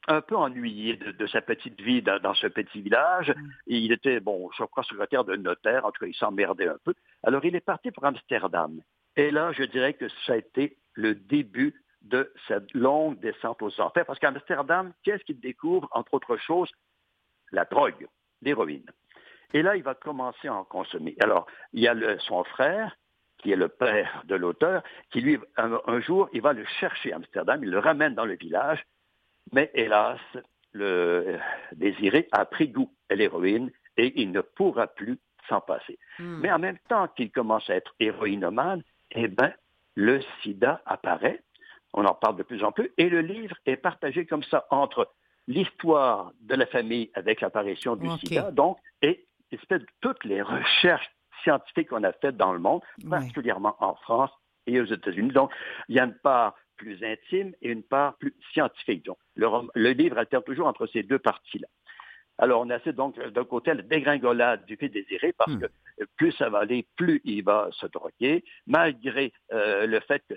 un 0.08 0.22
peu 0.22 0.36
ennuyé 0.36 0.96
de, 0.96 1.28
sa 1.28 1.42
petite 1.42 1.80
vie 1.80 2.02
dans, 2.02 2.34
ce 2.34 2.48
petit 2.48 2.82
village. 2.82 3.30
Mm. 3.30 3.50
il 3.68 3.92
était, 3.92 4.20
bon, 4.20 4.50
je 4.58 4.64
crois, 4.64 4.84
secrétaire 4.84 5.24
de 5.24 5.36
notaire, 5.36 5.86
en 5.86 5.92
tout 5.92 6.00
cas, 6.06 6.08
il 6.08 6.16
s'emmerdait 6.16 6.68
un 6.68 6.78
peu. 6.84 6.94
Alors, 7.24 7.46
il 7.46 7.56
est 7.56 7.62
parti 7.62 7.92
pour 7.92 8.06
Amsterdam. 8.06 8.82
Et 9.16 9.32
là, 9.32 9.52
je 9.52 9.64
dirais 9.64 9.94
que 9.94 10.08
ça 10.26 10.34
a 10.34 10.38
été 10.38 10.78
le 10.94 11.16
début 11.16 11.74
de 12.02 12.34
cette 12.48 12.74
longue 12.74 13.20
descente 13.20 13.62
aux 13.62 13.80
enfers, 13.80 14.06
parce 14.06 14.20
qu'Amsterdam, 14.20 14.92
qu'est-ce 15.04 15.24
qu'il 15.24 15.40
découvre, 15.40 15.88
entre 15.92 16.16
autres 16.16 16.38
choses? 16.38 16.72
La 17.52 17.66
drogue, 17.66 18.08
l'héroïne. 18.42 18.90
Et 19.54 19.62
là, 19.62 19.76
il 19.76 19.84
va 19.84 19.94
commencer 19.94 20.48
à 20.48 20.56
en 20.56 20.64
consommer. 20.64 21.16
Alors, 21.22 21.46
il 21.74 21.82
y 21.82 21.88
a 21.88 21.96
son 22.20 22.44
frère, 22.44 22.96
qui 23.38 23.52
est 23.52 23.56
le 23.56 23.68
père 23.68 24.24
de 24.26 24.36
l'auteur, 24.36 24.84
qui 25.10 25.22
lui, 25.22 25.38
un, 25.58 26.00
jour, 26.00 26.30
il 26.32 26.42
va 26.42 26.54
le 26.54 26.66
chercher 26.80 27.12
à 27.12 27.18
Amsterdam, 27.18 27.60
il 27.64 27.70
le 27.70 27.80
ramène 27.80 28.16
dans 28.16 28.26
le 28.26 28.36
village, 28.36 28.86
mais 29.51 29.71
hélas, 29.73 30.19
le 30.73 31.38
désiré 31.73 32.27
a 32.32 32.45
pris 32.45 32.69
goût 32.69 32.93
à 33.10 33.15
l'héroïne 33.15 33.71
et 33.97 34.13
il 34.21 34.32
ne 34.32 34.41
pourra 34.41 34.88
plus 34.88 35.19
s'en 35.49 35.62
passer. 35.62 35.99
Hmm. 36.19 36.39
Mais 36.39 36.51
en 36.51 36.60
même 36.60 36.77
temps 36.88 37.08
qu'il 37.10 37.32
commence 37.32 37.69
à 37.69 37.75
être 37.75 37.93
héroïnomane, 37.99 38.84
eh 39.12 39.27
bien, 39.27 39.54
le 39.95 40.21
sida 40.41 40.82
apparaît, 40.86 41.43
on 41.93 42.06
en 42.06 42.13
parle 42.13 42.38
de 42.38 42.43
plus 42.43 42.63
en 42.63 42.71
plus, 42.71 42.91
et 42.97 43.10
le 43.10 43.21
livre 43.21 43.56
est 43.65 43.75
partagé 43.75 44.25
comme 44.25 44.43
ça 44.43 44.65
entre 44.69 45.12
l'histoire 45.47 46.32
de 46.41 46.56
la 46.56 46.65
famille 46.65 47.12
avec 47.13 47.41
l'apparition 47.41 47.95
du 47.95 48.10
sida, 48.19 48.51
donc, 48.51 48.77
et 49.01 49.27
toutes 49.99 50.23
les 50.23 50.41
recherches 50.41 51.12
scientifiques 51.43 51.89
qu'on 51.89 52.04
a 52.04 52.13
faites 52.13 52.38
dans 52.38 52.54
le 52.54 52.60
monde, 52.60 52.82
particulièrement 53.10 53.75
en 53.80 53.95
France 53.95 54.32
et 54.67 54.80
aux 54.80 54.86
États-Unis. 54.86 55.32
Donc, 55.32 55.51
il 55.89 55.95
y 55.95 55.99
a 55.99 56.06
une 56.06 56.17
part 56.19 56.56
plus 56.82 57.04
intime 57.04 57.54
et 57.62 57.70
une 57.70 57.84
part 57.84 58.17
plus 58.17 58.34
scientifique. 58.52 59.06
Donc, 59.06 59.17
le, 59.36 59.91
livre 59.91 60.17
alterne 60.17 60.44
toujours 60.44 60.67
entre 60.67 60.88
ces 60.88 61.04
deux 61.04 61.20
parties-là. 61.20 61.67
Alors, 62.39 62.62
on 62.62 62.70
a 62.72 62.80
donc 62.91 63.20
d'un 63.20 63.46
côté 63.46 63.72
la 63.74 63.84
dégringolade 63.84 64.65
du 64.65 64.76
fait 64.76 64.89
désiré, 64.89 65.32
parce 65.38 65.54
hmm. 65.54 65.60
que 65.62 66.06
plus 66.17 66.32
ça 66.32 66.50
va 66.50 66.60
aller, 66.60 66.88
plus 66.96 67.22
il 67.24 67.44
va 67.44 67.70
se 67.72 67.86
droguer, 67.86 68.44
malgré 68.65 69.32
euh, 69.54 69.86
le 69.86 70.00
fait 70.00 70.24
que 70.28 70.34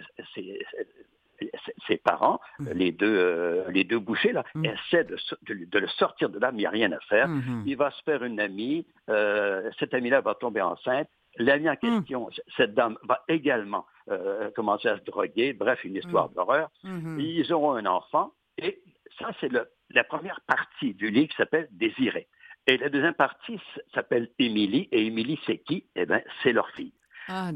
ses, 1.86 1.96
parents, 1.96 2.40
hmm. 2.58 2.68
les, 2.74 2.92
deux, 2.92 3.16
euh, 3.16 3.70
les 3.70 3.84
deux 3.84 3.98
bouchers, 3.98 4.32
là, 4.32 4.44
hmm. 4.54 4.66
essaient 4.66 5.04
de, 5.04 5.78
le 5.78 5.88
sortir 5.88 6.28
de 6.28 6.38
là, 6.38 6.52
mais 6.52 6.58
il 6.58 6.60
n'y 6.60 6.66
a 6.66 6.70
rien 6.70 6.92
à 6.92 7.00
faire. 7.08 7.28
Il 7.64 7.76
va 7.76 7.90
se 7.90 8.02
faire 8.02 8.22
une 8.22 8.38
amie, 8.38 8.86
euh, 9.08 9.70
cette 9.78 9.94
amie-là 9.94 10.20
va 10.20 10.34
tomber 10.34 10.60
enceinte, 10.60 11.08
L'ami 11.36 11.68
en 11.68 11.76
question, 11.76 12.28
cette 12.56 12.74
dame, 12.74 12.96
va 13.02 13.24
également 13.28 13.86
euh, 14.10 14.50
commencer 14.52 14.88
à 14.88 14.98
se 14.98 15.04
droguer. 15.04 15.52
Bref, 15.52 15.82
une 15.84 15.96
histoire 15.96 16.30
mm. 16.30 16.34
d'horreur. 16.34 16.70
Mm-hmm. 16.84 17.20
Ils 17.20 17.52
auront 17.52 17.72
un 17.72 17.86
enfant. 17.86 18.32
Et 18.58 18.80
ça, 19.18 19.30
c'est 19.40 19.50
la 19.90 20.04
première 20.04 20.40
partie 20.46 20.94
du 20.94 21.10
livre 21.10 21.28
qui 21.28 21.36
s'appelle 21.36 21.68
Désiré. 21.72 22.28
Et 22.66 22.78
la 22.78 22.88
deuxième 22.88 23.14
partie 23.14 23.60
s'appelle 23.92 24.30
Émilie. 24.38 24.88
Et 24.90 25.06
Émilie, 25.06 25.38
c'est 25.46 25.58
qui? 25.58 25.86
Eh 25.96 26.06
bien, 26.06 26.22
c'est 26.42 26.52
leur 26.52 26.68
fille. 26.70 26.92
Ah, 27.28 27.50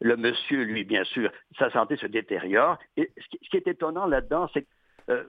le 0.00 0.16
monsieur, 0.16 0.62
lui, 0.62 0.84
bien 0.84 1.04
sûr, 1.04 1.30
sa 1.58 1.70
santé 1.70 1.96
se 1.96 2.06
détériore. 2.06 2.78
Et 2.96 3.12
ce 3.16 3.48
qui, 3.48 3.56
est 3.56 3.66
étonnant 3.66 4.06
là-dedans, 4.06 4.48
c'est 4.52 4.62
que 4.62 4.68
euh, 5.10 5.24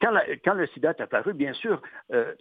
quand, 0.00 0.54
le 0.54 0.66
sida 0.68 0.90
est 0.90 1.00
apparu, 1.00 1.34
bien 1.34 1.52
sûr, 1.52 1.82
euh, 2.12 2.34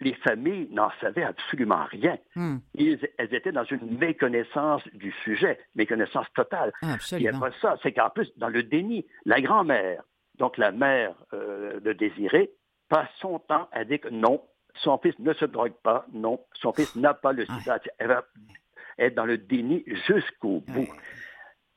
les 0.00 0.14
familles 0.14 0.68
n'en 0.70 0.90
savaient 1.00 1.22
absolument 1.22 1.84
rien. 1.84 2.18
Hmm. 2.34 2.58
elles 2.76 3.34
étaient 3.34 3.52
dans 3.52 3.64
une 3.64 3.98
méconnaissance 3.98 4.82
du 4.94 5.12
sujet, 5.24 5.58
méconnaissance 5.74 6.26
totale. 6.34 6.72
Il 7.12 7.18
n'y 7.18 7.28
a 7.28 7.38
pas 7.38 7.50
ça, 7.60 7.76
c'est 7.82 7.92
qu'en 7.92 8.10
plus, 8.10 8.30
dans 8.36 8.48
le 8.48 8.62
déni, 8.62 9.06
la 9.24 9.40
grand-mère, 9.40 10.02
donc 10.38 10.56
la 10.56 10.72
mère 10.72 11.14
euh, 11.34 11.80
de 11.80 11.92
Désiré, 11.92 12.50
passe 12.88 13.08
son 13.20 13.38
temps 13.38 13.68
à 13.72 13.84
dire 13.84 14.00
que 14.00 14.08
non, 14.08 14.42
son 14.74 14.98
fils 14.98 15.18
ne 15.18 15.32
se 15.34 15.44
drogue 15.44 15.74
pas, 15.82 16.06
non, 16.12 16.40
son 16.54 16.72
fils 16.72 16.96
n'a 16.96 17.14
pas 17.14 17.32
le 17.32 17.44
sida. 17.44 17.78
Elle 17.98 18.08
va 18.08 18.24
être 18.98 19.14
dans 19.14 19.26
le 19.26 19.38
déni 19.38 19.84
jusqu'au 20.06 20.60
bout, 20.66 20.88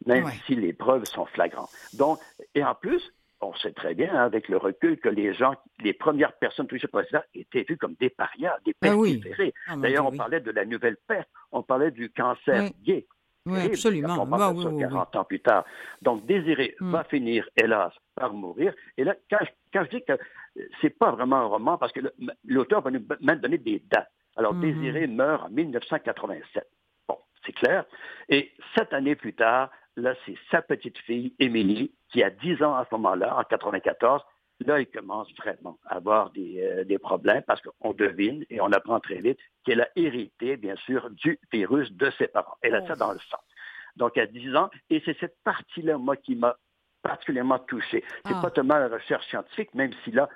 même 0.05 0.29
si 0.45 0.55
les 0.55 0.73
preuves 0.73 1.05
sont 1.05 1.25
flagrantes. 1.25 1.71
Donc, 1.93 2.19
et 2.55 2.63
en 2.63 2.75
plus, 2.75 3.01
on 3.43 3.55
sait 3.55 3.71
très 3.73 3.93
bien, 3.93 4.13
hein, 4.13 4.25
avec 4.25 4.47
le 4.47 4.57
recul, 4.57 4.99
que 4.99 5.09
les 5.09 5.33
gens, 5.33 5.55
les 5.81 5.93
premières 5.93 6.33
personnes 6.33 6.67
touchées 6.67 6.87
par 6.87 7.03
ça 7.09 7.23
étaient 7.33 7.65
vues 7.67 7.77
comme 7.77 7.95
des 7.99 8.09
parias, 8.09 8.57
des 8.65 8.75
ah 8.81 8.89
pestiférés. 8.89 9.53
Ah, 9.67 9.75
D'ailleurs, 9.77 10.05
on 10.05 10.15
parlait 10.15 10.39
de 10.39 10.51
la 10.51 10.65
nouvelle 10.65 10.97
peste, 11.07 11.29
on 11.51 11.63
parlait 11.63 11.91
du 11.91 12.09
cancer 12.11 12.69
gay. 12.83 13.05
Oui, 13.45 13.59
absolument. 13.59 14.25
Bah, 14.25 14.53
40 14.79 15.15
ans 15.17 15.23
plus 15.25 15.41
tard. 15.41 15.65
Donc, 16.01 16.25
Désiré 16.25 16.75
mm. 16.79 16.91
va 16.91 17.03
finir, 17.03 17.47
hélas, 17.57 17.93
par 18.15 18.33
mourir. 18.33 18.73
Et 18.97 19.03
là, 19.03 19.15
quand, 19.29 19.83
je 19.83 19.89
dis 19.89 20.03
que 20.05 20.13
c'est 20.81 20.97
pas 20.97 21.11
vraiment 21.11 21.37
un 21.37 21.45
roman, 21.45 21.77
parce 21.77 21.91
que 21.91 21.99
l'auteur 22.45 22.81
va 22.81 22.91
nous 22.91 23.05
même 23.21 23.39
donner 23.39 23.57
des 23.57 23.83
dates. 23.91 24.09
Alors, 24.37 24.55
mm-hmm. 24.55 24.61
Désiré 24.61 25.07
meurt 25.07 25.43
en 25.43 25.49
1987. 25.49 26.65
Bon, 27.07 27.17
c'est 27.45 27.51
clair. 27.51 27.85
Et 28.29 28.51
sept 28.75 28.93
années 28.93 29.15
plus 29.15 29.33
tard, 29.33 29.69
là, 29.95 30.15
c'est 30.25 30.35
sa 30.51 30.61
petite 30.61 30.97
fille, 30.99 31.33
Émilie, 31.39 31.93
qui 32.09 32.23
a 32.23 32.29
10 32.29 32.63
ans 32.63 32.75
à 32.75 32.85
ce 32.89 32.95
moment-là, 32.95 33.37
en 33.37 33.43
94, 33.43 34.21
là, 34.65 34.79
il 34.79 34.87
commence 34.87 35.27
vraiment 35.37 35.77
à 35.85 35.95
avoir 35.95 36.31
euh, 36.37 36.83
des, 36.83 36.97
problèmes 36.97 37.43
parce 37.43 37.61
qu'on 37.61 37.93
devine 37.93 38.45
et 38.49 38.61
on 38.61 38.71
apprend 38.71 38.99
très 38.99 39.19
vite 39.19 39.39
qu'elle 39.65 39.81
a 39.81 39.89
hérité, 39.95 40.57
bien 40.57 40.75
sûr, 40.77 41.09
du 41.11 41.39
virus 41.51 41.91
de 41.91 42.11
ses 42.17 42.27
parents. 42.27 42.55
Elle 42.61 42.75
a 42.75 42.85
ça 42.87 42.95
dans 42.95 43.11
le 43.11 43.19
sang. 43.29 43.39
Donc, 43.95 44.17
à 44.17 44.25
10 44.25 44.55
ans, 44.55 44.69
et 44.89 45.01
c'est 45.05 45.17
cette 45.19 45.37
partie-là, 45.43 45.97
moi, 45.97 46.15
qui 46.17 46.35
m'a 46.35 46.57
particulièrement 47.03 47.59
touché. 47.59 48.03
C'est 48.25 48.33
ah. 48.33 48.41
pas 48.41 48.51
tellement 48.51 48.77
la 48.77 48.87
recherche 48.87 49.27
scientifique, 49.27 49.73
même 49.73 49.91
si 50.03 50.11
là, 50.11 50.29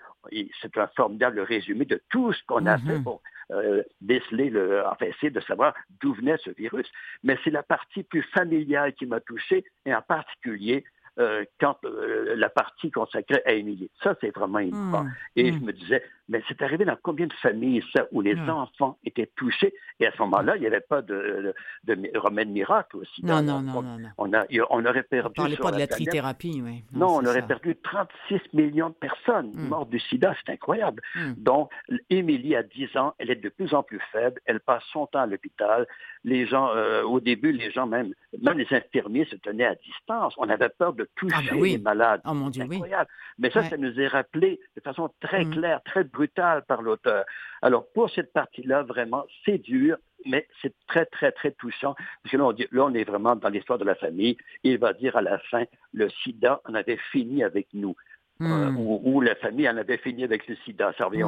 c'est 0.62 0.78
un 0.78 0.88
formidable 0.88 1.40
résumé 1.40 1.86
de 1.86 2.02
tout 2.10 2.34
ce 2.34 2.44
qu'on 2.46 2.66
a 2.66 2.78
fait 2.78 2.98
mhm. 2.98 3.04
pour 3.04 3.22
euh, 3.52 3.84
déceler, 4.02 4.50
le, 4.50 4.86
enfin, 4.86 5.06
essayer 5.06 5.30
de 5.30 5.40
savoir 5.42 5.74
d'où 6.02 6.14
venait 6.14 6.38
ce 6.38 6.50
virus. 6.52 6.88
Mais 7.24 7.38
c'est 7.44 7.50
la 7.50 7.64
partie 7.64 8.04
plus 8.04 8.24
familiale 8.24 8.94
qui 8.94 9.06
m'a 9.06 9.20
touché, 9.20 9.64
et 9.86 9.94
en 9.94 10.02
particulier 10.02 10.84
euh, 11.20 11.46
quand 11.60 11.78
euh, 11.84 12.36
la 12.36 12.50
partie 12.50 12.92
consacrée 12.92 13.42
à 13.46 13.54
Émilie. 13.54 13.90
Ça, 14.04 14.16
c'est 14.22 14.36
vraiment 14.36 14.60
énorme. 14.60 15.08
Hmm. 15.08 15.14
Et 15.36 15.52
je 15.52 15.58
hmm. 15.58 15.66
me 15.66 15.74
disais, 15.74 16.04
mais 16.30 16.44
c'est 16.48 16.62
arrivé 16.62 16.86
dans 16.86 16.98
combien 17.02 17.28
de 17.28 17.34
familles, 17.34 17.84
ça, 17.96 18.06
où 18.12 18.22
les 18.22 18.38
enfants 18.40 18.98
étaient 19.06 19.32
touchés? 19.36 19.74
Et 20.00 20.08
à 20.08 20.12
ce 20.12 20.22
moment-là, 20.24 20.58
il 20.58 20.62
n'y 20.62 20.68
avait 20.68 20.82
pas 20.82 21.02
de, 21.02 21.54
de, 21.86 22.18
remède 22.18 22.50
miracle 22.50 22.98
aussi. 22.98 23.24
Non, 23.24 23.42
non, 23.42 23.62
non, 23.62 23.82
non, 23.82 24.10
On, 24.18 24.34
a, 24.34 24.46
on 24.70 24.86
aurait 24.86 25.04
perdu. 25.04 25.40
On 25.40 25.42
parlait 25.42 25.58
pas 25.58 25.72
de 25.72 25.80
la, 25.80 25.88
trithérapie, 25.88 26.62
oui. 26.64 26.84
Non, 26.94 27.18
on 27.18 27.26
aurait 27.26 27.46
perdu 27.48 27.76
36 27.82 28.42
millions 28.54 28.90
de 28.90 28.96
personnes 28.96 29.52
hmm. 29.54 29.68
mortes 29.70 29.90
du 29.90 30.00
sida. 30.00 30.36
C'est 30.46 30.52
incroyable. 30.54 31.02
Donc, 31.38 31.72
Émilie, 32.10 32.56
à 32.56 32.64
10 32.64 32.98
ans, 32.98 33.14
elle 33.18 33.32
est 33.32 33.36
de 33.36 33.50
plus 33.50 33.74
en 33.74 33.84
plus 33.84 34.02
faible. 34.12 34.40
Elle 34.46 34.60
passe 34.60 34.84
son 34.92 35.08
temps 35.08 35.22
à 35.22 35.26
l'hôpital. 35.26 35.88
Les 36.24 36.46
gens, 36.46 36.70
euh, 36.76 37.04
au 37.04 37.20
début, 37.20 37.52
les 37.54 37.72
gens 37.72 37.88
même, 37.88 38.14
même 38.42 38.58
les 38.58 38.68
infirmiers 38.72 39.26
se 39.26 39.36
tenaient 39.38 39.66
à 39.66 39.76
distance. 39.76 40.34
On 40.38 40.50
avait 40.50 40.70
peur 40.70 40.94
de 40.94 41.10
toucher 41.16 41.36
ah, 41.38 41.54
ben 41.54 41.64
les 41.64 41.78
malades. 41.78 42.22
Oh 42.26 42.34
mon 42.34 42.50
Dieu, 42.50 42.64
incroyable. 42.64 43.10
Mais 43.40 43.50
ça, 43.52 43.64
ça 43.64 43.78
nous 43.78 44.00
est 44.00 44.08
rappelé 44.08 44.60
de 44.76 44.82
façon 44.82 45.10
très 45.22 45.46
mm. 45.46 45.52
claire, 45.52 45.82
très 45.84 46.04
brutale 46.18 46.64
par 46.64 46.82
l'auteur. 46.82 47.26
Alors, 47.62 47.86
pour 47.94 48.10
cette 48.10 48.34
partie-là, 48.34 48.84
vraiment, 48.84 49.26
c'est 49.46 49.60
dur, 49.60 49.98
mais 50.26 50.48
c'est 50.62 50.74
très, 50.88 51.06
très, 51.06 51.32
très 51.32 51.52
touchant. 51.52 51.94
Parce 51.96 52.32
que 52.32 52.38
là 52.38 52.46
on, 52.46 52.54
dit, 52.54 52.68
là, 52.72 52.86
on 52.86 52.94
est 52.94 53.04
vraiment 53.04 53.36
dans 53.36 53.50
l'histoire 53.50 53.78
de 53.78 53.86
la 53.86 53.96
famille. 53.96 54.36
Il 54.64 54.80
va 54.80 54.94
dire 54.94 55.16
à 55.16 55.22
la 55.22 55.38
fin, 55.38 55.64
le 55.94 56.10
sida 56.10 56.62
en 56.66 56.74
avait 56.74 57.00
fini 57.12 57.44
avec 57.44 57.68
nous. 57.74 57.96
Euh, 58.40 58.72
où, 58.78 59.20
la 59.20 59.34
famille 59.36 59.68
en 59.68 59.78
avait 59.78 59.98
fini 59.98 60.24
avec 60.24 60.48
le 60.48 60.56
sida, 60.64 60.94
ça 60.98 61.06
revient. 61.06 61.26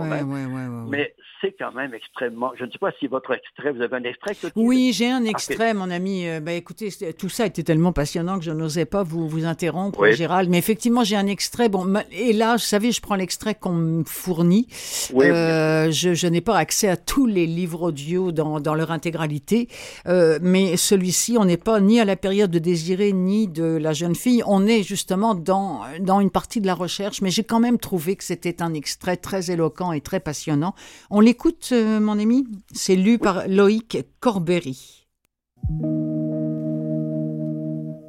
Mais 0.90 1.16
c'est 1.42 1.56
quand 1.58 1.72
même 1.72 1.94
extrêmement. 1.96 2.52
Je 2.56 2.66
ne 2.66 2.72
sais 2.72 2.78
pas 2.78 2.92
si 3.00 3.08
votre 3.08 3.32
extrait, 3.32 3.72
vous 3.72 3.82
avez 3.82 3.96
un 3.96 4.04
extrait. 4.04 4.34
Oui, 4.56 4.92
j'ai 4.94 5.10
un 5.10 5.24
extrait, 5.26 5.74
mon 5.74 5.90
ami. 5.90 6.28
Euh, 6.28 6.40
ben, 6.40 6.52
écoutez, 6.52 6.90
tout 7.18 7.30
ça 7.30 7.48
était 7.48 7.64
tellement 7.64 7.94
passionnant 7.94 8.38
que 8.38 8.46
je 8.46 8.52
n'osais 8.52 8.86
pas 8.86 9.02
vous, 9.02 9.28
vous 9.28 9.46
interrompre, 9.46 10.06
Gérald. 10.12 10.50
Mais 10.52 10.60
effectivement, 10.60 11.04
j'ai 11.04 11.16
un 11.16 11.26
extrait. 11.26 11.68
Bon, 11.68 11.92
et 12.12 12.32
là, 12.32 12.54
vous 12.54 12.60
savez, 12.60 12.92
je 12.92 13.02
prends 13.02 13.16
l'extrait 13.16 13.56
qu'on 13.56 13.74
me 13.74 14.04
fournit. 14.04 14.68
Euh, 15.16 15.90
je, 15.90 16.14
je 16.14 16.28
n'ai 16.28 16.42
pas 16.42 16.58
accès 16.58 16.90
à 16.90 16.98
tous 16.98 17.26
les 17.26 17.48
livres 17.48 17.82
audio 17.82 18.32
dans, 18.32 18.60
dans 18.60 18.76
leur 18.76 18.92
intégralité. 18.92 19.68
mais 20.06 20.78
celui-ci, 20.78 21.38
on 21.40 21.46
n'est 21.46 21.58
pas 21.58 21.80
ni 21.80 22.00
à 22.00 22.06
la 22.06 22.16
période 22.16 22.52
de 22.52 22.60
Désiré 22.60 23.14
ni 23.14 23.48
de 23.48 23.78
la 23.78 23.94
jeune 23.94 24.16
fille. 24.16 24.44
On 24.46 24.68
est 24.68 24.84
justement 24.84 25.34
dans, 25.34 25.82
dans 26.00 26.20
une 26.20 26.30
partie 26.30 26.62
de 26.62 26.68
la 26.68 26.76
recherche 26.76 26.99
mais 27.22 27.32
j'ai 27.32 27.44
quand 27.44 27.60
même 27.60 27.78
trouvé 27.78 28.16
que 28.16 28.24
c'était 28.24 28.62
un 28.62 28.74
extrait 28.74 29.18
très 29.18 29.52
éloquent 29.52 29.92
et 29.92 30.02
très 30.02 30.20
passionnant. 30.20 30.76
On 31.10 31.20
l'écoute, 31.20 31.70
euh, 31.72 32.00
mon 32.00 32.20
ami? 32.20 32.48
C'est 32.74 32.96
lu 32.96 33.18
par 33.18 33.48
Loïc 33.48 33.98
Corbery. 34.20 35.08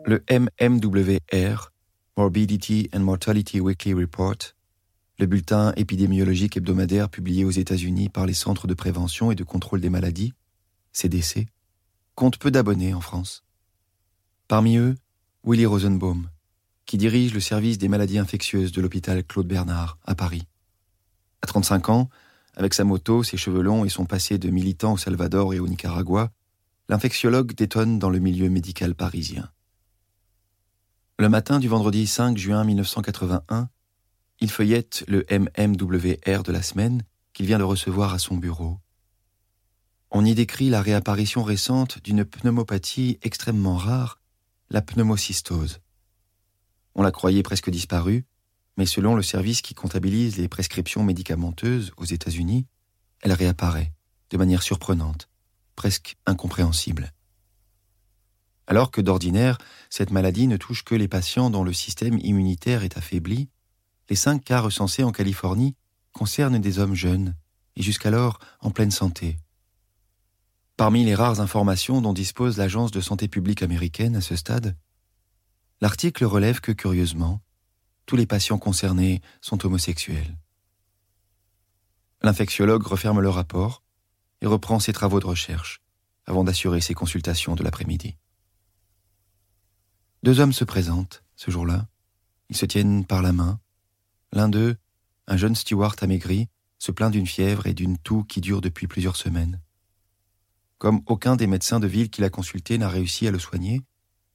Le 0.07 0.24
MMWR, 0.30 1.70
Morbidity 2.16 2.88
and 2.93 3.01
Mortality 3.01 3.61
Weekly 3.61 3.95
Report, 3.95 4.36
le 5.18 5.26
bulletin 5.26 5.72
épidémiologique 5.76 6.57
hebdomadaire 6.57 7.09
publié 7.09 7.45
aux 7.45 7.51
États-Unis 7.51 8.09
par 8.09 8.26
les 8.26 8.34
Centres 8.34 8.66
de 8.66 8.74
prévention 8.74 9.30
et 9.30 9.34
de 9.34 9.45
contrôle 9.45 9.80
des 9.80 9.91
maladies, 9.91 10.32
CDC, 10.93 11.47
compte 12.14 12.38
peu 12.38 12.51
d'abonnés 12.51 12.95
en 12.95 13.01
France. 13.01 13.45
Parmi 14.49 14.78
eux, 14.78 14.97
Willy 15.45 15.66
Rosenbaum, 15.66 16.28
qui 16.91 16.99
dirige 16.99 17.32
le 17.32 17.38
service 17.38 17.78
des 17.78 17.86
maladies 17.86 18.18
infectieuses 18.18 18.72
de 18.72 18.80
l'hôpital 18.80 19.22
Claude 19.22 19.47
Bernard 19.47 19.97
à 20.07 20.16
Paris. 20.16 20.49
À 21.41 21.47
35 21.47 21.88
ans, 21.88 22.09
avec 22.57 22.74
sa 22.74 22.82
moto, 22.82 23.22
ses 23.22 23.36
cheveux 23.36 23.62
longs 23.62 23.84
et 23.84 23.88
son 23.88 24.07
passé 24.07 24.38
de 24.38 24.51
militant 24.51 24.95
au 24.95 24.97
Salvador 24.97 25.55
et 25.55 25.61
au 25.61 25.68
Nicaragua, 25.68 26.32
l'infectiologue 26.88 27.55
détonne 27.55 28.01
dans 28.01 28.11
le 28.11 28.18
milieu 28.18 28.51
médical 28.51 28.97
parisien. 28.97 29.53
Le 31.16 31.28
matin 31.28 31.61
du 31.61 31.68
vendredi 31.68 32.09
5 32.09 32.36
juin 32.36 32.64
1981, 32.64 33.68
il 34.41 34.51
feuillette 34.51 35.05
le 35.07 35.24
MMWR 35.30 36.43
de 36.43 36.51
la 36.51 36.62
semaine 36.62 37.05
qu'il 37.34 37.47
vient 37.47 37.61
de 37.61 37.62
recevoir 37.62 38.12
à 38.14 38.18
son 38.18 38.36
bureau. 38.36 38.78
On 40.11 40.24
y 40.24 40.34
décrit 40.34 40.70
la 40.70 40.82
réapparition 40.82 41.45
récente 41.45 42.03
d'une 42.03 42.24
pneumopathie 42.24 43.20
extrêmement 43.22 43.76
rare, 43.76 44.18
la 44.70 44.82
pneumocystose. 44.82 45.78
On 46.95 47.03
la 47.03 47.12
croyait 47.12 47.43
presque 47.43 47.70
disparue, 47.70 48.24
mais 48.76 48.86
selon 48.86 49.14
le 49.14 49.22
service 49.22 49.62
qui 49.62 49.74
comptabilise 49.74 50.38
les 50.38 50.49
prescriptions 50.49 51.05
médicamenteuses 51.05 51.93
aux 51.97 52.05
États-Unis, 52.05 52.66
elle 53.20 53.32
réapparaît 53.32 53.93
de 54.30 54.36
manière 54.36 54.62
surprenante, 54.62 55.28
presque 55.76 56.16
incompréhensible. 56.26 57.12
Alors 58.66 58.91
que 58.91 59.01
d'ordinaire, 59.01 59.59
cette 59.88 60.12
maladie 60.12 60.47
ne 60.47 60.57
touche 60.57 60.84
que 60.84 60.95
les 60.95 61.09
patients 61.09 61.51
dont 61.51 61.64
le 61.64 61.72
système 61.72 62.18
immunitaire 62.18 62.84
est 62.84 62.97
affaibli, 62.97 63.49
les 64.09 64.16
cinq 64.16 64.45
cas 64.45 64.61
recensés 64.61 65.03
en 65.03 65.12
Californie 65.12 65.74
concernent 66.12 66.59
des 66.59 66.78
hommes 66.78 66.95
jeunes 66.95 67.34
et 67.76 67.82
jusqu'alors 67.82 68.38
en 68.61 68.70
pleine 68.70 68.91
santé. 68.91 69.38
Parmi 70.76 71.05
les 71.05 71.14
rares 71.14 71.41
informations 71.41 72.01
dont 72.01 72.12
dispose 72.12 72.57
l'Agence 72.57 72.91
de 72.91 73.01
santé 73.01 73.28
publique 73.28 73.62
américaine 73.62 74.16
à 74.16 74.20
ce 74.20 74.36
stade, 74.36 74.76
l'article 75.81 76.24
relève 76.24 76.61
que, 76.61 76.72
curieusement, 76.72 77.41
tous 78.07 78.16
les 78.16 78.26
patients 78.26 78.59
concernés 78.59 79.20
sont 79.41 79.64
homosexuels. 79.64 80.37
L'infectiologue 82.22 82.83
referme 82.83 83.20
le 83.20 83.31
rapport 83.31 83.83
et 84.43 84.47
reprend 84.47 84.78
ses 84.78 84.93
travaux 84.93 85.20
de 85.20 85.26
recherche 85.26 85.81
avant 86.26 86.45
d'assurer 86.45 86.81
ses 86.81 86.95
consultations 86.95 87.55
de 87.55 87.62
l'après-midi. 87.62 88.16
Deux 90.22 90.41
hommes 90.41 90.53
se 90.53 90.64
présentent 90.64 91.24
ce 91.35 91.51
jour-là. 91.51 91.89
Ils 92.51 92.57
se 92.57 92.66
tiennent 92.66 93.07
par 93.07 93.22
la 93.22 93.33
main. 93.33 93.59
L'un 94.33 94.49
d'eux, 94.49 94.76
un 95.26 95.37
jeune 95.37 95.55
steward 95.55 95.97
amaigri, 96.03 96.49
se 96.78 96.93
plaint 96.93 97.11
d'une 97.11 97.26
fièvre 97.26 97.66
et 97.66 97.74
d'une 97.74 97.97
toux 97.99 98.24
qui 98.24 98.41
dure 98.41 98.61
depuis 98.61 98.87
plusieurs 98.87 99.16
semaines. 99.16 99.61
Comme 100.78 101.03
aucun 101.07 101.37
des 101.37 101.47
médecins 101.47 101.81
de 101.81 101.87
ville 101.87 102.11
qui 102.11 102.20
l'a 102.20 102.31
consulté 102.31 102.76
n'a 102.78 102.89
réussi 102.89 103.26
à 103.26 103.31
le 103.31 103.39
soigner, 103.39 103.83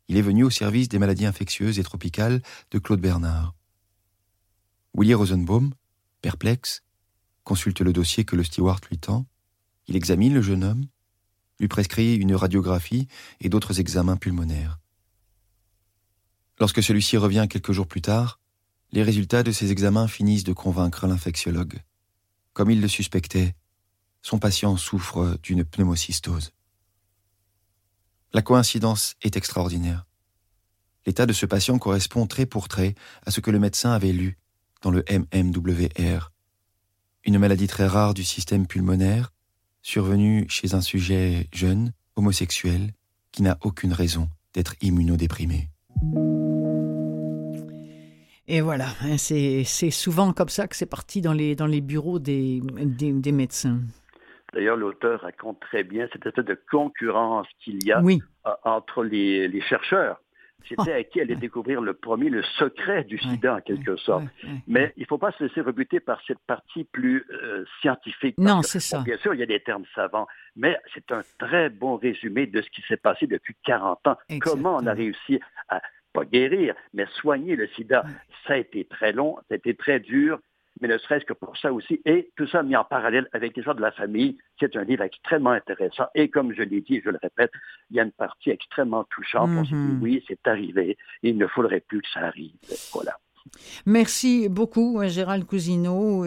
il 0.07 0.17
est 0.17 0.21
venu 0.21 0.43
au 0.43 0.49
service 0.49 0.89
des 0.89 0.99
maladies 0.99 1.25
infectieuses 1.25 1.79
et 1.79 1.83
tropicales 1.83 2.41
de 2.71 2.79
Claude 2.79 3.01
Bernard. 3.01 3.55
Willy 4.93 5.13
Rosenbaum, 5.13 5.73
perplexe, 6.21 6.83
consulte 7.43 7.81
le 7.81 7.93
dossier 7.93 8.25
que 8.25 8.35
le 8.35 8.43
steward 8.43 8.83
lui 8.89 8.97
tend. 8.97 9.25
Il 9.87 9.95
examine 9.95 10.33
le 10.33 10.41
jeune 10.41 10.63
homme, 10.63 10.85
lui 11.59 11.67
prescrit 11.67 12.15
une 12.15 12.35
radiographie 12.35 13.07
et 13.39 13.49
d'autres 13.49 13.79
examens 13.79 14.17
pulmonaires. 14.17 14.79
Lorsque 16.59 16.81
celui-ci 16.81 17.17
revient 17.17 17.47
quelques 17.49 17.71
jours 17.71 17.87
plus 17.87 18.01
tard, 18.01 18.39
les 18.91 19.03
résultats 19.03 19.43
de 19.43 19.51
ces 19.51 19.71
examens 19.71 20.07
finissent 20.07 20.43
de 20.43 20.53
convaincre 20.53 21.07
l'infectiologue. 21.07 21.81
Comme 22.53 22.71
il 22.71 22.81
le 22.81 22.87
suspectait, 22.87 23.55
son 24.21 24.39
patient 24.39 24.77
souffre 24.77 25.37
d'une 25.43 25.65
pneumocystose. 25.65 26.53
La 28.35 28.41
coïncidence 28.41 29.15
est 29.21 29.37
extraordinaire. 29.37 30.05
L'état 31.05 31.25
de 31.25 31.31
ce 31.31 31.45
patient 31.45 31.79
correspond 31.79 32.27
trait 32.27 32.45
pour 32.45 32.67
trait 32.67 32.93
à 33.25 33.31
ce 33.31 33.39
que 33.39 33.49
le 33.49 33.59
médecin 33.59 33.91
avait 33.91 34.11
lu 34.11 34.37
dans 34.81 34.91
le 34.91 35.05
MMWR. 35.09 36.33
Une 37.23 37.39
maladie 37.39 37.67
très 37.67 37.87
rare 37.87 38.13
du 38.13 38.25
système 38.25 38.67
pulmonaire, 38.67 39.31
survenue 39.81 40.47
chez 40.49 40.73
un 40.73 40.81
sujet 40.81 41.47
jeune, 41.53 41.93
homosexuel, 42.17 42.91
qui 43.31 43.41
n'a 43.41 43.57
aucune 43.61 43.93
raison 43.93 44.27
d'être 44.53 44.75
immunodéprimé. 44.81 45.69
Et 48.49 48.59
voilà, 48.59 48.89
hein, 48.99 49.15
c'est 49.17 49.63
souvent 49.91 50.33
comme 50.33 50.49
ça 50.49 50.67
que 50.67 50.75
c'est 50.75 50.85
parti 50.85 51.21
dans 51.21 51.31
les, 51.31 51.55
bureaux 51.79 52.19
des 52.19 52.61
médecins. 53.31 53.79
D'ailleurs, 54.55 54.77
l'auteur 54.77 55.21
raconte 55.21 55.59
très 55.59 55.83
bien 55.83 56.07
cette 56.11 56.25
espèce 56.25 56.45
de 56.45 56.59
concurrence 56.71 57.47
qu'il 57.59 57.85
y 57.85 57.91
a 57.91 58.01
entre 58.63 59.03
les 59.03 59.61
chercheurs. 59.61 60.19
C'était 60.67 60.93
à 60.93 61.03
qui 61.03 61.21
allait 61.21 61.35
découvrir 61.35 61.81
le 61.81 61.93
premier 61.93 62.29
le 62.29 62.43
secret 62.57 63.03
du 63.03 63.17
sida, 63.17 63.55
en 63.55 63.61
quelque 63.61 63.95
sorte. 63.97 64.25
Mais 64.67 64.93
il 64.97 65.01
ne 65.01 65.05
faut 65.05 65.17
pas 65.17 65.31
se 65.33 65.43
laisser 65.43 65.61
rebuter 65.61 65.99
par 65.99 66.19
cette 66.25 66.39
partie 66.47 66.85
plus 66.85 67.25
euh, 67.31 67.65
scientifique. 67.81 68.37
Non, 68.37 68.61
c'est 68.61 68.79
ça. 68.79 69.01
bien 69.01 69.17
sûr, 69.17 69.33
il 69.33 69.39
y 69.39 69.43
a 69.43 69.47
des 69.47 69.59
termes 69.59 69.85
savants, 69.93 70.27
mais 70.55 70.77
c'est 70.93 71.11
un 71.11 71.21
très 71.37 71.69
bon 71.69 71.97
résumé 71.97 72.47
de 72.47 72.61
ce 72.61 72.69
qui 72.69 72.81
s'est 72.87 72.97
passé 72.97 73.27
depuis 73.27 73.55
40 73.63 74.07
ans. 74.07 74.17
Comment 74.41 74.77
on 74.77 74.87
a 74.87 74.93
réussi 74.93 75.39
à, 75.69 75.81
pas 76.13 76.25
guérir, 76.25 76.75
mais 76.93 77.05
soigner 77.21 77.55
le 77.55 77.67
sida? 77.69 78.05
Ça 78.47 78.53
a 78.53 78.57
été 78.57 78.85
très 78.85 79.11
long, 79.11 79.37
ça 79.47 79.53
a 79.53 79.55
été 79.55 79.75
très 79.75 79.99
dur, 79.99 80.39
mais 80.81 80.87
ne 80.87 80.97
serait-ce 80.97 81.25
que 81.25 81.33
pour 81.33 81.57
ça 81.57 81.71
aussi. 81.71 82.01
Et 82.05 82.31
tout 82.35 82.47
ça 82.47 82.63
mis 82.63 82.75
en 82.75 82.83
parallèle 82.83 83.29
avec 83.33 83.55
l'histoire 83.55 83.75
de 83.75 83.81
la 83.81 83.91
famille, 83.91 84.37
c'est 84.59 84.75
un 84.75 84.83
livre 84.83 85.03
extrêmement 85.03 85.51
intéressant. 85.51 86.05
Et 86.15 86.29
comme 86.29 86.53
je 86.53 86.63
l'ai 86.63 86.81
dit, 86.81 87.01
je 87.03 87.09
le 87.09 87.19
répète, 87.21 87.51
il 87.89 87.97
y 87.97 87.99
a 87.99 88.03
une 88.03 88.11
partie 88.11 88.49
extrêmement 88.49 89.03
touchante. 89.05 89.49
On 89.51 89.63
se 89.63 89.69
dit, 89.69 89.75
mhm. 89.75 90.01
oui, 90.01 90.23
c'est 90.27 90.47
arrivé, 90.47 90.97
il 91.23 91.37
ne 91.37 91.47
faudrait 91.47 91.81
plus 91.81 92.01
que 92.01 92.09
ça 92.09 92.21
arrive. 92.21 92.53
Voilà. 92.93 93.17
Merci 93.85 94.49
beaucoup, 94.49 94.99
Gérald 95.05 95.45
Cousineau. 95.45 96.25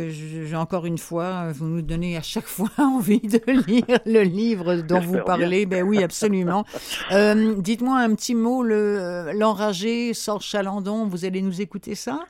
Encore 0.54 0.86
une 0.86 0.98
fois, 0.98 1.50
vous 1.52 1.66
nous 1.66 1.82
donnez 1.82 2.16
à 2.16 2.22
chaque 2.22 2.46
fois 2.46 2.70
envie 2.78 3.20
de 3.20 3.40
lire 3.66 3.98
le 4.06 4.22
livre 4.22 4.76
dont 4.76 5.00
vous 5.00 5.18
parlez. 5.26 5.66
Ben 5.66 5.82
oui, 5.82 6.02
absolument. 6.02 6.64
Euh, 7.10 7.54
dites-moi 7.58 7.98
un 7.98 8.14
petit 8.14 8.34
mot, 8.34 8.62
l'enragé, 8.62 10.12
Sorge 10.14 10.44
Chalandon, 10.44 11.06
vous 11.06 11.24
allez 11.24 11.40
nous 11.40 11.60
écouter 11.60 11.94
ça? 11.94 12.20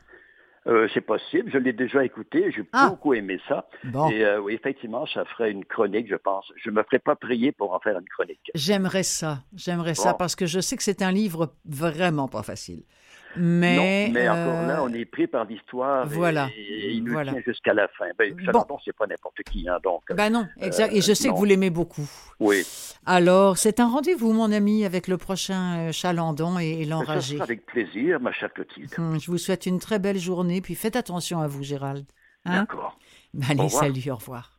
Euh, 0.68 0.88
c'est 0.92 1.00
possible, 1.00 1.50
je 1.52 1.58
l'ai 1.58 1.72
déjà 1.72 2.04
écouté, 2.04 2.50
j'ai 2.54 2.62
ah. 2.72 2.90
beaucoup 2.90 3.14
aimé 3.14 3.40
ça. 3.48 3.66
Et 4.10 4.24
euh, 4.24 4.40
oui, 4.40 4.54
effectivement, 4.54 5.06
ça 5.06 5.24
ferait 5.24 5.50
une 5.50 5.64
chronique, 5.64 6.08
je 6.08 6.16
pense. 6.16 6.52
Je 6.62 6.70
ne 6.70 6.74
me 6.74 6.82
ferai 6.82 6.98
pas 6.98 7.16
prier 7.16 7.52
pour 7.52 7.72
en 7.72 7.80
faire 7.80 7.98
une 7.98 8.08
chronique. 8.08 8.50
J'aimerais 8.54 9.02
ça, 9.02 9.38
j'aimerais 9.54 9.94
ça, 9.94 10.14
parce 10.14 10.36
que 10.36 10.46
je 10.46 10.60
sais 10.60 10.76
que 10.76 10.82
c'est 10.82 11.02
un 11.02 11.12
livre 11.12 11.54
vraiment 11.64 12.28
pas 12.28 12.42
facile. 12.42 12.82
Mais, 13.38 14.10
mais 14.12 14.28
encore 14.28 14.66
là, 14.66 14.82
on 14.82 14.92
est 14.92 15.04
pris 15.04 15.26
par 15.26 15.44
l'histoire 15.44 16.06
voilà, 16.06 16.48
et, 16.56 16.92
il 16.92 17.04
nous 17.04 17.22
tient 17.22 17.40
jusqu'à 17.44 17.74
la 17.74 17.88
fin. 17.88 18.06
Ben, 18.18 18.34
bon. 18.52 18.78
c'est 18.84 18.96
pas 18.96 19.06
n'importe 19.06 19.42
qui. 19.50 19.68
Hein, 19.68 19.78
donc, 19.82 20.02
ben 20.10 20.30
non, 20.30 20.46
exact. 20.60 20.92
et 20.94 21.00
je 21.00 21.12
sais 21.12 21.28
que 21.28 21.34
vous 21.34 21.44
l'aimez 21.44 21.70
beaucoup. 21.70 22.08
Oui. 22.40 22.64
Alors, 23.06 23.56
c'est 23.58 23.80
un 23.80 23.88
rendez-vous, 23.88 24.32
mon 24.32 24.52
ami, 24.52 24.84
avec 24.84 25.08
le 25.08 25.16
prochain 25.16 25.92
Chalandon 25.92 26.58
et, 26.58 26.84
l'enragé. 26.84 27.40
avec 27.40 27.66
plaisir, 27.66 28.20
ma 28.20 28.32
chère 28.32 28.52
Clotilde. 28.52 28.90
Hum, 28.98 29.20
je 29.20 29.30
vous 29.30 29.38
souhaite 29.38 29.66
une 29.66 29.78
très 29.78 29.98
belle 29.98 30.18
journée, 30.18 30.60
puis 30.60 30.74
faites 30.74 30.96
attention 30.96 31.40
à 31.40 31.46
vous, 31.46 31.62
Gérald. 31.62 32.06
Hein? 32.44 32.60
D'accord. 32.60 32.98
Allez, 33.48 33.68
salut, 33.68 34.10
au 34.10 34.16
revoir. 34.16 34.58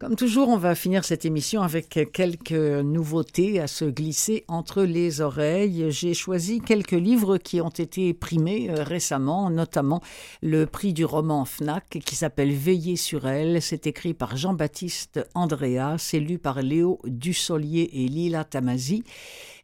Comme 0.00 0.16
toujours, 0.16 0.48
on 0.48 0.56
va 0.56 0.74
finir 0.74 1.04
cette 1.04 1.26
émission 1.26 1.60
avec 1.60 2.10
quelques 2.10 2.52
nouveautés 2.52 3.60
à 3.60 3.66
se 3.66 3.84
glisser 3.84 4.46
entre 4.48 4.82
les 4.82 5.20
oreilles. 5.20 5.90
J'ai 5.90 6.14
choisi 6.14 6.62
quelques 6.62 6.92
livres 6.92 7.36
qui 7.36 7.60
ont 7.60 7.68
été 7.68 8.14
primés 8.14 8.70
euh, 8.70 8.82
récemment, 8.82 9.50
notamment 9.50 10.00
le 10.40 10.64
prix 10.64 10.94
du 10.94 11.04
roman 11.04 11.44
FNAC 11.44 11.98
qui 12.02 12.16
s'appelle 12.16 12.50
Veiller 12.50 12.96
sur 12.96 13.28
elle. 13.28 13.60
C'est 13.60 13.86
écrit 13.86 14.14
par 14.14 14.38
Jean-Baptiste 14.38 15.20
Andrea, 15.34 15.96
c'est 15.98 16.18
lu 16.18 16.38
par 16.38 16.62
Léo 16.62 16.98
Dussolier 17.04 17.90
et 17.92 18.08
Lila 18.08 18.44
Tamazi. 18.44 19.04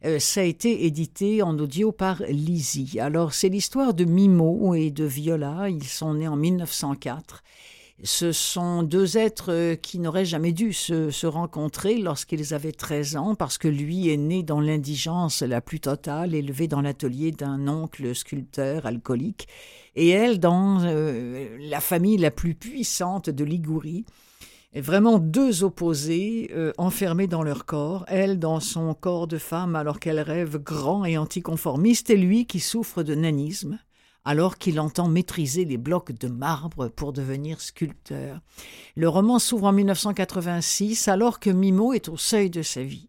Euh, 0.05 0.19
ça 0.19 0.41
a 0.41 0.43
été 0.43 0.85
édité 0.85 1.41
en 1.41 1.57
audio 1.57 1.91
par 1.91 2.21
Lizzie. 2.29 2.99
Alors, 2.99 3.33
c'est 3.33 3.49
l'histoire 3.49 3.95
de 3.95 4.05
Mimo 4.05 4.75
et 4.75 4.91
de 4.91 5.03
Viola. 5.03 5.67
Ils 5.71 5.83
sont 5.83 6.13
nés 6.13 6.27
en 6.27 6.35
1904. 6.35 7.43
Ce 8.03 8.31
sont 8.31 8.83
deux 8.83 9.17
êtres 9.17 9.51
euh, 9.51 9.75
qui 9.75 9.97
n'auraient 9.97 10.23
jamais 10.23 10.51
dû 10.51 10.71
se, 10.71 11.25
rencontrer 11.25 11.97
lorsqu'ils 11.97 12.53
avaient 12.53 12.71
13 12.71 13.15
ans, 13.15 13.33
parce 13.33 13.57
que 13.57 13.67
lui 13.67 14.09
est 14.09 14.17
né 14.17 14.43
dans 14.43 14.61
l'indigence 14.61 15.41
la 15.41 15.61
plus 15.61 15.79
totale, 15.79 16.35
élevé 16.35 16.67
dans 16.67 16.81
l'atelier 16.81 17.31
d'un 17.31 17.67
oncle 17.67 18.13
sculpteur 18.13 18.85
alcoolique, 18.85 19.47
et 19.95 20.09
elle 20.09 20.39
dans 20.39 20.83
euh, 20.83 21.57
la 21.59 21.79
famille 21.79 22.17
la 22.17 22.29
plus 22.29 22.53
puissante 22.53 23.31
de 23.31 23.43
Ligurie. 23.43 24.05
Vraiment 24.75 25.17
deux 25.17 25.63
opposés 25.63 26.51
euh, 26.53 26.73
enfermés 26.77 27.25
dans 27.25 27.41
leur 27.41 27.65
corps, 27.65 28.05
elle 28.09 28.37
dans 28.37 28.59
son 28.59 28.93
corps 28.93 29.25
de 29.25 29.39
femme 29.39 29.75
alors 29.75 29.99
qu'elle 29.99 30.19
rêve 30.19 30.59
grand 30.59 31.03
et 31.03 31.17
anticonformiste, 31.17 32.11
et 32.11 32.17
lui 32.17 32.45
qui 32.45 32.59
souffre 32.59 33.01
de 33.01 33.15
nanisme 33.15 33.79
alors 34.27 34.57
qu'il 34.57 34.81
entend 34.81 35.07
maîtriser 35.07 35.63
les 35.63 35.77
blocs 35.77 36.11
de 36.11 36.27
marbre 36.27 36.89
pour 36.89 37.13
devenir 37.13 37.61
sculpteur. 37.61 38.41
Le 38.97 39.07
roman 39.07 39.39
s'ouvre 39.39 39.67
en 39.67 39.71
1986 39.71 41.07
alors 41.07 41.39
que 41.39 41.49
Mimo 41.49 41.93
est 41.93 42.09
au 42.09 42.17
seuil 42.17 42.49
de 42.49 42.61
sa 42.61 42.83
vie. 42.83 43.07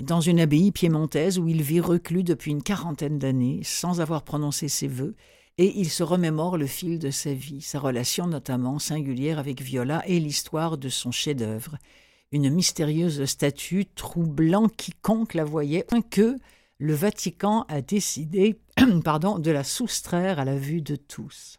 Dans 0.00 0.20
une 0.20 0.38
abbaye 0.38 0.70
piémontaise 0.70 1.38
où 1.38 1.48
il 1.48 1.62
vit 1.62 1.80
reclus 1.80 2.24
depuis 2.24 2.50
une 2.50 2.62
quarantaine 2.62 3.18
d'années, 3.18 3.62
sans 3.64 4.02
avoir 4.02 4.22
prononcé 4.22 4.68
ses 4.68 4.86
vœux, 4.86 5.16
et 5.56 5.72
il 5.78 5.88
se 5.88 6.02
remémore 6.02 6.58
le 6.58 6.66
fil 6.66 6.98
de 6.98 7.10
sa 7.10 7.32
vie, 7.32 7.62
sa 7.62 7.80
relation 7.80 8.26
notamment 8.26 8.78
singulière 8.78 9.38
avec 9.38 9.62
Viola 9.62 10.02
et 10.06 10.20
l'histoire 10.20 10.76
de 10.76 10.90
son 10.90 11.10
chef-d'œuvre, 11.10 11.78
une 12.32 12.50
mystérieuse 12.50 13.24
statue 13.24 13.86
troublant 13.86 14.68
quiconque 14.68 15.32
la 15.32 15.44
voyait, 15.44 15.86
que 16.10 16.36
le 16.82 16.94
Vatican 16.94 17.64
a 17.68 17.80
décidé 17.80 18.58
pardon, 19.04 19.38
de 19.38 19.52
la 19.52 19.62
soustraire 19.62 20.40
à 20.40 20.44
la 20.44 20.56
vue 20.56 20.82
de 20.82 20.96
tous. 20.96 21.58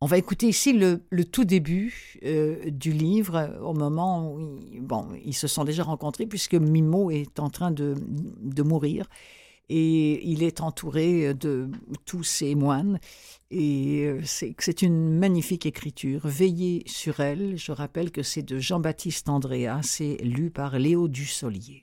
On 0.00 0.06
va 0.06 0.18
écouter 0.18 0.46
ici 0.46 0.72
le, 0.72 1.00
tout 1.24 1.44
début 1.44 2.16
euh, 2.24 2.70
du 2.70 2.92
livre, 2.92 3.58
au 3.60 3.74
moment 3.74 4.34
où 4.34 4.60
ils, 4.72 4.80
bon, 4.80 5.08
ils 5.24 5.34
se 5.34 5.48
sont 5.48 5.64
déjà 5.64 5.82
rencontrés, 5.82 6.26
puisque 6.26 6.54
Mimo 6.54 7.10
est 7.10 7.40
en 7.40 7.50
train 7.50 7.72
de, 7.72 7.94
de 8.40 8.62
mourir 8.62 9.08
et 9.68 10.28
il 10.28 10.44
est 10.44 10.60
entouré 10.60 11.34
de 11.34 11.68
tous 12.04 12.22
ses 12.22 12.54
moines. 12.54 13.00
Et 13.50 14.04
euh, 14.04 14.20
c'est 14.24 14.82
une 14.82 15.18
magnifique 15.18 15.66
écriture. 15.66 16.20
Veillez 16.24 16.84
sur 16.86 17.18
elle, 17.18 17.56
je 17.56 17.72
rappelle 17.72 18.12
que 18.12 18.22
c'est 18.22 18.42
de 18.42 18.58
Jean-Baptiste 18.58 19.28
Andrea, 19.28 19.80
c'est 19.82 20.18
lu 20.22 20.50
par 20.50 20.78
Léo 20.78 21.08
Dussolier. 21.08 21.81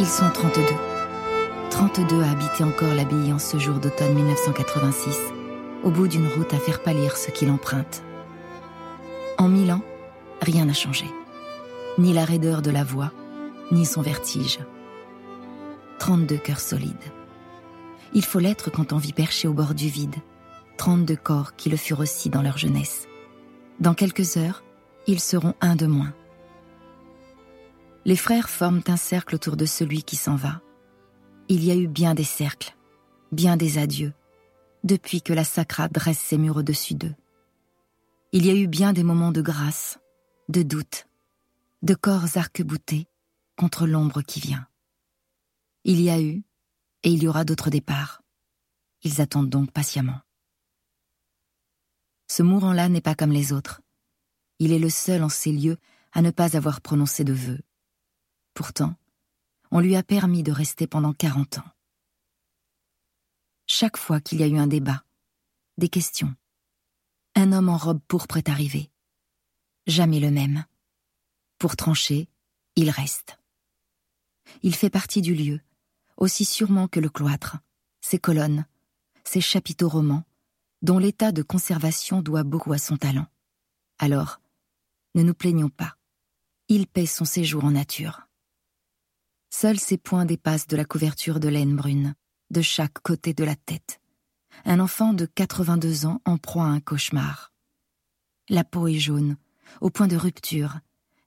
Ils 0.00 0.06
sont 0.06 0.30
32. 0.30 0.62
32 1.68 2.22
à 2.22 2.30
habiter 2.30 2.64
encore 2.64 2.94
l'abbaye 2.94 3.34
en 3.34 3.38
ce 3.38 3.58
jour 3.58 3.74
d'automne 3.74 4.14
1986, 4.14 5.14
au 5.84 5.90
bout 5.90 6.08
d'une 6.08 6.26
route 6.26 6.54
à 6.54 6.56
faire 6.56 6.82
pâlir 6.82 7.18
ceux 7.18 7.30
qui 7.30 7.44
l'empruntent. 7.44 8.02
En 9.36 9.48
mille 9.48 9.70
ans, 9.70 9.82
rien 10.40 10.64
n'a 10.64 10.72
changé. 10.72 11.04
Ni 11.98 12.14
la 12.14 12.24
raideur 12.24 12.62
de 12.62 12.70
la 12.70 12.82
voix, 12.82 13.12
ni 13.72 13.84
son 13.84 14.00
vertige. 14.00 14.60
32 15.98 16.38
cœurs 16.38 16.60
solides. 16.60 16.96
Il 18.14 18.24
faut 18.24 18.38
l'être 18.38 18.70
quand 18.70 18.94
on 18.94 18.98
vit 18.98 19.12
perché 19.12 19.48
au 19.48 19.52
bord 19.52 19.74
du 19.74 19.88
vide. 19.90 20.16
32 20.78 21.14
corps 21.14 21.56
qui 21.56 21.68
le 21.68 21.76
furent 21.76 22.00
aussi 22.00 22.30
dans 22.30 22.40
leur 22.40 22.56
jeunesse. 22.56 23.06
Dans 23.80 23.92
quelques 23.92 24.38
heures, 24.38 24.62
ils 25.06 25.20
seront 25.20 25.52
un 25.60 25.76
de 25.76 25.84
moins 25.84 26.14
les 28.04 28.16
frères 28.16 28.48
forment 28.48 28.82
un 28.86 28.96
cercle 28.96 29.34
autour 29.34 29.56
de 29.56 29.66
celui 29.66 30.02
qui 30.02 30.16
s'en 30.16 30.36
va. 30.36 30.62
Il 31.48 31.64
y 31.64 31.70
a 31.70 31.76
eu 31.76 31.88
bien 31.88 32.14
des 32.14 32.24
cercles, 32.24 32.76
bien 33.32 33.56
des 33.56 33.78
adieux, 33.78 34.14
depuis 34.84 35.20
que 35.22 35.32
la 35.32 35.44
sacra 35.44 35.88
dresse 35.88 36.18
ses 36.18 36.38
murs 36.38 36.56
au-dessus 36.56 36.94
d'eux. 36.94 37.14
Il 38.32 38.46
y 38.46 38.50
a 38.50 38.54
eu 38.54 38.68
bien 38.68 38.92
des 38.92 39.02
moments 39.02 39.32
de 39.32 39.42
grâce, 39.42 39.98
de 40.48 40.62
doute, 40.62 41.06
de 41.82 41.94
corps 41.94 42.36
arc-boutés 42.36 43.08
contre 43.56 43.86
l'ombre 43.86 44.22
qui 44.22 44.40
vient. 44.40 44.66
Il 45.84 46.00
y 46.00 46.10
a 46.10 46.20
eu, 46.20 46.42
et 47.02 47.10
il 47.10 47.22
y 47.22 47.28
aura 47.28 47.44
d'autres 47.44 47.70
départs. 47.70 48.22
Ils 49.02 49.20
attendent 49.20 49.50
donc 49.50 49.72
patiemment. 49.72 50.20
Ce 52.28 52.42
mourant-là 52.42 52.88
n'est 52.88 53.00
pas 53.00 53.14
comme 53.14 53.32
les 53.32 53.52
autres. 53.52 53.82
Il 54.58 54.72
est 54.72 54.78
le 54.78 54.90
seul 54.90 55.22
en 55.22 55.28
ces 55.28 55.52
lieux 55.52 55.78
à 56.12 56.22
ne 56.22 56.30
pas 56.30 56.56
avoir 56.56 56.80
prononcé 56.80 57.24
de 57.24 57.32
vœux. 57.32 57.60
Pourtant, 58.54 58.94
on 59.70 59.80
lui 59.80 59.96
a 59.96 60.02
permis 60.02 60.42
de 60.42 60.52
rester 60.52 60.86
pendant 60.86 61.12
quarante 61.12 61.58
ans. 61.58 61.70
Chaque 63.66 63.96
fois 63.96 64.20
qu'il 64.20 64.40
y 64.40 64.42
a 64.42 64.48
eu 64.48 64.58
un 64.58 64.66
débat, 64.66 65.04
des 65.78 65.88
questions, 65.88 66.34
un 67.36 67.52
homme 67.52 67.68
en 67.68 67.76
robe 67.76 68.00
pourpre 68.08 68.36
est 68.36 68.48
arrivé. 68.48 68.90
Jamais 69.86 70.20
le 70.20 70.30
même. 70.30 70.64
Pour 71.58 71.76
trancher, 71.76 72.28
il 72.76 72.90
reste. 72.90 73.38
Il 74.62 74.74
fait 74.74 74.90
partie 74.90 75.22
du 75.22 75.34
lieu, 75.34 75.60
aussi 76.16 76.44
sûrement 76.44 76.88
que 76.88 77.00
le 77.00 77.08
cloître, 77.08 77.58
ses 78.00 78.18
colonnes, 78.18 78.66
ses 79.24 79.40
chapiteaux 79.40 79.88
romans, 79.88 80.24
dont 80.82 80.98
l'état 80.98 81.30
de 81.32 81.42
conservation 81.42 82.22
doit 82.22 82.42
beaucoup 82.42 82.72
à 82.72 82.78
son 82.78 82.96
talent. 82.96 83.26
Alors, 83.98 84.40
ne 85.14 85.22
nous 85.22 85.34
plaignons 85.34 85.68
pas. 85.68 85.96
Il 86.68 86.86
paie 86.86 87.06
son 87.06 87.24
séjour 87.24 87.64
en 87.64 87.72
nature. 87.72 88.26
Seuls 89.50 89.80
ses 89.80 89.98
poings 89.98 90.24
dépassent 90.24 90.68
de 90.68 90.76
la 90.76 90.84
couverture 90.84 91.40
de 91.40 91.48
laine 91.48 91.74
brune, 91.74 92.14
de 92.50 92.62
chaque 92.62 93.00
côté 93.00 93.34
de 93.34 93.44
la 93.44 93.56
tête. 93.56 94.00
Un 94.64 94.78
enfant 94.78 95.12
de 95.12 95.26
82 95.26 96.06
ans 96.06 96.20
en 96.24 96.38
proie 96.38 96.64
à 96.64 96.68
un 96.68 96.80
cauchemar. 96.80 97.52
La 98.48 98.64
peau 98.64 98.86
est 98.86 98.98
jaune, 98.98 99.36
au 99.80 99.90
point 99.90 100.06
de 100.06 100.16
rupture, 100.16 100.78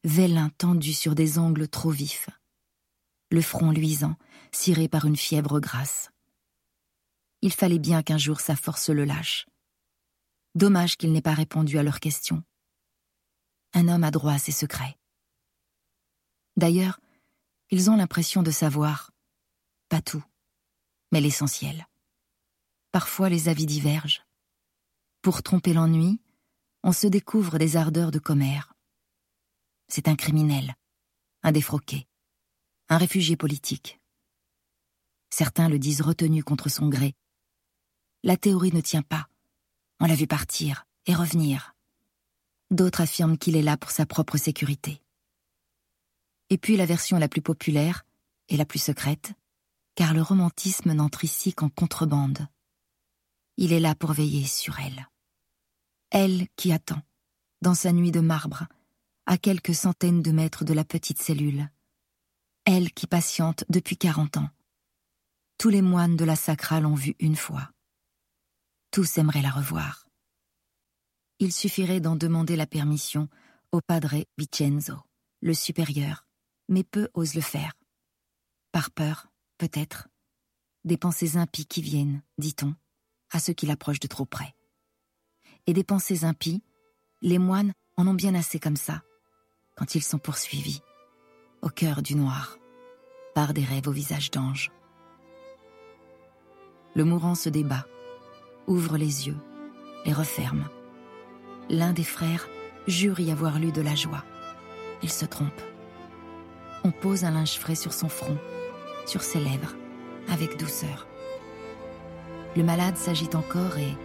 vélin 0.03 0.49
tendu 0.57 0.93
sur 0.93 1.15
des 1.15 1.37
angles 1.37 1.67
trop 1.67 1.91
vifs. 1.91 2.29
Le 3.29 3.41
front 3.41 3.71
luisant, 3.71 4.15
ciré 4.51 4.87
par 4.87 5.05
une 5.05 5.17
fièvre 5.17 5.59
grasse. 5.59 6.09
Il 7.41 7.51
fallait 7.51 7.79
bien 7.79 8.03
qu'un 8.03 8.17
jour 8.17 8.39
sa 8.39 8.55
force 8.55 8.89
le 8.89 9.03
lâche. 9.03 9.47
Dommage 10.55 10.97
qu'il 10.97 11.11
n'ait 11.11 11.21
pas 11.21 11.33
répondu 11.33 11.77
à 11.77 11.83
leurs 11.83 11.99
questions. 11.99 12.43
Un 13.73 13.87
homme 13.89 14.03
a 14.03 14.11
droit 14.11 14.33
à 14.33 14.39
ses 14.39 14.51
secrets. 14.51 14.97
D'ailleurs, 16.55 16.99
ils 17.73 17.89
ont 17.89 17.95
l'impression 17.95 18.43
de 18.43 18.51
savoir, 18.51 19.09
pas 19.89 19.99
tout, 19.99 20.23
mais 21.11 21.21
l'essentiel. 21.21 21.87
Parfois 22.91 23.29
les 23.29 23.49
avis 23.49 23.65
divergent. 23.65 24.27
Pour 25.23 25.41
tromper 25.41 25.73
l'ennui, 25.73 26.21
on 26.83 26.91
se 26.91 27.07
découvre 27.07 27.57
des 27.57 27.75
ardeurs 27.75 28.11
de 28.11 28.19
commère. 28.19 28.75
C'est 29.87 30.07
un 30.07 30.15
criminel, 30.15 30.75
un 31.41 31.51
défroqué, 31.51 32.07
un 32.89 32.99
réfugié 32.99 33.35
politique. 33.35 33.99
Certains 35.31 35.67
le 35.67 35.79
disent 35.79 36.01
retenu 36.01 36.43
contre 36.43 36.69
son 36.69 36.89
gré. 36.89 37.15
La 38.21 38.37
théorie 38.37 38.71
ne 38.71 38.81
tient 38.81 39.01
pas. 39.01 39.27
On 39.99 40.05
l'a 40.05 40.13
vu 40.13 40.27
partir 40.27 40.85
et 41.07 41.15
revenir. 41.15 41.73
D'autres 42.69 43.01
affirment 43.01 43.39
qu'il 43.39 43.55
est 43.55 43.63
là 43.63 43.77
pour 43.77 43.89
sa 43.89 44.05
propre 44.05 44.37
sécurité. 44.37 45.02
Et 46.53 46.59
puis 46.59 46.77
la 46.77 46.85
version 46.85 47.17
la 47.17 47.27
plus 47.27 47.41
populaire 47.41 48.05
et 48.47 48.57
la 48.57 48.65
plus 48.65 48.77
secrète, 48.77 49.33
car 49.95 50.13
le 50.13 50.21
romantisme 50.21 50.93
n'entre 50.93 51.23
ici 51.23 51.51
qu'en 51.51 51.67
contrebande. 51.67 52.47
Il 53.57 53.73
est 53.73 53.79
là 53.79 53.95
pour 53.95 54.13
veiller 54.13 54.45
sur 54.45 54.79
elle. 54.79 55.09
Elle 56.11 56.45
qui 56.55 56.71
attend, 56.71 57.01
dans 57.63 57.73
sa 57.73 57.91
nuit 57.91 58.11
de 58.11 58.19
marbre, 58.19 58.67
à 59.25 59.39
quelques 59.39 59.73
centaines 59.73 60.21
de 60.21 60.31
mètres 60.31 60.63
de 60.63 60.75
la 60.75 60.85
petite 60.85 61.19
cellule. 61.19 61.71
Elle 62.65 62.93
qui 62.93 63.07
patiente 63.07 63.63
depuis 63.69 63.97
quarante 63.97 64.37
ans. 64.37 64.51
Tous 65.57 65.69
les 65.69 65.81
moines 65.81 66.17
de 66.17 66.23
la 66.23 66.35
Sacra 66.35 66.79
l'ont 66.79 66.93
vue 66.93 67.15
une 67.17 67.35
fois. 67.35 67.71
Tous 68.91 69.17
aimeraient 69.17 69.41
la 69.41 69.49
revoir. 69.49 70.07
Il 71.39 71.51
suffirait 71.51 71.99
d'en 71.99 72.15
demander 72.15 72.55
la 72.55 72.67
permission 72.67 73.27
au 73.71 73.81
padre 73.81 74.23
Vincenzo, 74.37 74.99
le 75.41 75.55
supérieur, 75.55 76.27
mais 76.69 76.83
peu 76.83 77.09
osent 77.13 77.35
le 77.35 77.41
faire. 77.41 77.73
Par 78.71 78.91
peur, 78.91 79.27
peut-être, 79.57 80.07
des 80.83 80.97
pensées 80.97 81.37
impies 81.37 81.65
qui 81.65 81.81
viennent, 81.81 82.21
dit-on, 82.37 82.75
à 83.31 83.39
ceux 83.39 83.53
qui 83.53 83.65
l'approchent 83.65 83.99
de 83.99 84.07
trop 84.07 84.25
près. 84.25 84.53
Et 85.67 85.73
des 85.73 85.83
pensées 85.83 86.25
impies, 86.25 86.63
les 87.21 87.39
moines 87.39 87.73
en 87.97 88.07
ont 88.07 88.13
bien 88.13 88.35
assez 88.35 88.59
comme 88.59 88.75
ça, 88.75 89.01
quand 89.75 89.95
ils 89.95 90.03
sont 90.03 90.19
poursuivis, 90.19 90.81
au 91.61 91.69
cœur 91.69 92.01
du 92.01 92.15
noir, 92.15 92.57
par 93.33 93.53
des 93.53 93.63
rêves 93.63 93.87
au 93.87 93.91
visage 93.91 94.31
d'ange. 94.31 94.71
Le 96.95 97.05
mourant 97.05 97.35
se 97.35 97.49
débat, 97.49 97.87
ouvre 98.67 98.97
les 98.97 99.27
yeux, 99.27 99.37
les 100.05 100.13
referme. 100.13 100.69
L'un 101.69 101.93
des 101.93 102.03
frères 102.03 102.47
jure 102.87 103.19
y 103.19 103.31
avoir 103.31 103.57
lu 103.57 103.71
de 103.71 103.81
la 103.81 103.95
joie. 103.95 104.23
Il 105.01 105.09
se 105.09 105.25
trompe. 105.25 105.61
On 106.85 106.91
pose 106.91 107.23
un 107.23 107.31
linge 107.31 107.57
frais 107.57 107.75
sur 107.75 107.93
son 107.93 108.09
front, 108.09 108.37
sur 109.05 109.21
ses 109.21 109.39
lèvres, 109.39 109.73
avec 110.29 110.57
douceur. 110.57 111.07
Le 112.57 112.63
malade 112.63 112.97
s'agite 112.97 113.35
encore 113.35 113.77
et, 113.77 113.95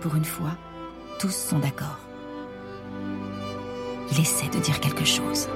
pour 0.00 0.16
une 0.16 0.24
fois, 0.24 0.56
tous 1.20 1.34
sont 1.34 1.60
d'accord. 1.60 2.00
Il 4.10 4.20
essaie 4.20 4.48
de 4.48 4.58
dire 4.58 4.80
quelque 4.80 5.04
chose. 5.04 5.48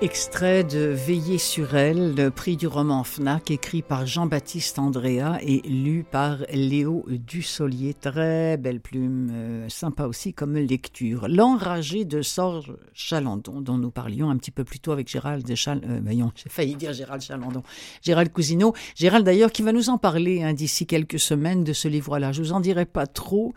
Extrait 0.00 0.62
de 0.62 0.78
Veiller 0.78 1.38
sur 1.38 1.74
elle, 1.74 2.14
le 2.14 2.30
prix 2.30 2.56
du 2.56 2.68
roman 2.68 3.02
FNAC, 3.02 3.50
écrit 3.50 3.82
par 3.82 4.06
Jean-Baptiste 4.06 4.78
Andrea 4.78 5.38
et 5.42 5.60
lu 5.62 6.04
par 6.08 6.38
Léo 6.52 7.04
Dussolier. 7.08 7.94
Très 7.94 8.56
belle 8.58 8.78
plume, 8.78 9.28
euh, 9.32 9.68
sympa 9.68 10.06
aussi 10.06 10.32
comme 10.32 10.54
lecture. 10.54 11.26
L'enragé 11.28 12.04
de 12.04 12.22
Sorge 12.22 12.76
Chalandon, 12.92 13.60
dont 13.60 13.76
nous 13.76 13.90
parlions 13.90 14.30
un 14.30 14.36
petit 14.36 14.52
peu 14.52 14.62
plus 14.62 14.78
tôt 14.78 14.92
avec 14.92 15.08
Gérald 15.08 15.52
Chal... 15.56 15.80
Euh, 15.84 16.00
j'ai 16.36 16.48
failli 16.48 16.76
dire 16.76 16.92
Gérald 16.92 17.20
Chalandon. 17.20 17.64
Gérald 18.00 18.30
Cousineau. 18.30 18.74
Gérald 18.94 19.26
d'ailleurs 19.26 19.50
qui 19.50 19.62
va 19.62 19.72
nous 19.72 19.90
en 19.90 19.98
parler 19.98 20.44
hein, 20.44 20.52
d'ici 20.52 20.86
quelques 20.86 21.18
semaines 21.18 21.64
de 21.64 21.72
ce 21.72 21.88
livre-là. 21.88 22.30
Je 22.30 22.40
vous 22.40 22.52
en 22.52 22.60
dirai 22.60 22.86
pas 22.86 23.08
trop, 23.08 23.52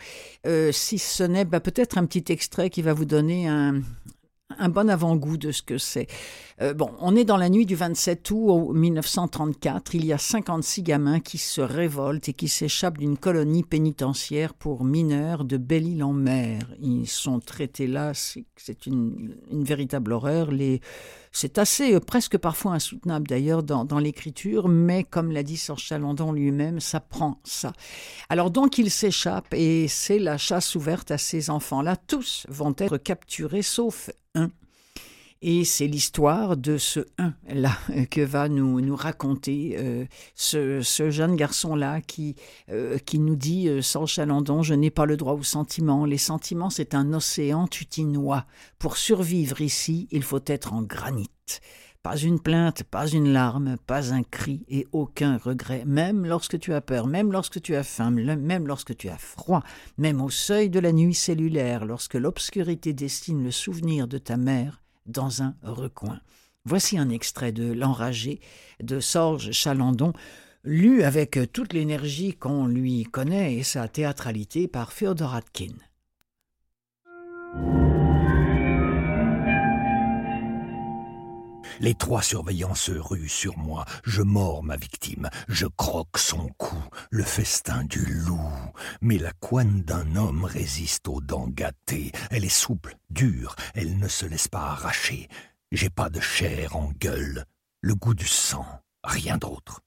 euh, 0.47 0.71
si 0.71 0.97
ce 0.97 1.21
n'est 1.21 1.45
bah, 1.45 1.59
peut-être 1.59 1.99
un 1.99 2.05
petit 2.07 2.31
extrait 2.31 2.71
qui 2.71 2.81
va 2.81 2.93
vous 2.93 3.05
donner 3.05 3.47
un, 3.47 3.81
un 4.59 4.69
bon 4.69 4.89
avant-goût 4.89 5.37
de 5.37 5.51
ce 5.51 5.61
que 5.61 5.77
c'est. 5.77 6.07
Euh, 6.61 6.75
bon, 6.75 6.91
on 6.99 7.15
est 7.15 7.25
dans 7.25 7.37
la 7.37 7.49
nuit 7.49 7.65
du 7.65 7.75
27 7.75 8.29
août 8.31 8.73
1934. 8.73 9.95
Il 9.95 10.05
y 10.05 10.13
a 10.13 10.19
56 10.19 10.83
gamins 10.83 11.19
qui 11.19 11.39
se 11.39 11.59
révoltent 11.59 12.29
et 12.29 12.33
qui 12.33 12.47
s'échappent 12.47 12.99
d'une 12.99 13.17
colonie 13.17 13.63
pénitentiaire 13.63 14.53
pour 14.53 14.83
mineurs 14.83 15.43
de 15.43 15.57
Belle-Île-en-Mer. 15.57 16.59
Ils 16.79 17.07
sont 17.07 17.39
traités 17.39 17.87
là, 17.87 18.11
c'est 18.13 18.85
une, 18.85 19.35
véritable 19.51 20.13
horreur. 20.13 20.49
C'est 21.31 21.57
assez, 21.57 21.95
euh, 21.95 21.99
presque 21.99 22.37
parfois 22.37 22.73
insoutenable 22.73 23.27
d'ailleurs 23.27 23.63
dans, 23.63 23.99
l'écriture, 23.99 24.67
mais 24.67 25.03
comme 25.03 25.31
l'a 25.31 25.43
dit 25.43 25.57
Serge 25.57 25.83
Chalandon 25.83 26.31
lui-même, 26.31 26.79
ça 26.79 26.99
prend 26.99 27.39
ça. 27.43 27.73
Alors 28.29 28.51
donc 28.51 28.77
ils 28.77 28.91
s'échappent 28.91 29.53
et 29.53 29.87
c'est 29.87 30.19
la 30.19 30.37
chasse 30.37 30.75
ouverte 30.75 31.09
à 31.09 31.17
ces 31.17 31.49
enfants-là. 31.49 31.95
Tous 31.95 32.45
vont 32.49 32.75
être 32.77 32.97
capturés 32.97 33.61
sauf 33.61 34.09
et 35.41 35.65
c'est 35.65 35.87
l'histoire 35.87 36.55
de 36.55 36.77
ce 36.77 36.99
un-là 37.17 37.75
que 38.11 38.21
va 38.21 38.47
nous, 38.47 38.79
nous 38.79 38.95
raconter 38.95 39.75
euh, 39.79 40.05
ce, 40.35 40.81
ce, 40.81 41.09
jeune 41.09 41.35
garçon-là 41.35 41.99
qui, 42.01 42.35
euh, 42.69 42.99
qui 42.99 43.17
nous 43.17 43.35
dit, 43.35 43.67
euh, 43.67 43.81
sans 43.81 44.05
chalandon, 44.05 44.61
je 44.61 44.75
n'ai 44.75 44.91
pas 44.91 45.05
le 45.05 45.17
droit 45.17 45.33
aux 45.33 45.43
sentiments. 45.43 46.05
Les 46.05 46.19
sentiments, 46.19 46.69
c'est 46.69 46.93
un 46.93 47.11
océan 47.13 47.67
tutinois. 47.67 48.45
Pour 48.77 48.97
survivre 48.97 49.61
ici, 49.61 50.07
il 50.11 50.21
faut 50.21 50.43
être 50.45 50.73
en 50.73 50.83
granit. 50.83 51.31
Pas 52.03 52.17
une 52.17 52.39
plainte, 52.39 52.83
pas 52.83 53.07
une 53.07 53.31
larme, 53.31 53.77
pas 53.85 54.13
un 54.13 54.23
cri 54.23 54.63
et 54.69 54.87
aucun 54.91 55.37
regret, 55.37 55.83
même 55.85 56.25
lorsque 56.25 56.59
tu 56.59 56.73
as 56.73 56.81
peur, 56.81 57.05
même 57.05 57.31
lorsque 57.31 57.61
tu 57.61 57.75
as 57.75 57.83
faim, 57.83 58.09
même 58.09 58.67
lorsque 58.67 58.97
tu 58.97 59.07
as 59.07 59.19
froid, 59.19 59.61
même 59.99 60.19
au 60.19 60.31
seuil 60.31 60.71
de 60.71 60.79
la 60.79 60.93
nuit 60.93 61.13
cellulaire, 61.13 61.85
lorsque 61.85 62.15
l'obscurité 62.15 62.93
destine 62.93 63.43
le 63.43 63.51
souvenir 63.51 64.07
de 64.07 64.17
ta 64.17 64.35
mère, 64.35 64.81
dans 65.11 65.41
un 65.41 65.55
recoin. 65.61 66.19
Voici 66.65 66.97
un 66.97 67.09
extrait 67.09 67.51
de 67.51 67.71
L'Enragé 67.71 68.39
de 68.81 68.99
Sorge 68.99 69.51
Chalandon, 69.51 70.13
lu 70.63 71.03
avec 71.03 71.39
toute 71.51 71.73
l'énergie 71.73 72.33
qu'on 72.33 72.67
lui 72.67 73.03
connaît 73.03 73.55
et 73.55 73.63
sa 73.63 73.87
théâtralité 73.87 74.67
par 74.67 74.93
Féodor 74.93 75.35
Atkin. 75.35 75.73
Les 81.81 81.95
trois 81.95 82.21
surveillants 82.21 82.75
se 82.75 82.91
ruent 82.91 83.27
sur 83.27 83.57
moi. 83.57 83.85
Je 84.03 84.21
mords 84.21 84.61
ma 84.61 84.77
victime. 84.77 85.31
Je 85.47 85.65
croque 85.65 86.19
son 86.19 86.47
cou. 86.59 86.77
Le 87.09 87.23
festin 87.23 87.83
du 87.85 88.05
loup. 88.05 88.37
Mais 89.01 89.17
la 89.17 89.31
couenne 89.31 89.81
d'un 89.81 90.15
homme 90.15 90.45
résiste 90.45 91.07
aux 91.07 91.21
dents 91.21 91.47
gâtées. 91.47 92.11
Elle 92.29 92.45
est 92.45 92.49
souple, 92.49 92.97
dure. 93.09 93.55
Elle 93.73 93.97
ne 93.97 94.07
se 94.07 94.27
laisse 94.27 94.47
pas 94.47 94.61
arracher. 94.61 95.27
J'ai 95.71 95.89
pas 95.89 96.11
de 96.11 96.19
chair 96.19 96.75
en 96.75 96.91
gueule. 96.99 97.45
Le 97.81 97.95
goût 97.95 98.13
du 98.13 98.27
sang. 98.27 98.67
Rien 99.03 99.39
d'autre. 99.39 99.81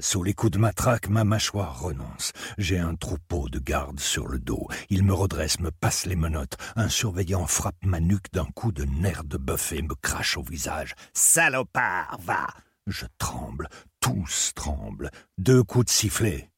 Sous 0.00 0.22
les 0.22 0.32
coups 0.32 0.52
de 0.52 0.58
matraque, 0.58 1.08
ma 1.08 1.24
mâchoire 1.24 1.80
renonce. 1.80 2.32
J'ai 2.56 2.78
un 2.78 2.94
troupeau 2.94 3.48
de 3.48 3.58
gardes 3.58 3.98
sur 3.98 4.28
le 4.28 4.38
dos. 4.38 4.68
Ils 4.90 5.02
me 5.02 5.12
redressent, 5.12 5.58
me 5.58 5.72
passent 5.72 6.06
les 6.06 6.14
menottes. 6.14 6.56
Un 6.76 6.88
surveillant 6.88 7.48
frappe 7.48 7.82
ma 7.82 7.98
nuque 7.98 8.30
d'un 8.32 8.44
coup 8.44 8.70
de 8.70 8.84
nerf 8.84 9.24
de 9.24 9.38
bœuf 9.38 9.72
et 9.72 9.82
me 9.82 9.96
crache 9.96 10.36
au 10.36 10.42
visage. 10.44 10.94
Salopard, 11.14 12.16
va! 12.22 12.46
Je 12.86 13.06
tremble, 13.18 13.68
tous 13.98 14.52
tremblent. 14.54 15.10
Deux 15.36 15.64
coups 15.64 15.86
de 15.86 15.90
sifflet. 15.90 16.52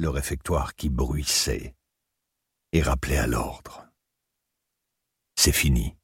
Le 0.00 0.08
réfectoire 0.08 0.74
qui 0.74 0.88
bruissait 0.88 1.76
est 2.72 2.82
rappelé 2.82 3.18
à 3.18 3.28
l'ordre. 3.28 3.86
C'est 5.36 5.52
fini. 5.52 5.96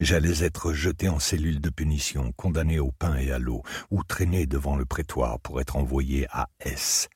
J'allais 0.00 0.44
être 0.44 0.72
jeté 0.72 1.08
en 1.08 1.18
cellule 1.18 1.60
de 1.60 1.70
punition, 1.70 2.32
condamné 2.32 2.78
au 2.78 2.92
pain 2.92 3.16
et 3.16 3.32
à 3.32 3.40
l'eau, 3.40 3.62
ou 3.90 4.04
traîné 4.04 4.46
devant 4.46 4.76
le 4.76 4.84
prétoire 4.84 5.40
pour 5.40 5.60
être 5.60 5.74
envoyé 5.74 6.26
à 6.30 6.48
S. 6.60 7.08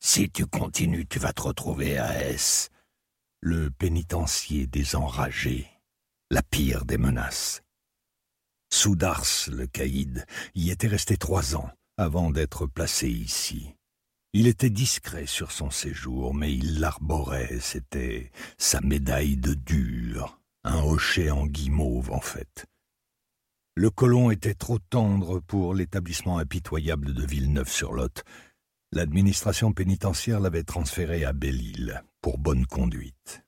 Si 0.00 0.30
tu 0.30 0.46
continues, 0.46 1.06
tu 1.06 1.18
vas 1.18 1.32
te 1.32 1.42
retrouver 1.42 1.98
à 1.98 2.28
S. 2.28 2.70
Le 3.40 3.70
pénitencier 3.70 4.68
des 4.68 4.94
enragés, 4.94 5.68
la 6.30 6.42
pire 6.42 6.84
des 6.84 6.98
menaces. 6.98 7.62
Soudars, 8.72 9.26
le 9.48 9.66
caïd, 9.66 10.24
y 10.54 10.70
était 10.70 10.86
resté 10.86 11.16
trois 11.16 11.56
ans 11.56 11.70
avant 11.96 12.30
d'être 12.30 12.66
placé 12.66 13.08
ici. 13.08 13.74
Il 14.32 14.46
était 14.46 14.70
discret 14.70 15.26
sur 15.26 15.50
son 15.50 15.70
séjour, 15.70 16.34
mais 16.34 16.54
il 16.54 16.80
l'arborait, 16.80 17.58
c'était 17.60 18.30
sa 18.58 18.80
médaille 18.80 19.36
de 19.36 19.54
dur, 19.54 20.40
un 20.64 20.82
hocher 20.82 21.30
en 21.30 21.46
guimauve 21.46 22.10
en 22.10 22.20
fait. 22.20 22.66
Le 23.74 23.90
colon 23.90 24.30
était 24.30 24.54
trop 24.54 24.78
tendre 24.78 25.40
pour 25.40 25.74
l'établissement 25.74 26.38
impitoyable 26.38 27.14
de 27.14 27.24
Villeneuve-sur-Lot. 27.24 28.22
L'administration 28.92 29.72
pénitentiaire 29.72 30.40
l'avait 30.40 30.62
transféré 30.62 31.24
à 31.24 31.32
Belle-Île 31.32 32.02
pour 32.20 32.36
bonne 32.36 32.66
conduite. 32.66 33.42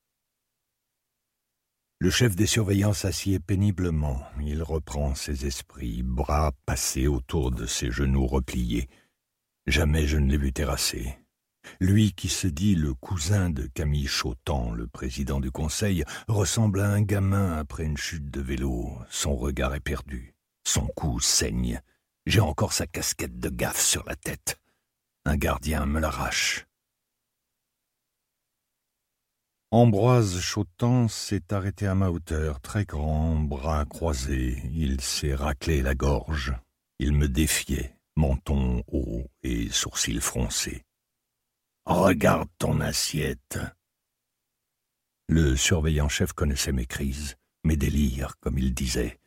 Le 1.99 2.11
chef 2.11 2.35
des 2.37 2.47
surveillants 2.47 2.95
s'assied 2.95 3.39
péniblement. 3.39 4.23
Il 4.41 4.63
reprend 4.63 5.15
ses 5.15 5.47
esprits, 5.47 6.03
bras 6.03 6.53
passés 6.67 7.07
autour 7.07 7.51
de 7.51 7.67
ses 7.67 7.91
genoux 7.91 8.27
repliés. 8.27 8.89
Jamais 9.67 10.07
je 10.07 10.19
ne 10.19 10.31
l'ai 10.31 10.39
vu 10.39 10.53
terrasser. 10.53 11.19
Lui 11.81 12.13
qui 12.13 12.29
se 12.29 12.47
dit 12.47 12.75
le 12.75 12.95
cousin 12.95 13.51
de 13.51 13.67
Camille 13.67 14.07
Chautan, 14.07 14.73
le 14.73 14.87
président 14.87 15.41
du 15.41 15.51
conseil, 15.51 16.05
ressemble 16.29 16.81
à 16.81 16.91
un 16.91 17.03
gamin 17.03 17.53
après 17.53 17.85
une 17.85 17.97
chute 17.97 18.31
de 18.31 18.41
vélo. 18.41 18.99
Son 19.11 19.37
regard 19.37 19.75
est 19.75 19.81
perdu. 19.81 20.35
Son 20.67 20.87
cou 20.89 21.21
saigne. 21.21 21.81
J'ai 22.27 22.41
encore 22.41 22.73
sa 22.73 22.87
casquette 22.87 23.39
de 23.39 23.49
gaffe 23.51 23.81
sur 23.81 24.05
la 24.05 24.17
tête. 24.17 24.59
Un 25.27 25.37
gardien 25.37 25.87
me 25.87 26.01
l'arrache. 26.01 26.67
Ambroise 29.71 30.39
Chautan 30.39 31.09
s'est 31.09 31.53
arrêté 31.53 31.89
à 31.89 31.97
ma 31.97 32.09
hauteur, 32.09 32.61
très 32.61 32.85
grand, 32.85 33.35
bras 33.35 33.85
croisés. 33.85 34.63
Il 34.73 35.01
s'est 35.01 35.35
raclé 35.35 35.83
la 35.83 35.97
gorge. 35.97 36.55
Il 37.01 37.13
me 37.13 37.29
défiait, 37.29 37.97
menton 38.15 38.85
haut 38.87 39.25
et 39.43 39.69
sourcils 39.71 40.21
froncés. 40.21 40.85
Regarde 41.87 42.49
ton 42.59 42.81
assiette. 42.81 43.59
Le 45.29 45.55
surveillant-chef 45.55 46.33
connaissait 46.33 46.73
mes 46.73 46.87
crises, 46.87 47.37
mes 47.63 47.77
délires, 47.77 48.37
comme 48.41 48.59
il 48.59 48.73
disait. 48.73 49.19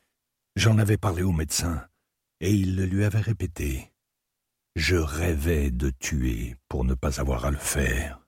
J'en 0.55 0.80
avais 0.80 0.97
parlé 0.97 1.22
au 1.22 1.32
médecin, 1.32 1.88
et 2.39 2.51
il 2.51 2.76
le 2.76 2.86
lui 2.86 3.05
avait 3.05 3.20
répété. 3.20 3.91
Je 4.76 4.95
rêvais 4.95 5.70
de 5.70 5.91
tuer 5.91 6.55
pour 6.68 6.84
ne 6.84 6.95
pas 6.95 7.20
avoir 7.20 7.45
à 7.45 7.51
le 7.51 7.58
faire. 7.58 8.26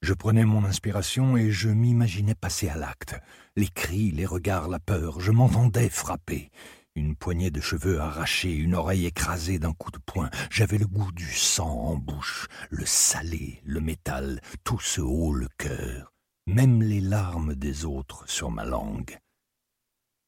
Je 0.00 0.14
prenais 0.14 0.46
mon 0.46 0.64
inspiration 0.64 1.36
et 1.36 1.50
je 1.50 1.68
m'imaginais 1.68 2.34
passer 2.34 2.70
à 2.70 2.76
l'acte. 2.76 3.14
Les 3.56 3.68
cris, 3.68 4.10
les 4.10 4.26
regards, 4.26 4.68
la 4.68 4.78
peur, 4.78 5.20
je 5.20 5.32
m'entendais 5.32 5.90
frapper. 5.90 6.50
Une 6.96 7.16
poignée 7.16 7.50
de 7.50 7.60
cheveux 7.60 8.00
arrachés, 8.00 8.54
une 8.54 8.76
oreille 8.76 9.06
écrasée 9.06 9.58
d'un 9.58 9.72
coup 9.72 9.90
de 9.90 9.98
poing. 9.98 10.30
J'avais 10.48 10.78
le 10.78 10.86
goût 10.86 11.10
du 11.10 11.28
sang 11.32 11.68
en 11.68 11.96
bouche, 11.96 12.46
le 12.70 12.86
salé, 12.86 13.60
le 13.64 13.80
métal, 13.80 14.40
tout 14.62 14.78
ce 14.78 15.00
haut 15.00 15.32
le 15.32 15.48
cœur, 15.58 16.12
même 16.46 16.82
les 16.82 17.00
larmes 17.00 17.56
des 17.56 17.84
autres 17.84 18.28
sur 18.30 18.52
ma 18.52 18.64
langue. 18.64 19.18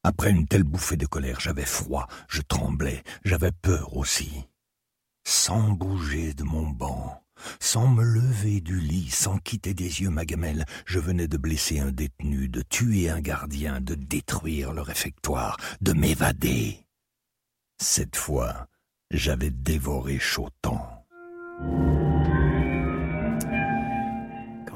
Après 0.03 0.31
une 0.31 0.49
telle 0.49 0.64
bouffée 0.64 0.97
de 0.97 1.07
colère, 1.07 1.39
j'avais 1.39 1.64
froid, 1.64 2.09
je 2.29 2.43
tremblais, 2.43 3.05
j'avais 3.25 3.53
peur 3.53 3.97
aussi. 3.97 4.49
Sans 5.25 5.71
bouger 5.71 6.35
de 6.35 6.43
mon 6.43 6.69
banc, 6.71 7.23
sans 7.61 7.87
me 7.89 8.03
lever 8.03 8.61
du 8.61 8.78
lit, 8.78 9.11
sans 9.11 9.39
quitter 9.39 9.74
des 9.74 10.03
yeux 10.03 10.11
ma 10.11 10.24
gamelle, 10.24 10.64
je 10.84 10.99
venais 10.99 11.28
de 11.28 11.37
blesser 11.37 11.78
un 11.80 11.93
détenu, 11.93 12.49
de 12.49 12.62
tuer 12.62 13.11
un 13.11 13.20
gardien, 13.20 13.80
de 13.80 13.95
détruire 13.95 14.72
le 14.72 14.82
réfectoire, 14.82 15.57
de 15.80 15.93
m'évader. 15.93 16.87
Cette 17.78 18.16
fois, 18.16 18.68
j'avais 19.11 19.51
dévoré 19.51 20.18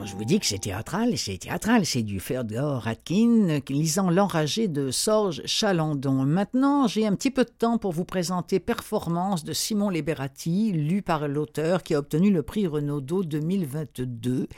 Je 0.04 0.14
vous 0.14 0.24
dis 0.24 0.40
que 0.40 0.46
c'est 0.46 0.58
théâtral, 0.58 1.16
c'est 1.18 1.38
théâtral, 1.38 1.84
c'est 1.84 2.02
du 2.02 2.20
Ferdor 2.20 2.88
Atkin 2.88 3.60
lisant 3.68 4.10
L'enragé 4.10 4.66
de 4.66 4.90
Sorge 4.90 5.42
Chalandon. 5.44 6.24
Maintenant, 6.24 6.86
j'ai 6.86 7.06
un 7.06 7.14
petit 7.14 7.30
peu 7.30 7.44
de 7.44 7.50
temps 7.50 7.76
pour 7.76 7.92
vous 7.92 8.04
présenter 8.04 8.60
Performance 8.60 9.44
de 9.44 9.52
Simon 9.52 9.90
Liberati, 9.90 10.72
lu 10.72 11.02
par 11.02 11.28
l'auteur 11.28 11.82
qui 11.82 11.94
a 11.94 11.98
obtenu 11.98 12.30
le 12.30 12.42
prix 12.42 12.66
Renaudot 12.66 13.24
2022. 13.24 14.48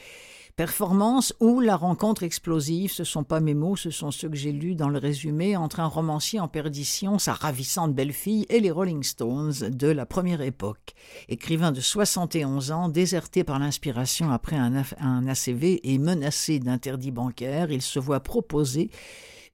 Performance 0.57 1.33
ou 1.41 1.61
la 1.61 1.77
rencontre 1.77 2.25
explosive, 2.25 2.93
ce 2.93 3.05
sont 3.05 3.25
pas 3.25 3.41
mes 3.41 3.55
mots, 3.55 3.75
ce 3.75 3.91
sont 3.91 4.11
ceux 4.11 4.29
que 4.29 4.37
j'ai 4.37 4.53
lus 4.53 4.75
dans 4.75 4.91
le 4.91 4.99
résumé 4.99 5.57
entre 5.57 5.81
un 5.81 5.87
romancier 5.87 6.41
en 6.41 6.49
perdition, 6.49 7.19
sa 7.19 7.33
ravissante 7.33 7.95
belle-fille 7.95 8.45
et 8.51 8.61
les 8.61 8.71
Rolling 8.71 9.03
Stones 9.03 9.71
de 9.71 9.89
la 9.89 10.05
première 10.05 10.43
époque. 10.43 10.95
Écrivain 11.31 11.73
de 11.73 11.81
71 11.81 12.71
ans, 12.71 12.91
déserté 12.91 13.45
par 13.45 13.59
l'inspiration 13.59 14.31
après 14.31 14.57
un, 14.57 14.83
un 15.01 15.27
ACV 15.27 15.81
et 15.85 15.99
menacé 15.99 16.59
d'interdit 16.59 17.13
bancaire, 17.13 17.71
il 17.71 17.81
se 17.81 17.99
voit 17.99 18.21
proposer 18.21 18.91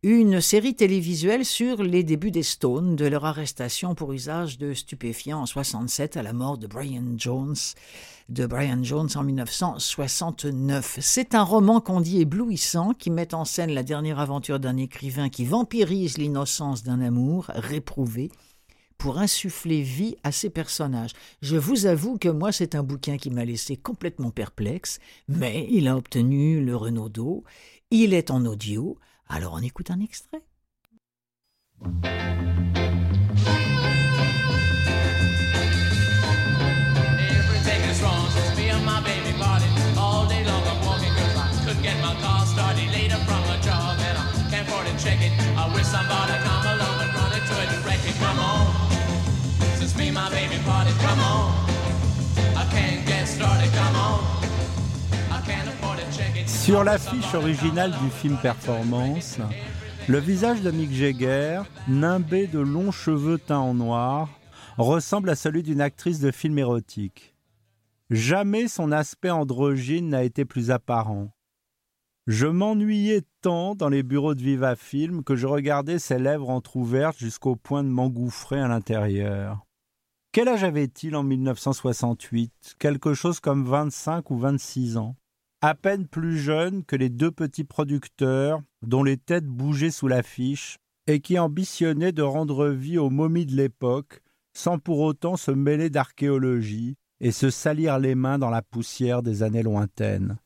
une 0.05 0.41
série 0.41 0.77
télévisuelle 0.77 1.45
sur 1.45 1.83
les 1.83 2.05
débuts 2.05 2.31
des 2.31 2.45
Stones, 2.45 2.95
de 2.95 3.07
leur 3.07 3.25
arrestation 3.25 3.97
pour 3.97 4.13
usage 4.13 4.57
de 4.57 4.73
stupéfiants 4.73 5.41
en 5.41 5.47
67 5.47 6.17
à 6.17 6.23
la 6.23 6.33
mort 6.33 6.57
de 6.57 6.69
Brian 6.69 7.15
Jones 7.17 7.57
de 8.29 8.47
Brian 8.47 8.83
Jones 8.83 9.09
en 9.15 9.23
1969. 9.23 10.99
C'est 11.01 11.35
un 11.35 11.43
roman 11.43 11.81
qu'on 11.81 12.01
dit 12.01 12.21
éblouissant 12.21 12.93
qui 12.93 13.11
met 13.11 13.35
en 13.35 13.45
scène 13.45 13.73
la 13.73 13.83
dernière 13.83 14.19
aventure 14.19 14.61
d'un 14.61 14.77
écrivain 14.77 15.29
qui 15.29 15.45
vampirise 15.45 16.19
l'innocence 16.19 16.83
d'un 16.83 17.01
amour 17.01 17.47
réprouvé 17.49 18.31
pour 18.99 19.19
insuffler 19.19 19.83
vie 19.83 20.17
à 20.25 20.33
ses 20.33 20.51
personnages. 20.51 21.13
Je 21.41 21.57
vous 21.57 21.87
avoue 21.87 22.19
que 22.19 22.29
moi, 22.29 22.53
c'est 22.53 22.75
un 22.75 22.83
bouquin 22.83 23.17
qui 23.17 23.31
m'a 23.31 23.45
laissé 23.45 23.77
complètement 23.77 24.31
perplexe, 24.31 24.99
mais 25.29 25.67
il 25.71 25.89
a 25.89 25.97
obtenu 25.97 26.63
le 26.63 26.77
Renaudot. 26.77 27.45
Il 27.91 28.13
est 28.13 28.31
en 28.31 28.45
audio. 28.45 28.99
Alors 29.29 29.55
on 29.55 29.63
écoute 29.63 29.91
un 29.91 30.01
extrait. 30.01 30.43
Sur 56.47 56.85
l'affiche 56.85 57.35
originale 57.35 57.93
du 57.93 58.11
film 58.11 58.37
Performance, 58.43 59.39
le 60.07 60.19
visage 60.19 60.61
de 60.61 60.71
Mick 60.71 60.93
Jagger, 60.93 61.63
nimbé 61.89 62.47
de 62.47 62.59
longs 62.59 62.91
cheveux 62.91 63.39
teints 63.39 63.57
en 63.57 63.73
noir, 63.73 64.29
ressemble 64.77 65.31
à 65.31 65.35
celui 65.35 65.63
d'une 65.63 65.81
actrice 65.81 66.21
de 66.21 66.31
film 66.31 66.59
érotique. 66.59 67.35
Jamais 68.11 68.69
son 68.69 68.93
aspect 68.93 69.31
androgyne 69.31 70.11
n'a 70.11 70.25
été 70.25 70.45
plus 70.45 70.71
apparent. 70.71 71.31
Je 72.29 72.47
m'ennuyais 72.47 73.23
tant 73.41 73.75
dans 73.75 73.89
les 73.89 74.03
bureaux 74.03 74.35
de 74.35 74.43
Viva 74.43 74.77
Film 74.77 75.25
que 75.25 75.35
je 75.35 75.47
regardais 75.47 75.99
ses 75.99 76.19
lèvres 76.19 76.51
entr'ouvertes 76.51 77.17
jusqu'au 77.17 77.57
point 77.57 77.83
de 77.83 77.89
m'engouffrer 77.89 78.61
à 78.61 78.69
l'intérieur. 78.69 79.65
Quel 80.33 80.49
âge 80.49 80.63
avait-il 80.63 81.17
en 81.17 81.23
1968 81.23 82.75
Quelque 82.79 83.15
chose 83.15 83.41
comme 83.41 83.65
25 83.65 84.31
ou 84.31 84.37
26 84.37 84.99
ans 84.99 85.17
à 85.63 85.75
peine 85.75 86.07
plus 86.07 86.37
jeune 86.37 86.85
que 86.85 86.97
les 86.97 87.09
deux 87.09 87.31
petits 87.31 87.65
producteurs 87.65 88.61
dont 88.83 89.03
les 89.03 89.17
têtes 89.17 89.47
bougeaient 89.47 89.91
sous 89.91 90.07
l'affiche 90.07 90.77
et 91.07 91.21
qui 91.21 91.39
ambitionnaient 91.39 92.13
de 92.13 92.21
rendre 92.21 92.69
vie 92.69 92.99
aux 92.99 93.09
momies 93.09 93.47
de 93.47 93.57
l'époque 93.57 94.21
sans 94.53 94.79
pour 94.79 95.01
autant 95.01 95.39
se 95.39 95.51
mêler 95.51 95.89
d'archéologie 95.89 96.97
et 97.21 97.33
se 97.33 97.49
salir 97.49 97.99
les 97.99 98.15
mains 98.15 98.39
dans 98.39 98.51
la 98.51 98.61
poussière 98.61 99.23
des 99.23 99.43
années 99.43 99.63
lointaines. 99.63 100.37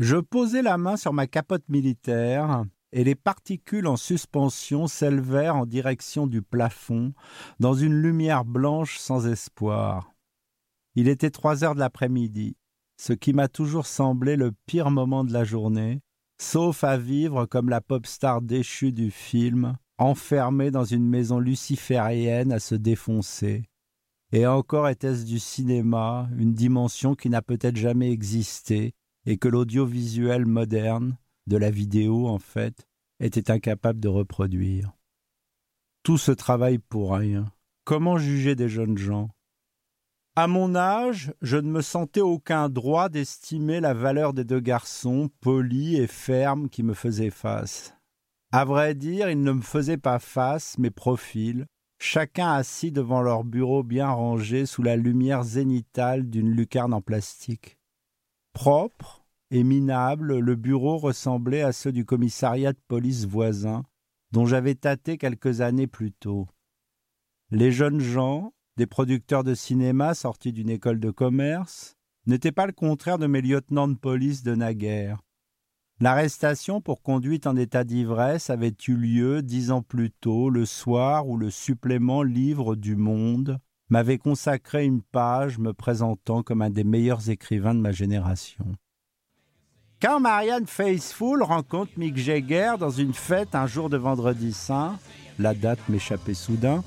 Je 0.00 0.16
posai 0.16 0.62
la 0.62 0.76
main 0.76 0.96
sur 0.96 1.12
ma 1.12 1.28
capote 1.28 1.68
militaire 1.68 2.64
et 2.90 3.04
les 3.04 3.14
particules 3.14 3.86
en 3.86 3.96
suspension 3.96 4.88
s'élevèrent 4.88 5.54
en 5.54 5.66
direction 5.66 6.26
du 6.26 6.42
plafond 6.42 7.12
dans 7.60 7.74
une 7.74 7.94
lumière 7.94 8.44
blanche 8.44 8.98
sans 8.98 9.28
espoir. 9.28 10.12
Il 10.96 11.06
était 11.06 11.30
trois 11.30 11.62
heures 11.62 11.76
de 11.76 11.80
l'après-midi 11.80 12.56
ce 13.00 13.14
qui 13.14 13.32
m'a 13.32 13.48
toujours 13.48 13.86
semblé 13.86 14.36
le 14.36 14.52
pire 14.66 14.90
moment 14.90 15.24
de 15.24 15.32
la 15.32 15.42
journée, 15.42 16.02
sauf 16.38 16.84
à 16.84 16.98
vivre 16.98 17.46
comme 17.46 17.70
la 17.70 17.80
pop 17.80 18.06
star 18.06 18.42
déchue 18.42 18.92
du 18.92 19.10
film, 19.10 19.78
enfermée 19.96 20.70
dans 20.70 20.84
une 20.84 21.08
maison 21.08 21.38
luciférienne 21.38 22.52
à 22.52 22.58
se 22.58 22.74
défoncer. 22.74 23.64
Et 24.32 24.46
encore 24.46 24.86
était-ce 24.86 25.24
du 25.24 25.38
cinéma, 25.38 26.28
une 26.36 26.52
dimension 26.52 27.14
qui 27.14 27.30
n'a 27.30 27.40
peut-être 27.40 27.76
jamais 27.76 28.12
existé, 28.12 28.92
et 29.26 29.38
que 29.38 29.48
l'audiovisuel 29.48 30.46
moderne, 30.46 31.16
de 31.46 31.56
la 31.56 31.70
vidéo 31.70 32.28
en 32.28 32.38
fait, 32.38 32.86
était 33.20 33.50
incapable 33.50 34.00
de 34.00 34.08
reproduire. 34.08 34.92
Tout 36.02 36.18
ce 36.18 36.32
travail 36.32 36.78
pour 36.78 37.14
rien. 37.14 37.52
Comment 37.84 38.18
juger 38.18 38.54
des 38.54 38.68
jeunes 38.68 38.98
gens? 38.98 39.30
À 40.36 40.46
mon 40.46 40.74
âge, 40.74 41.34
je 41.42 41.56
ne 41.56 41.70
me 41.70 41.82
sentais 41.82 42.20
aucun 42.20 42.68
droit 42.68 43.08
d'estimer 43.08 43.80
la 43.80 43.94
valeur 43.94 44.32
des 44.32 44.44
deux 44.44 44.60
garçons, 44.60 45.28
polis 45.40 45.98
et 45.98 46.06
fermes, 46.06 46.68
qui 46.68 46.82
me 46.82 46.94
faisaient 46.94 47.30
face. 47.30 47.94
À 48.52 48.64
vrai 48.64 48.94
dire, 48.94 49.28
ils 49.28 49.42
ne 49.42 49.52
me 49.52 49.60
faisaient 49.60 49.98
pas 49.98 50.18
face, 50.18 50.78
mais 50.78 50.90
profil, 50.90 51.66
chacun 51.98 52.52
assis 52.52 52.92
devant 52.92 53.22
leur 53.22 53.44
bureau 53.44 53.82
bien 53.82 54.08
rangé 54.08 54.66
sous 54.66 54.82
la 54.82 54.96
lumière 54.96 55.42
zénitale 55.42 56.30
d'une 56.30 56.50
lucarne 56.50 56.94
en 56.94 57.02
plastique. 57.02 57.79
Propre 58.52 59.24
et 59.50 59.64
minable, 59.64 60.38
le 60.38 60.54
bureau 60.56 60.98
ressemblait 60.98 61.62
à 61.62 61.72
ceux 61.72 61.92
du 61.92 62.04
commissariat 62.04 62.72
de 62.72 62.80
police 62.88 63.24
voisin, 63.24 63.84
dont 64.32 64.46
j'avais 64.46 64.74
tâté 64.74 65.18
quelques 65.18 65.60
années 65.60 65.86
plus 65.86 66.12
tôt. 66.12 66.46
Les 67.50 67.72
jeunes 67.72 68.00
gens, 68.00 68.52
des 68.76 68.86
producteurs 68.86 69.44
de 69.44 69.54
cinéma 69.54 70.14
sortis 70.14 70.52
d'une 70.52 70.70
école 70.70 71.00
de 71.00 71.10
commerce, 71.10 71.96
n'étaient 72.26 72.52
pas 72.52 72.66
le 72.66 72.72
contraire 72.72 73.18
de 73.18 73.26
mes 73.26 73.40
lieutenants 73.40 73.88
de 73.88 73.94
police 73.94 74.42
de 74.42 74.54
naguère. 74.54 75.20
L'arrestation 76.00 76.80
pour 76.80 77.02
conduite 77.02 77.46
en 77.46 77.56
état 77.56 77.84
d'ivresse 77.84 78.48
avait 78.50 78.74
eu 78.88 78.94
lieu 78.96 79.42
dix 79.42 79.70
ans 79.70 79.82
plus 79.82 80.10
tôt, 80.10 80.48
le 80.48 80.64
soir 80.64 81.28
où 81.28 81.36
le 81.36 81.50
supplément 81.50 82.22
Livre 82.22 82.74
du 82.76 82.96
Monde 82.96 83.58
m'avait 83.90 84.18
consacré 84.18 84.84
une 84.84 85.02
page 85.02 85.58
me 85.58 85.72
présentant 85.72 86.42
comme 86.42 86.62
un 86.62 86.70
des 86.70 86.84
meilleurs 86.84 87.28
écrivains 87.28 87.74
de 87.74 87.80
ma 87.80 87.92
génération. 87.92 88.64
Quand 90.00 90.20
Marianne 90.20 90.66
Faithfull 90.66 91.42
rencontre 91.42 91.92
Mick 91.98 92.16
Jagger 92.16 92.74
dans 92.78 92.90
une 92.90 93.12
fête 93.12 93.54
un 93.54 93.66
jour 93.66 93.90
de 93.90 93.98
vendredi 93.98 94.52
saint, 94.52 94.98
la 95.38 95.52
date 95.52 95.80
m'échappait 95.88 96.32
soudain, 96.32 96.82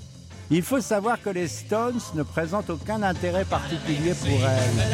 il 0.50 0.64
faut 0.64 0.82
savoir 0.82 1.22
que 1.22 1.30
les 1.30 1.48
Stones 1.48 2.00
ne 2.16 2.24
présentent 2.24 2.70
aucun 2.70 3.04
intérêt 3.04 3.46
particulier 3.46 4.14
pour 4.14 4.30
elle. 4.30 4.94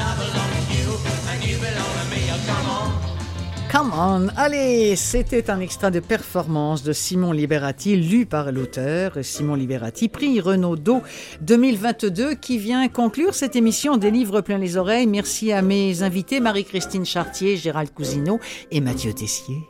Come 3.72 3.92
on, 3.94 4.30
allez, 4.36 4.96
c'était 4.96 5.52
un 5.52 5.60
extrait 5.60 5.92
de 5.92 6.00
performance 6.00 6.82
de 6.82 6.92
Simon 6.92 7.32
Liberati, 7.32 7.96
lu 7.96 8.26
par 8.26 8.52
l'auteur 8.52 9.20
Simon 9.22 9.54
Liberati, 9.54 10.10
prix 10.10 10.42
Renaudot 10.42 11.04
2022, 11.42 12.34
qui 12.34 12.58
vient 12.58 12.88
conclure 12.88 13.36
cette 13.36 13.56
émission 13.56 13.98
des 13.98 14.10
livres 14.10 14.42
plein 14.42 14.58
les 14.58 14.76
oreilles. 14.76 15.06
Merci 15.06 15.52
à 15.52 15.62
mes 15.62 16.02
invités 16.02 16.40
Marie-Christine 16.40 17.06
Chartier, 17.06 17.58
Gérald 17.58 17.94
Cousineau 17.94 18.40
et 18.72 18.82
Mathieu 18.82 19.14
Tessier. 19.14 19.69